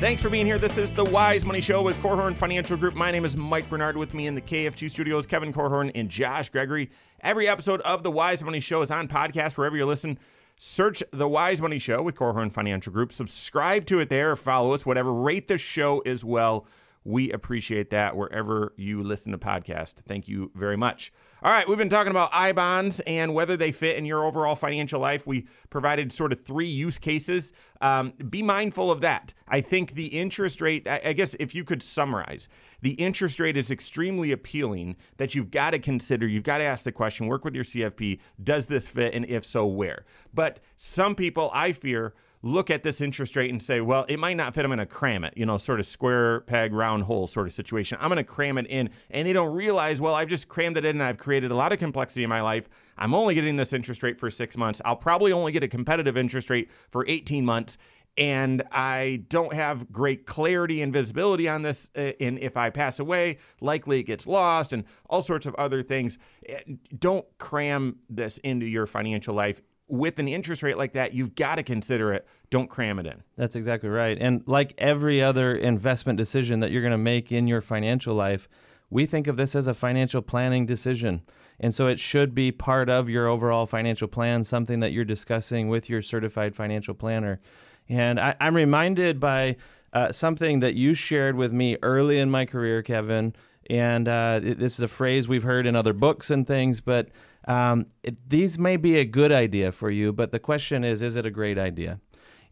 Thanks 0.00 0.22
for 0.22 0.30
being 0.30 0.46
here. 0.46 0.56
This 0.56 0.78
is 0.78 0.94
the 0.94 1.04
Wise 1.04 1.44
Money 1.44 1.60
Show 1.60 1.82
with 1.82 1.94
Korhorn 1.98 2.34
Financial 2.34 2.74
Group. 2.74 2.94
My 2.94 3.10
name 3.10 3.26
is 3.26 3.36
Mike 3.36 3.68
Bernard. 3.68 3.98
With 3.98 4.14
me 4.14 4.26
in 4.26 4.34
the 4.34 4.40
KFG 4.40 4.90
studios, 4.90 5.26
Kevin 5.26 5.52
Korhorn 5.52 5.90
and 5.94 6.08
Josh 6.08 6.48
Gregory. 6.48 6.90
Every 7.20 7.46
episode 7.46 7.82
of 7.82 8.02
the 8.02 8.10
Wise 8.10 8.42
Money 8.42 8.60
Show 8.60 8.80
is 8.80 8.90
on 8.90 9.08
podcast 9.08 9.58
wherever 9.58 9.76
you 9.76 9.84
listen. 9.84 10.18
Search 10.56 11.02
the 11.12 11.28
Wise 11.28 11.60
Money 11.60 11.78
Show 11.78 12.00
with 12.00 12.14
Korhorn 12.14 12.50
Financial 12.50 12.90
Group. 12.90 13.12
Subscribe 13.12 13.84
to 13.86 14.00
it 14.00 14.08
there, 14.08 14.34
follow 14.36 14.72
us, 14.72 14.86
whatever. 14.86 15.12
Rate 15.12 15.48
the 15.48 15.58
show 15.58 15.98
as 16.06 16.24
well. 16.24 16.66
We 17.04 17.30
appreciate 17.30 17.90
that 17.90 18.16
wherever 18.16 18.72
you 18.78 19.02
listen 19.02 19.32
to 19.32 19.38
podcast. 19.38 19.96
Thank 20.08 20.28
you 20.28 20.50
very 20.54 20.78
much. 20.78 21.12
All 21.42 21.50
right, 21.50 21.66
we've 21.66 21.78
been 21.78 21.88
talking 21.88 22.10
about 22.10 22.28
I 22.34 22.52
bonds 22.52 23.00
and 23.00 23.32
whether 23.32 23.56
they 23.56 23.72
fit 23.72 23.96
in 23.96 24.04
your 24.04 24.26
overall 24.26 24.54
financial 24.54 25.00
life. 25.00 25.26
We 25.26 25.46
provided 25.70 26.12
sort 26.12 26.32
of 26.32 26.40
three 26.40 26.66
use 26.66 26.98
cases. 26.98 27.54
Um, 27.80 28.12
be 28.28 28.42
mindful 28.42 28.90
of 28.90 29.00
that. 29.00 29.32
I 29.48 29.62
think 29.62 29.92
the 29.92 30.08
interest 30.08 30.60
rate, 30.60 30.86
I, 30.86 31.00
I 31.02 31.12
guess 31.14 31.34
if 31.40 31.54
you 31.54 31.64
could 31.64 31.82
summarize, 31.82 32.50
the 32.82 32.90
interest 32.92 33.40
rate 33.40 33.56
is 33.56 33.70
extremely 33.70 34.32
appealing 34.32 34.96
that 35.16 35.34
you've 35.34 35.50
got 35.50 35.70
to 35.70 35.78
consider. 35.78 36.28
You've 36.28 36.42
got 36.42 36.58
to 36.58 36.64
ask 36.64 36.84
the 36.84 36.92
question 36.92 37.26
work 37.26 37.42
with 37.42 37.54
your 37.54 37.64
CFP, 37.64 38.20
does 38.44 38.66
this 38.66 38.90
fit? 38.90 39.14
And 39.14 39.24
if 39.24 39.42
so, 39.42 39.64
where? 39.64 40.04
But 40.34 40.60
some 40.76 41.14
people, 41.14 41.50
I 41.54 41.72
fear, 41.72 42.12
look 42.42 42.70
at 42.70 42.82
this 42.82 43.00
interest 43.00 43.36
rate 43.36 43.50
and 43.50 43.62
say, 43.62 43.80
well, 43.80 44.06
it 44.08 44.18
might 44.18 44.34
not 44.34 44.54
fit. 44.54 44.64
I'm 44.64 44.70
going 44.70 44.78
to 44.78 44.86
cram 44.86 45.24
it, 45.24 45.34
you 45.36 45.44
know, 45.44 45.58
sort 45.58 45.78
of 45.78 45.86
square 45.86 46.40
peg, 46.40 46.72
round 46.72 47.04
hole 47.04 47.26
sort 47.26 47.46
of 47.46 47.52
situation. 47.52 47.98
I'm 48.00 48.08
going 48.08 48.16
to 48.16 48.24
cram 48.24 48.56
it 48.56 48.66
in. 48.66 48.90
And 49.10 49.26
they 49.26 49.32
don't 49.32 49.54
realize, 49.54 50.00
well, 50.00 50.14
I've 50.14 50.28
just 50.28 50.48
crammed 50.48 50.76
it 50.78 50.84
in 50.84 50.96
and 50.96 51.02
I've 51.02 51.18
created 51.18 51.50
a 51.50 51.54
lot 51.54 51.72
of 51.72 51.78
complexity 51.78 52.22
in 52.24 52.30
my 52.30 52.40
life. 52.40 52.68
I'm 52.96 53.12
only 53.14 53.34
getting 53.34 53.56
this 53.56 53.72
interest 53.72 54.02
rate 54.02 54.18
for 54.18 54.30
six 54.30 54.56
months. 54.56 54.80
I'll 54.84 54.96
probably 54.96 55.32
only 55.32 55.52
get 55.52 55.62
a 55.62 55.68
competitive 55.68 56.16
interest 56.16 56.48
rate 56.48 56.70
for 56.90 57.04
18 57.06 57.44
months. 57.44 57.76
And 58.16 58.64
I 58.72 59.22
don't 59.28 59.52
have 59.52 59.92
great 59.92 60.26
clarity 60.26 60.82
and 60.82 60.92
visibility 60.92 61.48
on 61.48 61.62
this. 61.62 61.90
uh, 61.96 62.12
And 62.20 62.38
if 62.40 62.56
I 62.56 62.70
pass 62.70 62.98
away, 62.98 63.38
likely 63.60 64.00
it 64.00 64.02
gets 64.02 64.26
lost 64.26 64.72
and 64.72 64.84
all 65.08 65.22
sorts 65.22 65.46
of 65.46 65.54
other 65.54 65.80
things. 65.82 66.18
Eh, 66.48 66.58
Don't 66.98 67.24
cram 67.38 68.00
this 68.08 68.38
into 68.38 68.66
your 68.66 68.86
financial 68.86 69.34
life 69.34 69.62
with 69.90 70.18
an 70.18 70.28
interest 70.28 70.62
rate 70.62 70.76
like 70.76 70.92
that, 70.92 71.12
you've 71.14 71.34
got 71.34 71.56
to 71.56 71.62
consider 71.62 72.12
it. 72.12 72.26
Don't 72.50 72.68
cram 72.68 72.98
it 72.98 73.06
in. 73.06 73.22
That's 73.36 73.56
exactly 73.56 73.88
right. 73.88 74.16
And 74.20 74.42
like 74.46 74.74
every 74.78 75.22
other 75.22 75.54
investment 75.54 76.16
decision 76.16 76.60
that 76.60 76.70
you're 76.70 76.82
going 76.82 76.92
to 76.92 76.98
make 76.98 77.32
in 77.32 77.46
your 77.46 77.60
financial 77.60 78.14
life, 78.14 78.48
we 78.90 79.06
think 79.06 79.26
of 79.26 79.36
this 79.36 79.54
as 79.54 79.66
a 79.66 79.74
financial 79.74 80.22
planning 80.22 80.66
decision. 80.66 81.22
And 81.60 81.74
so 81.74 81.86
it 81.86 82.00
should 82.00 82.34
be 82.34 82.50
part 82.50 82.88
of 82.88 83.08
your 83.08 83.26
overall 83.28 83.66
financial 83.66 84.08
plan, 84.08 84.44
something 84.44 84.80
that 84.80 84.92
you're 84.92 85.04
discussing 85.04 85.68
with 85.68 85.88
your 85.88 86.02
certified 86.02 86.56
financial 86.56 86.94
planner. 86.94 87.40
And 87.88 88.18
I, 88.18 88.34
am 88.40 88.56
reminded 88.56 89.20
by 89.20 89.56
uh, 89.92 90.12
something 90.12 90.60
that 90.60 90.74
you 90.74 90.94
shared 90.94 91.36
with 91.36 91.52
me 91.52 91.76
early 91.82 92.18
in 92.18 92.30
my 92.30 92.46
career, 92.46 92.82
Kevin. 92.82 93.34
And 93.68 94.08
uh, 94.08 94.40
this 94.40 94.74
is 94.74 94.80
a 94.80 94.88
phrase 94.88 95.28
we've 95.28 95.42
heard 95.42 95.66
in 95.66 95.76
other 95.76 95.92
books 95.92 96.30
and 96.30 96.46
things, 96.46 96.80
but 96.80 97.08
um, 97.46 97.86
it, 98.02 98.28
these 98.28 98.58
may 98.58 98.76
be 98.76 98.96
a 98.98 99.04
good 99.04 99.32
idea 99.32 99.72
for 99.72 99.90
you. 99.90 100.12
But 100.12 100.32
the 100.32 100.38
question 100.38 100.84
is, 100.84 101.02
is 101.02 101.16
it 101.16 101.26
a 101.26 101.30
great 101.30 101.58
idea? 101.58 102.00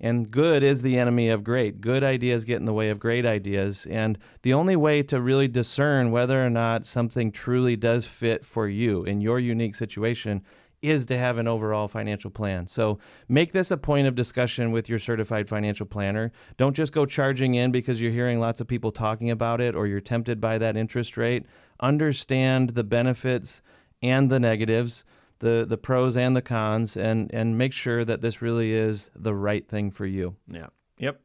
And 0.01 0.31
good 0.31 0.63
is 0.63 0.83
the 0.83 0.99
enemy 0.99 1.29
of 1.29 1.43
great. 1.43 1.81
Good 1.81 2.05
ideas 2.05 2.45
get 2.45 2.61
in 2.61 2.67
the 2.67 2.73
way 2.73 2.91
of 2.91 3.01
great 3.01 3.27
ideas. 3.27 3.87
And 3.87 4.19
the 4.43 4.55
only 4.55 4.77
way 4.77 5.03
to 5.05 5.21
really 5.21 5.49
discern 5.49 6.11
whether 6.11 6.45
or 6.45 6.51
not 6.51 6.87
something 6.87 7.33
truly 7.33 7.77
does 7.77 8.07
fit 8.07 8.45
for 8.45 8.69
you 8.69 9.05
in 9.05 9.21
your 9.21 9.41
unique 9.41 9.75
situation 9.75 10.43
is 10.81 11.07
to 11.07 11.19
have 11.19 11.39
an 11.39 11.49
overall 11.49 11.89
financial 11.89 12.31
plan. 12.31 12.69
So 12.69 13.01
make 13.29 13.51
this 13.51 13.73
a 13.73 13.77
point 13.77 14.07
of 14.07 14.15
discussion 14.15 14.71
with 14.71 14.89
your 14.89 15.01
certified 15.01 15.49
financial 15.49 15.87
planner. 15.87 16.31
Don't 16.57 16.77
just 16.77 16.93
go 16.93 17.05
charging 17.05 17.55
in 17.55 17.73
because 17.73 18.01
you're 18.01 18.13
hearing 18.13 18.39
lots 18.39 18.61
of 18.61 18.69
people 18.69 18.93
talking 18.93 19.33
about 19.33 19.61
it 19.61 19.75
or 19.75 19.89
you're 19.89 20.01
tempted 20.01 20.41
by 20.41 20.59
that 20.59 20.77
interest 20.77 21.17
rate. 21.17 21.47
Understand 21.81 22.71
the 22.71 22.85
benefits 22.85 23.61
and 24.03 24.31
the 24.31 24.41
negatives 24.41 25.05
the 25.39 25.65
the 25.69 25.79
pros 25.79 26.17
and 26.17 26.35
the 26.35 26.43
cons 26.43 26.97
and 26.97 27.33
and 27.33 27.57
make 27.57 27.73
sure 27.73 28.05
that 28.05 28.21
this 28.21 28.43
really 28.43 28.73
is 28.73 29.11
the 29.15 29.35
right 29.35 29.69
thing 29.69 29.91
for 29.91 30.07
you. 30.07 30.37
Yeah. 30.49 30.69
Yep. 30.99 31.21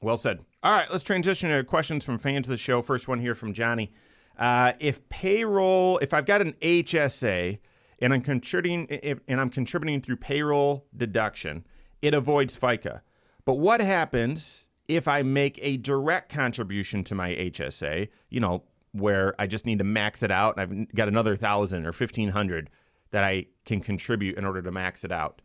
Well 0.00 0.16
said. 0.16 0.40
All 0.62 0.76
right, 0.76 0.88
let's 0.90 1.04
transition 1.04 1.50
to 1.50 1.64
questions 1.64 2.04
from 2.04 2.18
fans 2.18 2.46
of 2.46 2.50
the 2.50 2.56
show. 2.56 2.82
First 2.82 3.08
one 3.08 3.18
here 3.18 3.34
from 3.34 3.52
Johnny. 3.52 3.92
Uh, 4.38 4.72
if 4.80 5.08
payroll, 5.08 5.98
if 5.98 6.14
I've 6.14 6.26
got 6.26 6.40
an 6.40 6.52
HSA 6.60 7.58
and 8.00 8.14
I'm 8.14 8.22
contributing 8.22 8.86
if, 8.90 9.20
and 9.28 9.40
I'm 9.40 9.50
contributing 9.50 10.00
through 10.00 10.16
payroll 10.16 10.86
deduction, 10.96 11.64
it 12.00 12.14
avoids 12.14 12.58
FICA. 12.58 13.00
But 13.44 13.54
what 13.54 13.80
happens 13.80 14.68
if 14.88 15.08
I 15.08 15.22
make 15.22 15.58
a 15.62 15.76
direct 15.78 16.32
contribution 16.32 17.02
to 17.04 17.14
my 17.14 17.30
HSA? 17.30 18.08
You 18.28 18.40
know, 18.40 18.64
where 18.92 19.34
I 19.38 19.46
just 19.46 19.66
need 19.66 19.78
to 19.78 19.84
max 19.84 20.22
it 20.22 20.30
out, 20.30 20.56
and 20.56 20.60
I've 20.82 20.94
got 20.94 21.08
another 21.08 21.36
thousand 21.36 21.86
or 21.86 21.92
fifteen 21.92 22.28
hundred 22.28 22.70
that 23.10 23.24
I 23.24 23.46
can 23.64 23.80
contribute 23.80 24.36
in 24.36 24.44
order 24.44 24.62
to 24.62 24.70
max 24.70 25.04
it 25.04 25.12
out. 25.12 25.42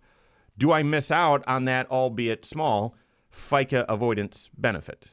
Do 0.57 0.71
I 0.71 0.83
miss 0.83 1.11
out 1.11 1.43
on 1.47 1.65
that, 1.65 1.89
albeit 1.91 2.43
small, 2.45 2.95
FICA 3.31 3.85
avoidance 3.87 4.49
benefit? 4.57 5.11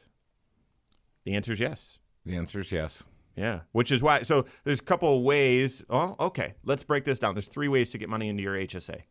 The 1.23 1.35
answer 1.35 1.51
is 1.51 1.59
yes. 1.59 1.99
The 2.25 2.35
answer 2.35 2.59
is 2.59 2.71
yes. 2.71 3.03
Yeah, 3.35 3.61
which 3.73 3.91
is 3.91 4.01
why. 4.01 4.23
So 4.23 4.45
there's 4.63 4.79
a 4.79 4.83
couple 4.83 5.17
of 5.17 5.23
ways. 5.23 5.83
Oh, 5.89 6.15
okay. 6.19 6.53
Let's 6.63 6.83
break 6.83 7.03
this 7.03 7.19
down. 7.19 7.35
There's 7.35 7.47
three 7.47 7.67
ways 7.67 7.89
to 7.91 7.97
get 7.97 8.09
money 8.09 8.29
into 8.29 8.41
your 8.41 8.55
HSA. 8.55 9.01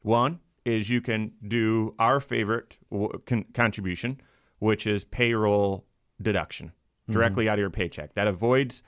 One 0.00 0.40
is 0.64 0.88
you 0.88 1.00
can 1.00 1.32
do 1.46 1.94
our 1.98 2.20
favorite 2.20 2.78
con- 3.26 3.46
contribution, 3.52 4.20
which 4.58 4.86
is 4.86 5.04
payroll 5.04 5.84
deduction 6.22 6.72
directly 7.10 7.44
mm-hmm. 7.44 7.52
out 7.52 7.54
of 7.54 7.60
your 7.60 7.70
paycheck. 7.70 8.14
That 8.14 8.26
avoids 8.26 8.82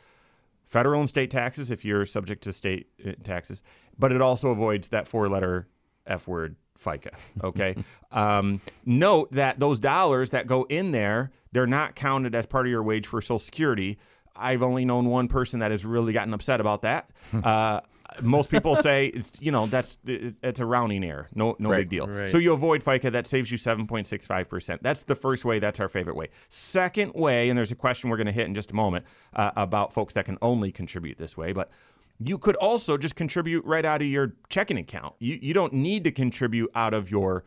federal 0.67 1.01
and 1.01 1.09
state 1.09 1.31
taxes 1.31 1.71
if 1.71 1.85
you're 1.85 2.07
subject 2.07 2.43
to 2.45 2.53
state 2.53 2.89
uh, 3.07 3.13
taxes, 3.23 3.63
but 3.99 4.13
it 4.13 4.21
also 4.21 4.51
avoids 4.51 4.89
that 4.91 5.07
four 5.07 5.29
letter 5.29 5.69
F 6.07 6.27
word 6.29 6.57
FICA. 6.79 7.11
Okay. 7.45 7.77
um, 8.13 8.61
note 8.85 9.33
that 9.33 9.59
those 9.59 9.79
dollars 9.79 10.31
that 10.31 10.47
go 10.47 10.65
in 10.65 10.93
there, 10.93 11.31
they're 11.53 11.67
not 11.67 11.95
counted 11.95 12.35
as 12.35 12.47
part 12.47 12.67
of 12.67 12.71
your 12.71 12.83
wage 12.83 13.07
for 13.07 13.21
Social 13.21 13.39
Security. 13.39 13.99
I've 14.35 14.63
only 14.63 14.85
known 14.85 15.07
one 15.07 15.29
person 15.29 15.61
that 15.61 15.71
has 15.71 15.85
really 15.85 16.13
gotten 16.13 16.35
upset 16.35 16.61
about 16.61 16.83
that. 16.83 17.11
Uh, 17.33 17.81
most 18.23 18.51
people 18.51 18.77
say 18.77 19.07
it's 19.07 19.33
you 19.41 19.53
know 19.53 19.67
that's 19.67 19.99
it's 20.07 20.61
a 20.61 20.67
rounding 20.67 21.05
error. 21.05 21.29
No 21.35 21.57
no 21.59 21.71
right, 21.71 21.79
big 21.79 21.89
deal. 21.89 22.07
Right. 22.07 22.31
So 22.31 22.39
you 22.39 22.53
avoid 22.53 22.83
FICA. 22.83 23.13
That 23.13 23.27
saves 23.27 23.51
you 23.51 23.59
seven 23.59 23.87
point 23.87 24.07
six 24.07 24.27
five 24.27 24.49
percent. 24.49 24.83
That's 24.83 25.05
the 25.05 25.15
first 25.15 25.45
way. 25.45 25.59
That's 25.59 25.81
our 25.81 25.89
favorite 25.89 26.17
way. 26.17 26.29
Second 26.49 27.15
way, 27.15 27.49
and 27.49 27.59
there's 27.59 27.73
a 27.73 27.77
question 27.77 28.11
we're 28.11 28.17
going 28.17 28.27
to 28.27 28.33
hit 28.33 28.47
in 28.47 28.55
just 28.55 28.73
a 28.73 28.75
moment 28.75 29.05
uh, 29.35 29.53
about 29.57 29.93
folks 29.93 30.15
that 30.15 30.25
can 30.25 30.39
only 30.43 30.73
contribute 30.73 31.19
this 31.19 31.37
way, 31.37 31.53
but. 31.53 31.71
You 32.19 32.39
could 32.39 32.57
also 32.57 32.97
just 32.97 33.15
contribute 33.15 33.63
right 33.67 33.85
out 33.85 34.01
of 34.01 34.09
your 34.09 34.33
checking 34.49 34.79
account. 34.79 35.17
You, 35.19 35.39
you 35.39 35.53
don't 35.53 35.75
need 35.75 36.03
to 36.05 36.11
contribute 36.11 36.71
out 36.75 36.95
of 36.95 37.11
your 37.11 37.45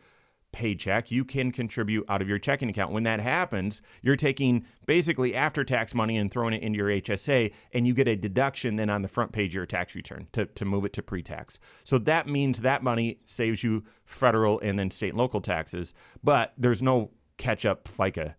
paycheck, 0.52 1.10
you 1.10 1.24
can 1.24 1.52
contribute 1.52 2.04
out 2.08 2.22
of 2.22 2.28
your 2.28 2.38
checking 2.38 2.68
account. 2.68 2.92
When 2.92 3.04
that 3.04 3.20
happens, 3.20 3.82
you're 4.02 4.16
taking 4.16 4.66
basically 4.86 5.34
after 5.34 5.64
tax 5.64 5.94
money 5.94 6.16
and 6.16 6.30
throwing 6.30 6.54
it 6.54 6.62
into 6.62 6.78
your 6.78 6.88
HSA, 6.88 7.52
and 7.72 7.86
you 7.86 7.94
get 7.94 8.08
a 8.08 8.16
deduction 8.16 8.76
then 8.76 8.90
on 8.90 9.02
the 9.02 9.08
front 9.08 9.32
page 9.32 9.50
of 9.50 9.54
your 9.54 9.66
tax 9.66 9.94
return 9.94 10.28
to, 10.32 10.46
to 10.46 10.64
move 10.64 10.84
it 10.84 10.92
to 10.94 11.02
pre 11.02 11.22
tax. 11.22 11.58
So 11.84 11.98
that 11.98 12.26
means 12.26 12.60
that 12.60 12.82
money 12.82 13.20
saves 13.24 13.62
you 13.62 13.84
federal 14.04 14.60
and 14.60 14.78
then 14.78 14.90
state 14.90 15.10
and 15.10 15.18
local 15.18 15.40
taxes, 15.40 15.94
but 16.22 16.52
there's 16.58 16.82
no 16.82 17.10
catch 17.36 17.64
up 17.64 17.84
FICA 17.84 18.34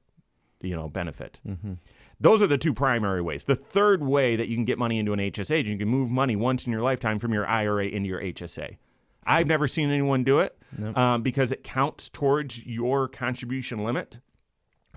you 0.63 0.75
know, 0.75 0.89
benefit. 0.89 1.41
Mm-hmm. 1.47 1.73
Those 2.19 2.41
are 2.41 2.47
the 2.47 2.57
two 2.57 2.73
primary 2.73 3.21
ways. 3.21 3.45
The 3.45 3.55
third 3.55 4.03
way 4.03 4.35
that 4.35 4.47
you 4.47 4.55
can 4.55 4.65
get 4.65 4.77
money 4.77 4.99
into 4.99 5.13
an 5.13 5.19
HSA 5.19 5.63
is 5.63 5.67
you 5.67 5.77
can 5.77 5.87
move 5.87 6.11
money 6.11 6.35
once 6.35 6.65
in 6.65 6.71
your 6.71 6.81
lifetime 6.81 7.19
from 7.19 7.33
your 7.33 7.47
IRA 7.47 7.87
into 7.87 8.09
your 8.09 8.21
HSA. 8.21 8.77
I've 9.23 9.47
never 9.47 9.67
seen 9.67 9.89
anyone 9.91 10.23
do 10.23 10.39
it 10.39 10.57
nope. 10.77 10.97
um, 10.97 11.21
because 11.21 11.51
it 11.51 11.63
counts 11.63 12.09
towards 12.09 12.65
your 12.65 13.07
contribution 13.07 13.83
limit 13.83 14.19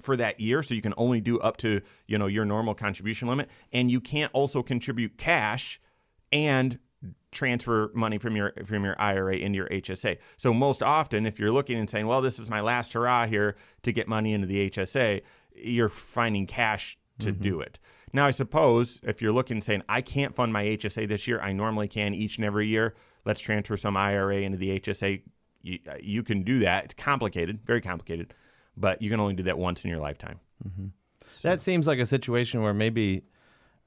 for 0.00 0.16
that 0.16 0.40
year 0.40 0.62
so 0.62 0.74
you 0.74 0.82
can 0.82 0.94
only 0.96 1.20
do 1.20 1.38
up 1.38 1.56
to 1.58 1.80
you 2.06 2.18
know 2.18 2.26
your 2.26 2.44
normal 2.44 2.74
contribution 2.74 3.28
limit 3.28 3.48
and 3.72 3.90
you 3.90 4.00
can't 4.00 4.32
also 4.32 4.62
contribute 4.62 5.16
cash 5.18 5.80
and 6.32 6.78
transfer 7.30 7.90
money 7.94 8.18
from 8.18 8.36
your 8.36 8.52
from 8.64 8.84
your 8.84 8.98
IRA 8.98 9.36
into 9.36 9.56
your 9.56 9.68
HSA. 9.68 10.18
So 10.36 10.54
most 10.54 10.82
often 10.82 11.26
if 11.26 11.38
you're 11.38 11.50
looking 11.50 11.78
and 11.78 11.90
saying, 11.90 12.06
"Well, 12.06 12.22
this 12.22 12.38
is 12.38 12.48
my 12.48 12.60
last 12.60 12.92
hurrah 12.92 13.26
here 13.26 13.56
to 13.82 13.92
get 13.92 14.08
money 14.08 14.32
into 14.32 14.46
the 14.46 14.70
HSA," 14.70 15.22
you're 15.54 15.88
finding 15.88 16.46
cash 16.46 16.98
to 17.18 17.32
mm-hmm. 17.32 17.42
do 17.42 17.60
it. 17.60 17.78
Now, 18.14 18.26
I 18.26 18.30
suppose 18.30 19.00
if 19.02 19.20
you're 19.20 19.32
looking 19.32 19.60
saying, 19.60 19.82
"I 19.88 20.00
can't 20.00 20.34
fund 20.34 20.52
my 20.52 20.64
HSA 20.64 21.06
this 21.06 21.28
year, 21.28 21.40
I 21.40 21.52
normally 21.52 21.88
can 21.88 22.14
each 22.14 22.36
and 22.36 22.44
every 22.46 22.68
year." 22.68 22.94
let's 23.24 23.40
transfer 23.40 23.76
some 23.76 23.96
IRA 23.96 24.38
into 24.38 24.58
the 24.58 24.80
HSA. 24.80 25.22
You, 25.62 25.78
you 26.00 26.22
can 26.22 26.42
do 26.42 26.60
that. 26.60 26.84
It's 26.84 26.94
complicated, 26.94 27.60
very 27.64 27.80
complicated, 27.80 28.34
but 28.76 29.00
you 29.00 29.10
can 29.10 29.20
only 29.20 29.34
do 29.34 29.44
that 29.44 29.58
once 29.58 29.84
in 29.84 29.90
your 29.90 30.00
lifetime. 30.00 30.40
Mm-hmm. 30.66 30.86
So. 31.30 31.48
That 31.48 31.60
seems 31.60 31.86
like 31.86 31.98
a 31.98 32.06
situation 32.06 32.62
where 32.62 32.74
maybe 32.74 33.22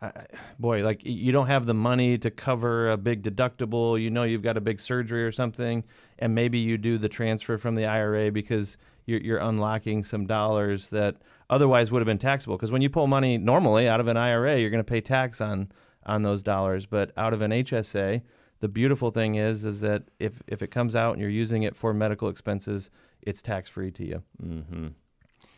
uh, 0.02 0.12
boy, 0.60 0.84
like 0.84 1.02
you 1.04 1.32
don't 1.32 1.48
have 1.48 1.66
the 1.66 1.74
money 1.74 2.18
to 2.20 2.32
cover 2.32 2.92
a 2.92 2.98
big 2.98 3.24
deductible. 3.24 4.00
You 4.02 4.10
know, 4.12 4.24
you've 4.24 4.42
got 4.42 4.58
a 4.58 4.62
big 4.62 4.80
surgery 4.80 5.24
or 5.24 5.32
something, 5.32 5.86
and 6.20 6.34
maybe 6.34 6.58
you 6.58 6.78
do 6.78 6.98
the 6.98 7.10
transfer 7.10 7.58
from 7.58 7.76
the 7.76 7.86
IRA 7.86 8.32
because 8.32 8.78
you're, 9.08 9.22
you're 9.22 9.40
unlocking 9.40 10.04
some 10.04 10.28
dollars 10.28 10.92
that 10.92 11.16
otherwise 11.50 11.92
would 11.92 12.00
have 12.00 12.06
been 12.06 12.20
taxable. 12.20 12.58
Because 12.58 12.72
when 12.72 12.84
you 12.84 12.90
pull 12.90 13.08
money 13.08 13.40
normally 13.40 13.88
out 13.88 14.00
of 14.00 14.08
an 14.08 14.18
IRA, 14.18 14.58
you're 14.58 14.70
going 14.70 14.84
to 14.84 14.90
pay 14.90 15.02
tax 15.02 15.42
on 15.42 15.72
on 16.06 16.22
those 16.22 16.42
dollars, 16.44 16.86
but 16.86 17.12
out 17.18 17.34
of 17.34 17.42
an 17.42 17.52
HSA, 17.52 18.22
the 18.60 18.70
beautiful 18.70 19.12
thing 19.12 19.36
is 19.36 19.66
is 19.66 19.82
that 19.82 20.04
if 20.20 20.42
if 20.48 20.62
it 20.62 20.68
comes 20.68 20.96
out 20.96 21.14
and 21.14 21.22
you're 21.22 21.30
using 21.30 21.64
it 21.64 21.76
for 21.76 21.94
medical 21.94 22.30
expenses, 22.30 22.90
it's 23.22 23.42
tax 23.42 23.70
free 23.70 23.92
to 23.92 24.06
you. 24.06 24.24
Mm-hmm. 24.42 24.88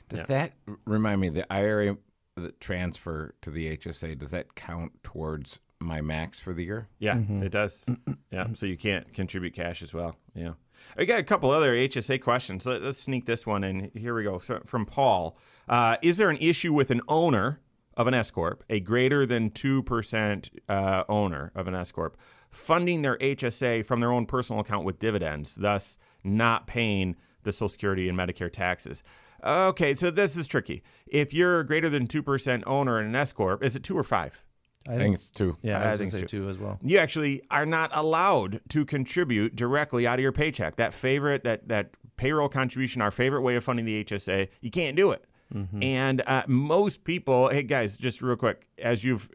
Does 0.09 0.21
yeah. 0.21 0.25
that 0.25 0.53
remind 0.85 1.21
me 1.21 1.29
the 1.29 1.51
IRA 1.51 1.97
the 2.35 2.51
transfer 2.53 3.35
to 3.41 3.51
the 3.51 3.77
HSA? 3.77 4.17
Does 4.17 4.31
that 4.31 4.55
count 4.55 5.03
towards 5.03 5.59
my 5.79 6.01
max 6.01 6.39
for 6.39 6.53
the 6.53 6.65
year? 6.65 6.89
Yeah, 6.99 7.15
mm-hmm. 7.15 7.43
it 7.43 7.51
does. 7.51 7.85
yeah, 8.31 8.47
so 8.53 8.65
you 8.65 8.77
can't 8.77 9.13
contribute 9.13 9.53
cash 9.53 9.81
as 9.81 9.93
well. 9.93 10.15
Yeah. 10.33 10.53
I 10.98 11.06
got 11.06 11.20
a 11.20 11.24
couple 11.24 11.52
other 11.52 11.76
HSA 11.76 12.22
questions. 12.22 12.65
Let, 12.65 12.82
us 12.82 12.98
sneak 12.98 13.26
this 13.26 13.46
one 13.46 13.63
in. 13.63 13.92
Here 13.96 14.13
we 14.13 14.24
go. 14.24 14.38
So, 14.38 14.62
from 14.65 14.86
Paul. 14.86 15.38
Uh, 15.68 15.98
is 16.02 16.18
there 16.18 16.30
an 16.30 16.38
issue 16.38 16.74
with 16.74 16.89
an 16.89 17.02
owner 17.08 17.62
of 17.96 18.08
an 18.08 18.13
S 18.13 18.32
corp, 18.32 18.63
a 18.70 18.80
greater 18.80 19.26
than 19.26 19.50
two 19.50 19.84
percent 19.84 20.50
uh, 20.68 21.04
owner 21.10 21.52
of 21.54 21.68
an 21.68 21.76
S 21.76 21.92
corp, 21.92 22.18
funding 22.50 23.02
their 23.02 23.18
HSA 23.18 23.86
from 23.86 24.00
their 24.00 24.12
own 24.12 24.26
personal 24.26 24.62
account 24.62 24.86
with 24.86 25.00
dividends, 25.00 25.56
thus 25.56 25.98
not 26.24 26.65
paying 26.65 27.15
the 27.44 27.52
Social 27.52 27.69
Security 27.69 28.10
and 28.10 28.17
Medicare 28.17 28.52
taxes. 28.52 29.04
Okay, 29.44 29.94
so 29.94 30.12
this 30.12 30.36
is 30.36 30.48
tricky. 30.48 30.84
If 31.08 31.34
you're 31.34 31.62
a 31.62 31.65
greater 31.65 31.90
than 31.90 32.08
2% 32.08 32.63
owner 32.65 33.00
in 33.00 33.06
an 33.08 33.15
S 33.15 33.32
Corp, 33.32 33.63
is 33.63 33.75
it 33.75 33.84
two 33.84 33.98
or 33.98 34.04
five? 34.04 34.44
I 34.90 34.98
think, 34.98 35.13
it's 35.13 35.29
two. 35.29 35.56
Yeah, 35.62 35.81
I, 35.81 35.94
I 35.94 35.98
think 35.98 36.12
so 36.12 36.21
two 36.21 36.50
as 36.50 36.58
well. 36.58 36.79
You 36.81 36.98
actually 36.98 37.44
are 37.52 37.65
not 37.65 37.92
allowed 37.94 38.62
to 38.69 38.85
contribute 38.85 39.56
directly 39.56 40.08
out 40.08 40.17
of 40.17 40.23
your 40.23 40.31
paycheck. 40.31 40.77
That 40.77 40.94
favorite, 40.94 41.44
that 41.44 41.67
that 41.67 41.92
payroll 42.17 42.50
contribution, 42.50 43.02
our 43.02 43.12
favorite 43.12 43.42
way 43.42 43.56
of 43.56 43.63
funding 43.63 43.85
the 43.85 44.04
HSA, 44.04 44.50
you 44.62 44.71
can't 44.71 44.98
do 44.98 45.12
it. 45.12 45.25
Mm-hmm. 45.54 45.83
And 45.83 46.21
uh, 46.27 46.44
most 46.48 47.04
people, 47.04 47.50
hey 47.50 47.63
guys, 47.63 47.98
just 47.98 48.21
real 48.21 48.35
quick, 48.35 48.67
as 48.77 49.04
you've 49.04 49.29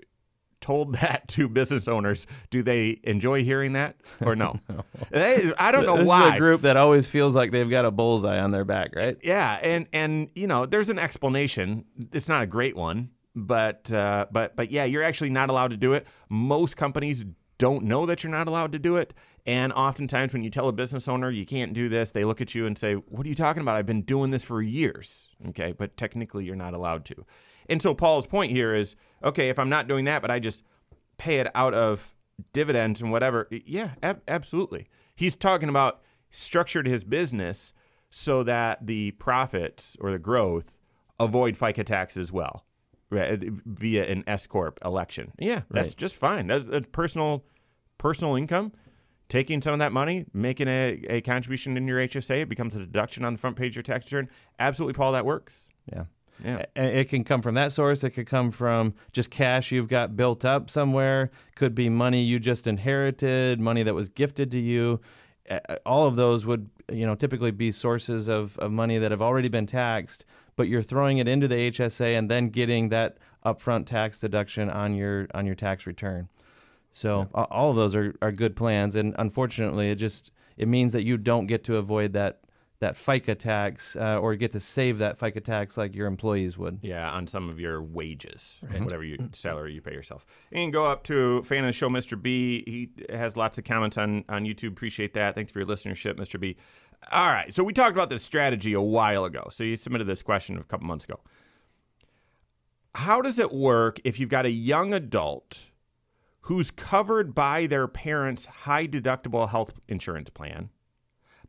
told 0.60 0.94
that 1.00 1.28
to 1.28 1.48
business 1.48 1.88
owners, 1.88 2.26
do 2.50 2.62
they 2.62 3.00
enjoy 3.04 3.44
hearing 3.44 3.74
that 3.74 3.96
or 4.20 4.34
no? 4.34 4.58
no. 4.68 4.84
They, 5.10 5.52
I 5.58 5.72
don't 5.72 5.86
know 5.86 5.98
this 5.98 6.08
why. 6.08 6.28
Is 6.30 6.34
a 6.34 6.38
group 6.38 6.62
that 6.62 6.76
always 6.76 7.06
feels 7.06 7.34
like 7.34 7.50
they've 7.50 7.70
got 7.70 7.84
a 7.84 7.90
bullseye 7.90 8.38
on 8.38 8.50
their 8.50 8.64
back, 8.64 8.94
right? 8.96 9.16
Yeah, 9.22 9.58
and 9.62 9.88
and 9.92 10.30
you 10.34 10.46
know, 10.46 10.66
there's 10.66 10.88
an 10.88 10.98
explanation. 10.98 11.84
It's 12.12 12.28
not 12.28 12.42
a 12.42 12.46
great 12.46 12.76
one. 12.76 13.10
But 13.34 13.90
uh, 13.92 14.26
but 14.30 14.56
but 14.56 14.70
yeah, 14.70 14.84
you're 14.84 15.02
actually 15.02 15.30
not 15.30 15.50
allowed 15.50 15.70
to 15.70 15.76
do 15.76 15.92
it. 15.92 16.06
Most 16.28 16.76
companies 16.76 17.26
don't 17.58 17.84
know 17.84 18.04
that 18.06 18.22
you're 18.22 18.30
not 18.30 18.48
allowed 18.48 18.72
to 18.72 18.78
do 18.78 18.96
it. 18.96 19.14
And 19.46 19.72
oftentimes, 19.72 20.32
when 20.32 20.42
you 20.42 20.50
tell 20.50 20.68
a 20.68 20.72
business 20.72 21.06
owner 21.06 21.30
you 21.30 21.44
can't 21.44 21.72
do 21.72 21.88
this, 21.88 22.10
they 22.10 22.24
look 22.24 22.40
at 22.40 22.54
you 22.54 22.66
and 22.66 22.76
say, 22.76 22.94
What 22.94 23.26
are 23.26 23.28
you 23.28 23.34
talking 23.34 23.62
about? 23.62 23.76
I've 23.76 23.86
been 23.86 24.02
doing 24.02 24.30
this 24.30 24.44
for 24.44 24.62
years. 24.62 25.30
Okay, 25.48 25.72
but 25.76 25.96
technically, 25.96 26.44
you're 26.44 26.56
not 26.56 26.74
allowed 26.74 27.04
to. 27.06 27.26
And 27.68 27.80
so, 27.80 27.94
Paul's 27.94 28.26
point 28.26 28.50
here 28.50 28.74
is 28.74 28.96
okay, 29.22 29.48
if 29.48 29.58
I'm 29.58 29.68
not 29.68 29.88
doing 29.88 30.04
that, 30.06 30.22
but 30.22 30.30
I 30.30 30.38
just 30.38 30.64
pay 31.18 31.38
it 31.38 31.48
out 31.54 31.74
of 31.74 32.14
dividends 32.52 33.00
and 33.00 33.12
whatever, 33.12 33.48
yeah, 33.50 33.90
ab- 34.02 34.22
absolutely. 34.26 34.88
He's 35.14 35.36
talking 35.36 35.68
about 35.68 36.00
structured 36.30 36.86
his 36.86 37.04
business 37.04 37.72
so 38.10 38.42
that 38.42 38.86
the 38.86 39.12
profits 39.12 39.96
or 40.00 40.10
the 40.10 40.18
growth 40.18 40.78
avoid 41.20 41.54
FICA 41.54 41.84
tax 41.84 42.16
as 42.16 42.32
well 42.32 42.64
via 43.66 44.04
an 44.06 44.24
S 44.26 44.46
corp 44.46 44.78
election. 44.84 45.32
Yeah, 45.38 45.62
that's 45.70 45.88
Right. 45.90 45.96
just 45.96 46.16
fine. 46.16 46.46
That's, 46.48 46.64
that's 46.64 46.86
personal 46.92 47.44
personal 47.98 48.36
income. 48.36 48.72
Taking 49.30 49.62
some 49.62 49.72
of 49.72 49.78
that 49.78 49.90
money, 49.92 50.26
making 50.34 50.68
a, 50.68 51.02
a 51.08 51.20
contribution 51.22 51.76
in 51.78 51.88
your 51.88 51.98
HSA, 51.98 52.42
it 52.42 52.48
becomes 52.48 52.74
a 52.76 52.78
deduction 52.78 53.24
on 53.24 53.32
the 53.32 53.38
front 53.38 53.56
page 53.56 53.72
of 53.72 53.76
your 53.76 53.82
tax 53.82 54.04
return. 54.12 54.28
Absolutely, 54.58 54.92
Paul, 54.92 55.12
that 55.12 55.24
works. 55.24 55.70
Yeah. 55.90 56.04
Yeah. 56.44 56.64
It 56.76 57.08
can 57.08 57.24
come 57.24 57.40
from 57.40 57.54
that 57.54 57.72
source. 57.72 58.04
It 58.04 58.10
could 58.10 58.26
come 58.26 58.50
from 58.50 58.92
just 59.12 59.30
cash 59.30 59.72
you've 59.72 59.88
got 59.88 60.14
built 60.16 60.44
up 60.44 60.68
somewhere. 60.68 61.30
Could 61.54 61.74
be 61.74 61.88
money 61.88 62.22
you 62.22 62.38
just 62.38 62.66
inherited, 62.66 63.60
money 63.60 63.82
that 63.84 63.94
was 63.94 64.08
gifted 64.10 64.50
to 64.50 64.58
you. 64.58 65.00
Uh, 65.48 65.58
All 65.86 66.06
of 66.06 66.16
those 66.16 66.44
would, 66.44 66.68
you 66.92 67.06
know, 67.06 67.14
typically 67.14 67.50
be 67.50 67.70
sources 67.70 68.28
of, 68.28 68.58
of 68.58 68.72
money 68.72 68.98
that 68.98 69.10
have 69.10 69.22
already 69.22 69.48
been 69.48 69.66
taxed, 69.66 70.26
but 70.56 70.68
you're 70.68 70.82
throwing 70.82 71.18
it 71.18 71.28
into 71.28 71.48
the 71.48 71.70
HSA 71.70 72.16
and 72.18 72.30
then 72.30 72.48
getting 72.48 72.88
that 72.90 73.18
upfront 73.44 73.86
tax 73.86 74.20
deduction 74.20 74.70
on 74.70 74.94
your 74.94 75.26
on 75.34 75.46
your 75.46 75.54
tax 75.54 75.86
return. 75.86 76.28
So 76.92 77.28
a- 77.34 77.44
all 77.50 77.70
of 77.70 77.76
those 77.76 77.94
are, 77.96 78.14
are 78.22 78.32
good 78.32 78.54
plans, 78.56 78.94
and 78.94 79.14
unfortunately, 79.18 79.90
it 79.90 79.96
just 79.96 80.30
it 80.56 80.68
means 80.68 80.92
that 80.92 81.04
you 81.04 81.18
don't 81.18 81.46
get 81.46 81.64
to 81.64 81.76
avoid 81.76 82.12
that 82.12 82.40
that 82.80 82.94
FICA 82.96 83.38
tax 83.38 83.96
uh, 83.96 84.18
or 84.20 84.34
get 84.34 84.50
to 84.50 84.60
save 84.60 84.98
that 84.98 85.18
FICA 85.18 85.42
tax 85.42 85.78
like 85.78 85.94
your 85.94 86.06
employees 86.06 86.58
would. 86.58 86.80
Yeah, 86.82 87.08
on 87.10 87.26
some 87.26 87.48
of 87.48 87.58
your 87.58 87.80
wages, 87.80 88.60
whatever 88.78 89.02
you 89.04 89.16
salary 89.32 89.72
you 89.72 89.80
pay 89.80 89.92
yourself. 89.92 90.26
And 90.52 90.72
go 90.72 90.84
up 90.84 91.02
to 91.04 91.42
fan 91.44 91.60
of 91.60 91.66
the 91.66 91.72
show, 91.72 91.88
Mr. 91.88 92.20
B. 92.20 92.62
He 92.66 92.90
has 93.14 93.36
lots 93.36 93.58
of 93.58 93.64
comments 93.64 93.96
on 93.96 94.24
on 94.28 94.44
YouTube. 94.44 94.68
Appreciate 94.68 95.14
that. 95.14 95.34
Thanks 95.34 95.50
for 95.50 95.60
your 95.60 95.68
listenership, 95.68 96.14
Mr. 96.14 96.38
B. 96.38 96.56
All 97.12 97.32
right, 97.32 97.52
so 97.52 97.62
we 97.62 97.72
talked 97.72 97.92
about 97.92 98.10
this 98.10 98.22
strategy 98.22 98.72
a 98.72 98.80
while 98.80 99.24
ago. 99.24 99.48
So 99.50 99.64
you 99.64 99.76
submitted 99.76 100.06
this 100.06 100.22
question 100.22 100.56
a 100.56 100.64
couple 100.64 100.86
months 100.86 101.04
ago. 101.04 101.20
How 102.94 103.20
does 103.20 103.38
it 103.38 103.52
work 103.52 104.00
if 104.04 104.20
you've 104.20 104.28
got 104.28 104.46
a 104.46 104.50
young 104.50 104.94
adult 104.94 105.70
who's 106.42 106.70
covered 106.70 107.34
by 107.34 107.66
their 107.66 107.88
parents' 107.88 108.46
high 108.46 108.86
deductible 108.86 109.48
health 109.48 109.80
insurance 109.88 110.30
plan, 110.30 110.70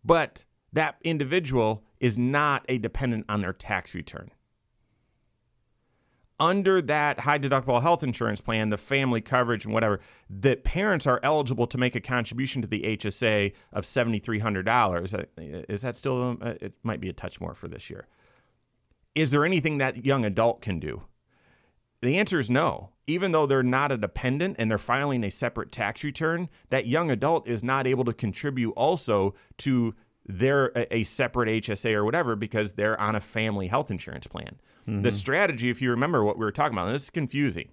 but 0.03 0.45
that 0.73 0.95
individual 1.03 1.83
is 1.99 2.17
not 2.17 2.65
a 2.67 2.77
dependent 2.77 3.25
on 3.29 3.41
their 3.41 3.53
tax 3.53 3.93
return? 3.93 4.31
Under 6.39 6.81
that 6.81 7.21
high 7.21 7.39
deductible 7.39 7.81
health 7.81 8.03
insurance 8.03 8.41
plan, 8.41 8.69
the 8.69 8.77
family 8.77 9.21
coverage 9.21 9.65
and 9.65 9.73
whatever, 9.73 9.99
that 10.29 10.63
parents 10.63 11.07
are 11.07 11.19
eligible 11.23 11.67
to 11.67 11.77
make 11.77 11.95
a 11.95 12.01
contribution 12.01 12.61
to 12.61 12.67
the 12.67 12.81
HSA 12.81 13.53
of 13.71 13.85
$7,300. 13.85 15.69
Is 15.69 15.81
that 15.81 15.95
still, 15.95 16.37
uh, 16.41 16.53
it 16.61 16.73
might 16.83 16.99
be 16.99 17.09
a 17.09 17.13
touch 17.13 17.39
more 17.39 17.53
for 17.53 17.67
this 17.67 17.89
year. 17.89 18.07
Is 19.13 19.31
there 19.31 19.45
anything 19.45 19.77
that 19.77 20.05
young 20.05 20.25
adult 20.25 20.61
can 20.61 20.79
do? 20.79 21.03
The 22.01 22.17
answer 22.17 22.39
is 22.39 22.49
no. 22.49 22.91
Even 23.07 23.31
though 23.31 23.45
they're 23.45 23.63
not 23.63 23.91
a 23.91 23.97
dependent 23.97 24.57
and 24.59 24.69
they're 24.69 24.77
filing 24.77 25.23
a 25.23 25.31
separate 25.31 25.71
tax 25.71 26.03
return, 26.03 26.49
that 26.69 26.87
young 26.87 27.09
adult 27.09 27.47
is 27.47 27.63
not 27.63 27.87
able 27.87 28.03
to 28.03 28.13
contribute 28.13 28.71
also 28.71 29.33
to 29.59 29.95
their 30.25 30.71
a, 30.75 30.97
a 30.97 31.03
separate 31.03 31.49
HSA 31.63 31.93
or 31.93 32.03
whatever 32.03 32.35
because 32.35 32.73
they're 32.73 32.99
on 32.99 33.15
a 33.15 33.21
family 33.21 33.67
health 33.67 33.91
insurance 33.91 34.27
plan. 34.27 34.59
The 34.85 34.91
mm-hmm. 34.91 35.09
strategy, 35.09 35.69
if 35.69 35.81
you 35.81 35.89
remember 35.89 36.23
what 36.23 36.37
we 36.37 36.45
were 36.45 36.51
talking 36.51 36.77
about, 36.77 36.87
and 36.87 36.95
this 36.95 37.03
is 37.03 37.09
confusing, 37.09 37.71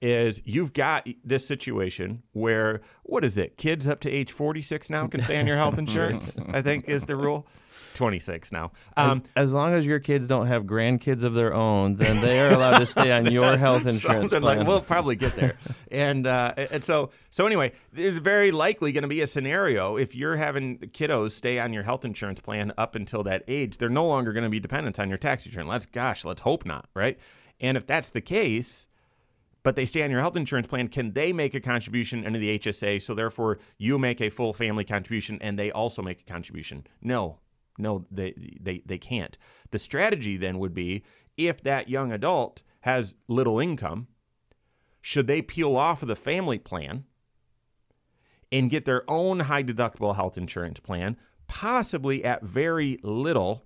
is 0.00 0.42
you've 0.44 0.72
got 0.72 1.08
this 1.24 1.46
situation 1.46 2.22
where 2.32 2.80
what 3.04 3.24
is 3.24 3.38
it? 3.38 3.56
Kids 3.56 3.86
up 3.86 4.00
to 4.00 4.10
age 4.10 4.32
46 4.32 4.90
now 4.90 5.06
can 5.06 5.22
stay 5.22 5.40
on 5.40 5.46
your 5.46 5.56
health 5.56 5.78
insurance. 5.78 6.38
I 6.48 6.62
think 6.62 6.88
is 6.88 7.06
the 7.06 7.16
rule. 7.16 7.46
26 7.94 8.52
now. 8.52 8.72
As, 8.96 9.16
Um, 9.16 9.22
as 9.36 9.52
long 9.52 9.74
as 9.74 9.86
your 9.86 10.00
kids 10.00 10.26
don't 10.26 10.46
have 10.46 10.64
grandkids 10.64 11.22
of 11.22 11.34
their 11.34 11.54
own, 11.54 11.94
then 11.94 12.20
they 12.20 12.40
are 12.40 12.52
allowed 12.52 12.78
to 12.78 12.86
stay 12.86 13.12
on 13.12 13.30
your 13.30 13.56
health 13.58 13.86
insurance 13.86 14.30
plan. 14.30 14.42
like 14.42 14.66
we'll 14.66 14.80
probably 14.80 15.16
get 15.16 15.32
there. 15.32 15.56
and 15.90 16.26
uh, 16.26 16.54
and 16.70 16.82
so 16.84 17.10
so 17.30 17.46
anyway, 17.46 17.72
there's 17.92 18.18
very 18.18 18.50
likely 18.50 18.92
going 18.92 19.02
to 19.02 19.08
be 19.08 19.20
a 19.20 19.26
scenario 19.26 19.96
if 19.96 20.14
you're 20.14 20.36
having 20.36 20.78
kiddos 20.78 21.32
stay 21.32 21.58
on 21.58 21.72
your 21.72 21.82
health 21.82 22.04
insurance 22.04 22.40
plan 22.40 22.72
up 22.78 22.94
until 22.94 23.22
that 23.24 23.42
age, 23.48 23.78
they're 23.78 23.88
no 23.88 24.06
longer 24.06 24.32
going 24.32 24.44
to 24.44 24.50
be 24.50 24.60
dependent 24.60 24.98
on 24.98 25.08
your 25.08 25.18
tax 25.18 25.46
return. 25.46 25.66
Let's 25.66 25.86
gosh, 25.86 26.24
let's 26.24 26.42
hope 26.42 26.64
not, 26.66 26.88
right? 26.94 27.18
And 27.60 27.76
if 27.76 27.86
that's 27.86 28.10
the 28.10 28.20
case, 28.20 28.86
but 29.62 29.76
they 29.76 29.84
stay 29.84 30.02
on 30.02 30.10
your 30.10 30.20
health 30.20 30.36
insurance 30.36 30.66
plan, 30.66 30.88
can 30.88 31.12
they 31.12 31.32
make 31.32 31.54
a 31.54 31.60
contribution 31.60 32.24
into 32.24 32.40
the 32.40 32.58
HSA? 32.58 33.00
So 33.00 33.14
therefore, 33.14 33.58
you 33.78 33.98
make 33.98 34.20
a 34.20 34.28
full 34.28 34.52
family 34.52 34.84
contribution, 34.84 35.38
and 35.40 35.56
they 35.56 35.70
also 35.70 36.02
make 36.02 36.20
a 36.20 36.24
contribution. 36.24 36.84
No, 37.00 37.38
no, 37.78 38.06
they 38.10 38.34
they 38.60 38.82
they 38.84 38.98
can't. 38.98 39.36
The 39.70 39.78
strategy 39.78 40.36
then 40.36 40.58
would 40.58 40.74
be 40.74 41.02
if 41.36 41.62
that 41.62 41.88
young 41.88 42.12
adult 42.12 42.62
has 42.80 43.14
little 43.28 43.58
income, 43.58 44.08
should 45.00 45.26
they 45.26 45.42
peel 45.42 45.76
off 45.76 46.02
of 46.02 46.08
the 46.08 46.16
family 46.16 46.58
plan 46.58 47.04
and 48.50 48.70
get 48.70 48.84
their 48.84 49.02
own 49.08 49.40
high 49.40 49.62
deductible 49.62 50.14
health 50.14 50.36
insurance 50.36 50.80
plan, 50.80 51.16
possibly 51.46 52.24
at 52.24 52.42
very 52.42 52.98
little 53.02 53.64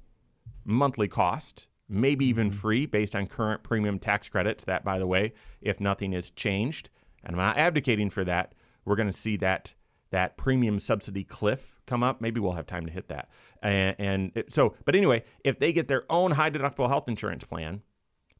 monthly 0.64 1.08
cost, 1.08 1.68
maybe 1.88 2.24
even 2.26 2.48
mm-hmm. 2.48 2.58
free 2.58 2.86
based 2.86 3.16
on 3.16 3.26
current 3.26 3.62
premium 3.62 3.98
tax 3.98 4.28
credits. 4.28 4.64
That, 4.64 4.84
by 4.84 4.98
the 4.98 5.06
way, 5.06 5.32
if 5.60 5.80
nothing 5.80 6.12
is 6.12 6.30
changed, 6.30 6.90
and 7.24 7.34
I'm 7.34 7.42
not 7.42 7.58
advocating 7.58 8.10
for 8.10 8.24
that, 8.24 8.54
we're 8.84 8.96
going 8.96 9.08
to 9.08 9.12
see 9.12 9.36
that 9.38 9.74
that 10.16 10.38
premium 10.38 10.78
subsidy 10.78 11.24
cliff 11.24 11.78
come 11.84 12.02
up. 12.02 12.22
Maybe 12.22 12.40
we'll 12.40 12.52
have 12.52 12.66
time 12.66 12.86
to 12.86 12.92
hit 12.92 13.08
that. 13.08 13.28
And, 13.62 13.94
and 13.98 14.32
it, 14.34 14.50
so, 14.50 14.74
but 14.86 14.96
anyway, 14.96 15.24
if 15.44 15.58
they 15.58 15.74
get 15.74 15.88
their 15.88 16.04
own 16.08 16.30
high 16.30 16.48
deductible 16.48 16.88
health 16.88 17.06
insurance 17.06 17.44
plan, 17.44 17.82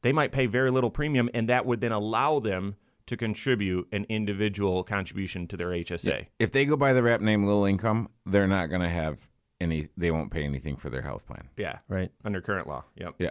they 0.01 0.11
might 0.11 0.31
pay 0.31 0.47
very 0.47 0.71
little 0.71 0.89
premium, 0.89 1.29
and 1.35 1.47
that 1.49 1.67
would 1.67 1.79
then 1.79 1.91
allow 1.91 2.39
them 2.39 2.77
to 3.05 3.15
contribute 3.15 3.87
an 3.91 4.07
individual 4.09 4.83
contribution 4.83 5.45
to 5.49 5.55
their 5.55 5.69
HSA. 5.69 6.25
If 6.39 6.51
they 6.51 6.65
go 6.65 6.77
by 6.77 6.93
the 6.93 7.03
rap 7.03 7.21
name 7.21 7.45
Little 7.45 7.65
Income, 7.65 8.09
they're 8.25 8.47
not 8.47 8.71
going 8.71 8.81
to 8.81 8.89
have 8.89 9.29
any. 9.61 9.87
They 9.95 10.09
won't 10.09 10.31
pay 10.31 10.45
anything 10.45 10.77
for 10.77 10.89
their 10.89 11.03
health 11.03 11.27
plan. 11.27 11.49
Yeah, 11.57 11.77
right. 11.87 12.09
under 12.25 12.41
current 12.41 12.65
law. 12.67 12.85
Yep. 12.95 13.15
Yeah. 13.19 13.29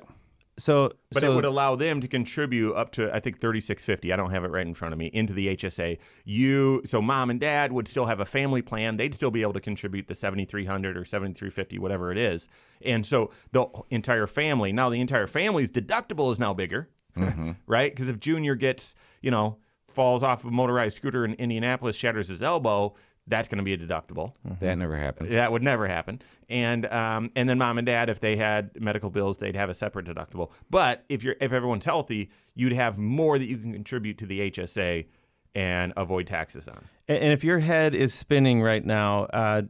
So, 0.58 0.90
But 1.12 1.20
so 1.20 1.32
it 1.32 1.34
would 1.34 1.44
allow 1.44 1.76
them 1.76 2.00
to 2.00 2.08
contribute 2.08 2.74
up 2.74 2.92
to 2.92 3.14
I 3.14 3.20
think 3.20 3.40
thirty 3.40 3.60
six 3.60 3.84
fifty. 3.84 4.12
I 4.12 4.16
don't 4.16 4.30
have 4.30 4.44
it 4.44 4.50
right 4.50 4.66
in 4.66 4.74
front 4.74 4.92
of 4.94 4.98
me 4.98 5.06
into 5.06 5.34
the 5.34 5.48
HSA. 5.54 5.98
You 6.24 6.82
so 6.86 7.02
mom 7.02 7.28
and 7.28 7.38
dad 7.38 7.72
would 7.72 7.86
still 7.86 8.06
have 8.06 8.20
a 8.20 8.24
family 8.24 8.62
plan. 8.62 8.96
They'd 8.96 9.14
still 9.14 9.30
be 9.30 9.42
able 9.42 9.52
to 9.52 9.60
contribute 9.60 10.06
the 10.08 10.14
seventy 10.14 10.46
three 10.46 10.64
hundred 10.64 10.96
or 10.96 11.04
seventy 11.04 11.34
three 11.34 11.50
fifty, 11.50 11.78
whatever 11.78 12.10
it 12.10 12.18
is. 12.18 12.48
And 12.82 13.04
so 13.04 13.30
the 13.52 13.66
entire 13.90 14.26
family 14.26 14.72
now 14.72 14.88
the 14.88 15.00
entire 15.00 15.26
family's 15.26 15.70
deductible 15.70 16.32
is 16.32 16.38
now 16.38 16.54
bigger, 16.54 16.88
mm-hmm. 17.16 17.52
right? 17.66 17.92
Because 17.92 18.08
if 18.08 18.18
Junior 18.18 18.54
gets 18.54 18.94
you 19.20 19.30
know 19.30 19.58
falls 19.88 20.22
off 20.22 20.40
of 20.44 20.48
a 20.48 20.52
motorized 20.52 20.96
scooter 20.96 21.24
in 21.24 21.34
Indianapolis, 21.34 21.96
shatters 21.96 22.28
his 22.28 22.42
elbow, 22.42 22.94
that's 23.26 23.48
going 23.48 23.58
to 23.58 23.64
be 23.64 23.72
a 23.72 23.78
deductible. 23.78 24.34
That 24.60 24.78
never 24.78 24.96
happens. 24.96 25.30
That 25.30 25.50
would 25.50 25.62
never 25.62 25.86
happen. 25.86 26.22
And 26.48 26.86
um, 26.86 27.30
and 27.34 27.48
then 27.48 27.58
mom 27.58 27.78
and 27.78 27.86
dad, 27.86 28.08
if 28.08 28.20
they 28.20 28.36
had 28.36 28.80
medical 28.80 29.10
bills, 29.10 29.38
they'd 29.38 29.56
have 29.56 29.68
a 29.68 29.74
separate 29.74 30.06
deductible. 30.06 30.52
But 30.70 31.04
if 31.08 31.24
you're 31.24 31.36
if 31.40 31.52
everyone's 31.52 31.84
healthy, 31.84 32.30
you'd 32.54 32.72
have 32.72 32.98
more 32.98 33.38
that 33.38 33.46
you 33.46 33.58
can 33.58 33.72
contribute 33.72 34.18
to 34.18 34.26
the 34.26 34.50
HSA 34.50 35.06
and 35.54 35.92
avoid 35.96 36.26
taxes 36.26 36.68
on. 36.68 36.84
And 37.08 37.18
and 37.18 37.32
if 37.32 37.42
your 37.42 37.58
head 37.58 37.94
is 37.94 38.14
spinning 38.14 38.62
right 38.62 38.84
now, 38.84 39.24
uh, 39.24 39.62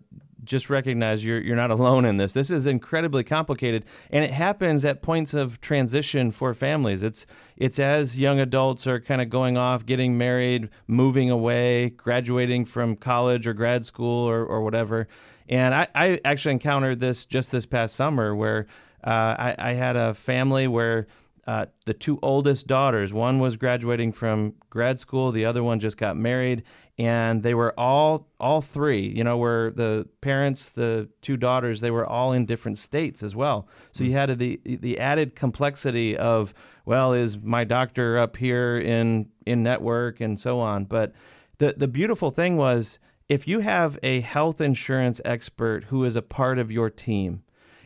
just 0.47 0.71
recognize 0.71 1.25
you're 1.25 1.41
you're 1.41 1.57
not 1.57 1.71
alone 1.71 2.05
in 2.05 2.17
this. 2.17 2.33
This 2.33 2.51
is 2.51 2.67
incredibly 2.67 3.25
complicated, 3.25 3.85
and 4.11 4.25
it 4.25 4.31
happens 4.31 4.85
at 4.85 5.03
points 5.03 5.35
of 5.35 5.61
transition 5.61 6.31
for 6.31 6.55
families. 6.55 7.03
It's 7.03 7.27
it's 7.57 7.79
as 7.79 8.19
young 8.19 8.41
adults 8.41 8.87
are 8.87 9.01
kind 9.01 9.21
of 9.21 9.29
going 9.29 9.57
off, 9.57 9.85
getting 9.85 10.17
married, 10.17 10.71
moving 10.87 11.31
away, 11.31 11.91
graduating 11.91 12.65
from 12.65 12.97
college 12.97 13.47
or 13.47 13.53
grad 13.53 13.85
school 13.85 14.29
or, 14.29 14.45
or 14.45 14.63
whatever. 14.63 15.09
And 15.49 15.75
I, 15.75 15.89
I 15.95 16.21
actually 16.25 16.53
encountered 16.53 17.01
this 17.01 17.25
just 17.25 17.53
this 17.53 17.67
past 17.67 17.95
summer 17.95 18.35
where 18.35 18.67
uh, 19.05 19.11
I, 19.39 19.55
I 19.59 19.73
had 19.75 19.97
a 19.97 20.15
family 20.15 20.67
where 20.67 21.07
uh, 21.47 21.67
the 21.85 21.95
two 21.95 22.19
oldest 22.23 22.67
daughters. 22.67 23.13
One 23.13 23.39
was 23.39 23.57
graduating 23.57 24.13
from 24.13 24.55
grad 24.69 24.99
school, 24.99 25.31
the 25.31 25.45
other 25.45 25.63
one 25.63 25.79
just 25.79 25.97
got 25.97 26.17
married, 26.17 26.65
and 26.99 27.43
they 27.43 27.55
were 27.55 27.73
all 27.79 28.29
all 28.41 28.61
three. 28.61 29.07
You 29.07 29.23
know, 29.23 29.39
were 29.39 29.73
the 29.77 30.09
parents, 30.21 30.71
the 30.71 31.09
two 31.23 31.37
daughters, 31.37 31.81
they 31.81 31.93
were 31.93 32.07
all 32.07 32.33
in 32.33 32.47
different 32.47 32.79
states 32.79 33.23
as 33.23 33.37
well. 33.37 33.69
So 33.93 34.03
you 34.03 34.13
had 34.13 34.39
the 34.39 34.61
the 34.65 34.99
added 34.99 35.37
complexity 35.37 36.17
of 36.17 36.53
well, 36.85 37.13
is 37.13 37.39
my 37.39 37.65
doctor 37.65 38.19
up 38.19 38.37
here 38.37 38.79
in 38.79 39.29
in 39.47 39.63
network 39.63 40.21
and 40.21 40.39
so 40.41 40.59
on. 40.59 40.85
But 40.85 41.13
the 41.59 41.75
the 41.77 41.89
beautiful 41.89 42.31
thing 42.31 42.57
was 42.57 42.99
if 43.29 43.47
you 43.47 43.61
have 43.61 43.99
a 44.03 44.21
health 44.21 44.61
insurance 44.61 45.21
expert 45.25 45.85
who 45.85 46.05
is 46.05 46.17
a 46.17 46.23
part 46.23 46.59
of 46.59 46.71
your 46.71 46.91
team 46.91 47.43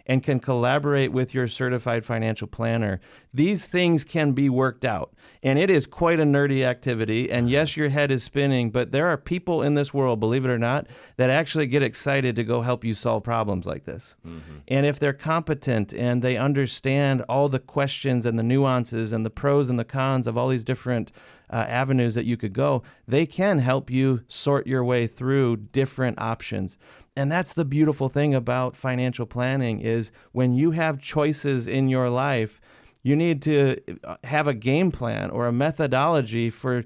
and 0.07 0.22
can 0.22 0.40
collaborate 0.40 1.12
with 1.12 1.34
your 1.34 1.48
certified 1.48 2.05
financial 2.05 2.46
planner, 2.46 3.01
these 3.32 3.64
things 3.64 4.05
can 4.05 4.32
be 4.32 4.48
worked 4.48 4.84
out. 4.84 5.12
And 5.42 5.59
it 5.59 5.70
is 5.70 5.86
quite 5.86 6.20
a 6.20 6.24
nerdy 6.24 6.64
activity. 6.64 7.30
And 7.30 7.48
yes, 7.48 7.76
your 7.76 7.88
head 7.88 8.11
is 8.11 8.22
spinning, 8.22 8.70
but 8.70 8.92
there 8.92 9.07
are 9.07 9.16
people 9.16 9.62
in 9.62 9.74
this 9.74 9.94
world, 9.94 10.20
believe 10.20 10.44
it 10.44 10.51
or 10.51 10.59
not, 10.59 10.86
that 11.16 11.30
actually 11.30 11.66
get 11.66 11.82
excited 11.82 12.36
to 12.36 12.44
go 12.44 12.62
help 12.62 12.84
you 12.84 12.94
solve 12.94 13.22
problems 13.22 13.66
like 13.66 13.84
this. 13.84 14.16
Mm-hmm. 14.26 14.59
And 14.68 14.86
if 14.86 14.98
they're 14.98 15.12
competent 15.12 15.94
and 15.94 16.22
they 16.22 16.36
understand 16.36 17.22
all 17.28 17.48
the 17.48 17.59
questions 17.59 18.26
and 18.26 18.38
the 18.38 18.42
nuances 18.42 19.12
and 19.12 19.24
the 19.24 19.30
pros 19.30 19.70
and 19.70 19.78
the 19.78 19.84
cons 19.84 20.26
of 20.26 20.36
all 20.36 20.48
these 20.48 20.64
different 20.64 21.12
uh, 21.53 21.66
avenues 21.68 22.14
that 22.14 22.24
you 22.24 22.36
could 22.36 22.53
go, 22.53 22.82
they 23.07 23.26
can 23.26 23.59
help 23.59 23.90
you 23.90 24.22
sort 24.28 24.66
your 24.66 24.84
way 24.84 25.07
through 25.07 25.57
different 25.57 26.20
options. 26.20 26.78
And 27.16 27.30
that's 27.30 27.52
the 27.52 27.64
beautiful 27.64 28.08
thing 28.08 28.34
about 28.34 28.76
financial 28.76 29.26
planning 29.26 29.80
is 29.80 30.12
when 30.32 30.54
you 30.54 30.70
have 30.70 31.00
choices 31.00 31.66
in 31.66 31.88
your 31.88 32.08
life, 32.08 32.61
you 33.02 33.16
need 33.16 33.42
to 33.42 33.76
uh, 34.04 34.16
have 34.24 34.46
a 34.46 34.54
game 34.54 34.90
plan 34.90 35.30
or 35.30 35.46
a 35.46 35.52
methodology 35.52 36.50
for 36.50 36.84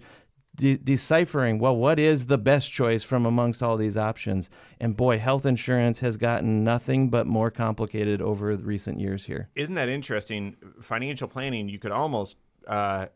de- 0.56 0.78
deciphering 0.78 1.58
well 1.58 1.76
what 1.76 1.98
is 1.98 2.26
the 2.26 2.38
best 2.38 2.70
choice 2.70 3.02
from 3.02 3.26
amongst 3.26 3.62
all 3.62 3.76
these 3.76 3.96
options? 3.96 4.48
And 4.80 4.96
boy 4.96 5.18
health 5.18 5.44
insurance 5.44 6.00
has 6.00 6.16
gotten 6.16 6.64
nothing 6.64 7.10
but 7.10 7.26
more 7.26 7.50
complicated 7.50 8.22
over 8.22 8.54
recent 8.56 9.00
years 9.00 9.24
here. 9.24 9.48
Isn't 9.54 9.74
that 9.74 9.88
interesting? 9.88 10.56
Financial 10.80 11.28
planning 11.28 11.68
you 11.68 11.78
could 11.78 11.92
almost 11.92 12.38
uh, 12.66 13.06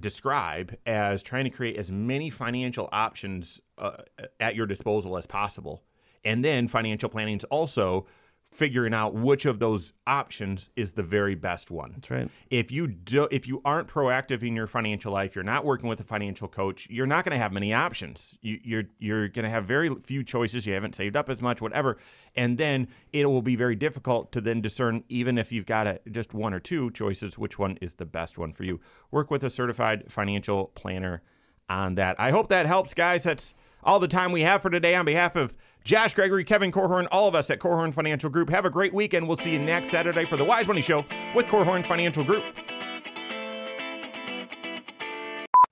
describe 0.00 0.74
as 0.86 1.22
trying 1.22 1.44
to 1.44 1.50
create 1.50 1.76
as 1.76 1.90
many 1.90 2.30
financial 2.30 2.88
options 2.92 3.60
uh, 3.78 4.02
at 4.40 4.54
your 4.54 4.66
disposal 4.66 5.16
as 5.16 5.26
possible. 5.26 5.82
And 6.24 6.44
then 6.44 6.68
financial 6.68 7.08
planning 7.08 7.36
is 7.36 7.44
also 7.44 8.06
figuring 8.50 8.94
out 8.94 9.14
which 9.14 9.44
of 9.44 9.58
those 9.58 9.92
options 10.06 10.70
is 10.74 10.92
the 10.92 11.02
very 11.02 11.34
best 11.34 11.70
one. 11.70 11.92
That's 11.92 12.10
right. 12.10 12.28
If 12.50 12.72
you 12.72 12.86
do 12.86 13.28
if 13.30 13.46
you 13.46 13.60
aren't 13.64 13.88
proactive 13.88 14.42
in 14.42 14.56
your 14.56 14.66
financial 14.66 15.12
life, 15.12 15.34
you're 15.34 15.44
not 15.44 15.64
working 15.64 15.88
with 15.88 16.00
a 16.00 16.04
financial 16.04 16.48
coach, 16.48 16.88
you're 16.88 17.06
not 17.06 17.24
going 17.24 17.32
to 17.32 17.38
have 17.38 17.52
many 17.52 17.74
options. 17.74 18.38
You, 18.40 18.58
you're 18.62 18.84
you're 18.98 19.28
going 19.28 19.44
to 19.44 19.50
have 19.50 19.66
very 19.66 19.94
few 20.02 20.24
choices. 20.24 20.66
You 20.66 20.72
haven't 20.72 20.94
saved 20.94 21.16
up 21.16 21.28
as 21.28 21.42
much, 21.42 21.60
whatever, 21.60 21.98
and 22.34 22.56
then 22.56 22.88
it 23.12 23.26
will 23.26 23.42
be 23.42 23.56
very 23.56 23.76
difficult 23.76 24.32
to 24.32 24.40
then 24.40 24.62
discern 24.62 25.04
even 25.08 25.36
if 25.36 25.52
you've 25.52 25.66
got 25.66 25.86
a, 25.86 26.00
just 26.10 26.32
one 26.32 26.54
or 26.54 26.60
two 26.60 26.90
choices, 26.92 27.36
which 27.36 27.58
one 27.58 27.76
is 27.82 27.94
the 27.94 28.06
best 28.06 28.38
one 28.38 28.52
for 28.52 28.64
you. 28.64 28.80
Work 29.10 29.30
with 29.30 29.44
a 29.44 29.50
certified 29.50 30.10
financial 30.10 30.68
planner 30.74 31.22
on 31.68 31.96
that. 31.96 32.18
I 32.18 32.30
hope 32.30 32.48
that 32.48 32.64
helps, 32.64 32.94
guys. 32.94 33.24
That's 33.24 33.54
all 33.82 33.98
the 33.98 34.08
time 34.08 34.32
we 34.32 34.42
have 34.42 34.62
for 34.62 34.70
today 34.70 34.94
on 34.94 35.04
behalf 35.04 35.36
of 35.36 35.54
Josh 35.84 36.14
Gregory, 36.14 36.44
Kevin 36.44 36.72
Korhorn, 36.72 37.06
all 37.10 37.28
of 37.28 37.34
us 37.34 37.50
at 37.50 37.58
Korhorn 37.58 37.92
Financial 37.92 38.28
Group. 38.30 38.50
Have 38.50 38.64
a 38.64 38.70
great 38.70 38.92
weekend. 38.92 39.26
We'll 39.26 39.36
see 39.36 39.52
you 39.52 39.58
next 39.58 39.88
Saturday 39.88 40.24
for 40.24 40.36
the 40.36 40.44
Wise 40.44 40.66
Money 40.66 40.82
Show 40.82 41.04
with 41.34 41.46
Korhorn 41.46 41.86
Financial 41.86 42.24
Group. 42.24 42.44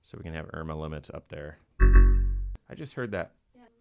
So 0.02 0.16
we 0.16 0.22
can 0.22 0.34
have 0.34 0.46
IRMAA 0.52 0.80
limits 0.80 1.10
up 1.12 1.28
there. 1.28 1.58
I 1.80 2.74
just 2.74 2.94
heard 2.94 3.12
that. 3.12 3.32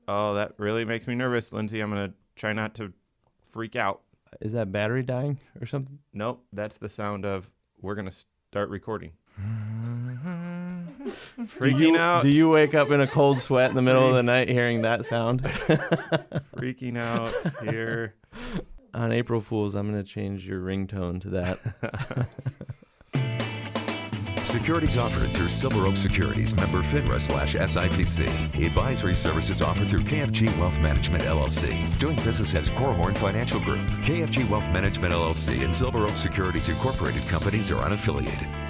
Oh, 0.07 0.35
that 0.35 0.53
really 0.57 0.85
makes 0.85 1.07
me 1.07 1.15
nervous, 1.15 1.51
Lindsay. 1.51 1.81
I'm 1.81 1.89
going 1.89 2.09
to 2.09 2.13
try 2.35 2.53
not 2.53 2.75
to 2.75 2.93
freak 3.47 3.75
out. 3.75 4.01
Is 4.41 4.51
that 4.51 4.71
battery 4.71 5.03
dying 5.03 5.39
or 5.61 5.65
something? 5.65 5.97
Nope, 6.13 6.43
that's 6.51 6.77
the 6.77 6.89
sound 6.89 7.25
of 7.25 7.49
we're 7.81 7.95
going 7.95 8.09
to 8.09 8.15
start 8.51 8.69
recording. 8.69 9.11
Freaking 11.05 11.77
do 11.77 11.83
you, 11.83 11.97
out. 11.97 12.21
Do 12.23 12.29
you 12.29 12.49
wake 12.49 12.73
up 12.73 12.89
in 12.91 13.01
a 13.01 13.07
cold 13.07 13.39
sweat 13.39 13.69
in 13.69 13.75
the 13.75 13.81
middle 13.81 14.07
of 14.07 14.15
the 14.15 14.23
night 14.23 14.49
hearing 14.49 14.81
that 14.81 15.05
sound? 15.05 15.43
Freaking 16.57 16.97
out 16.97 17.33
here. 17.63 18.15
On 18.93 19.11
April 19.11 19.41
Fools, 19.41 19.75
I'm 19.75 19.91
going 19.91 20.01
to 20.01 20.09
change 20.09 20.47
your 20.47 20.61
ringtone 20.61 21.21
to 21.21 21.29
that. 21.31 22.27
Securities 24.45 24.95
offered 24.95 25.29
through 25.31 25.49
Silver 25.49 25.85
Oak 25.85 25.97
Securities, 25.97 26.55
member 26.55 26.81
FINRA 26.81 27.19
slash 27.19 27.55
SIPC. 27.55 28.65
Advisory 28.65 29.15
services 29.15 29.61
offered 29.61 29.87
through 29.87 30.01
KFG 30.01 30.57
Wealth 30.59 30.79
Management 30.79 31.23
LLC. 31.23 31.99
Doing 31.99 32.15
business 32.17 32.55
as 32.55 32.69
Korhorn 32.69 33.17
Financial 33.17 33.59
Group. 33.59 33.81
KFG 34.05 34.47
Wealth 34.47 34.69
Management 34.69 35.13
LLC 35.13 35.65
and 35.65 35.75
Silver 35.75 36.05
Oak 36.05 36.15
Securities 36.15 36.69
Incorporated 36.69 37.27
companies 37.27 37.69
are 37.71 37.81
unaffiliated. 37.81 38.64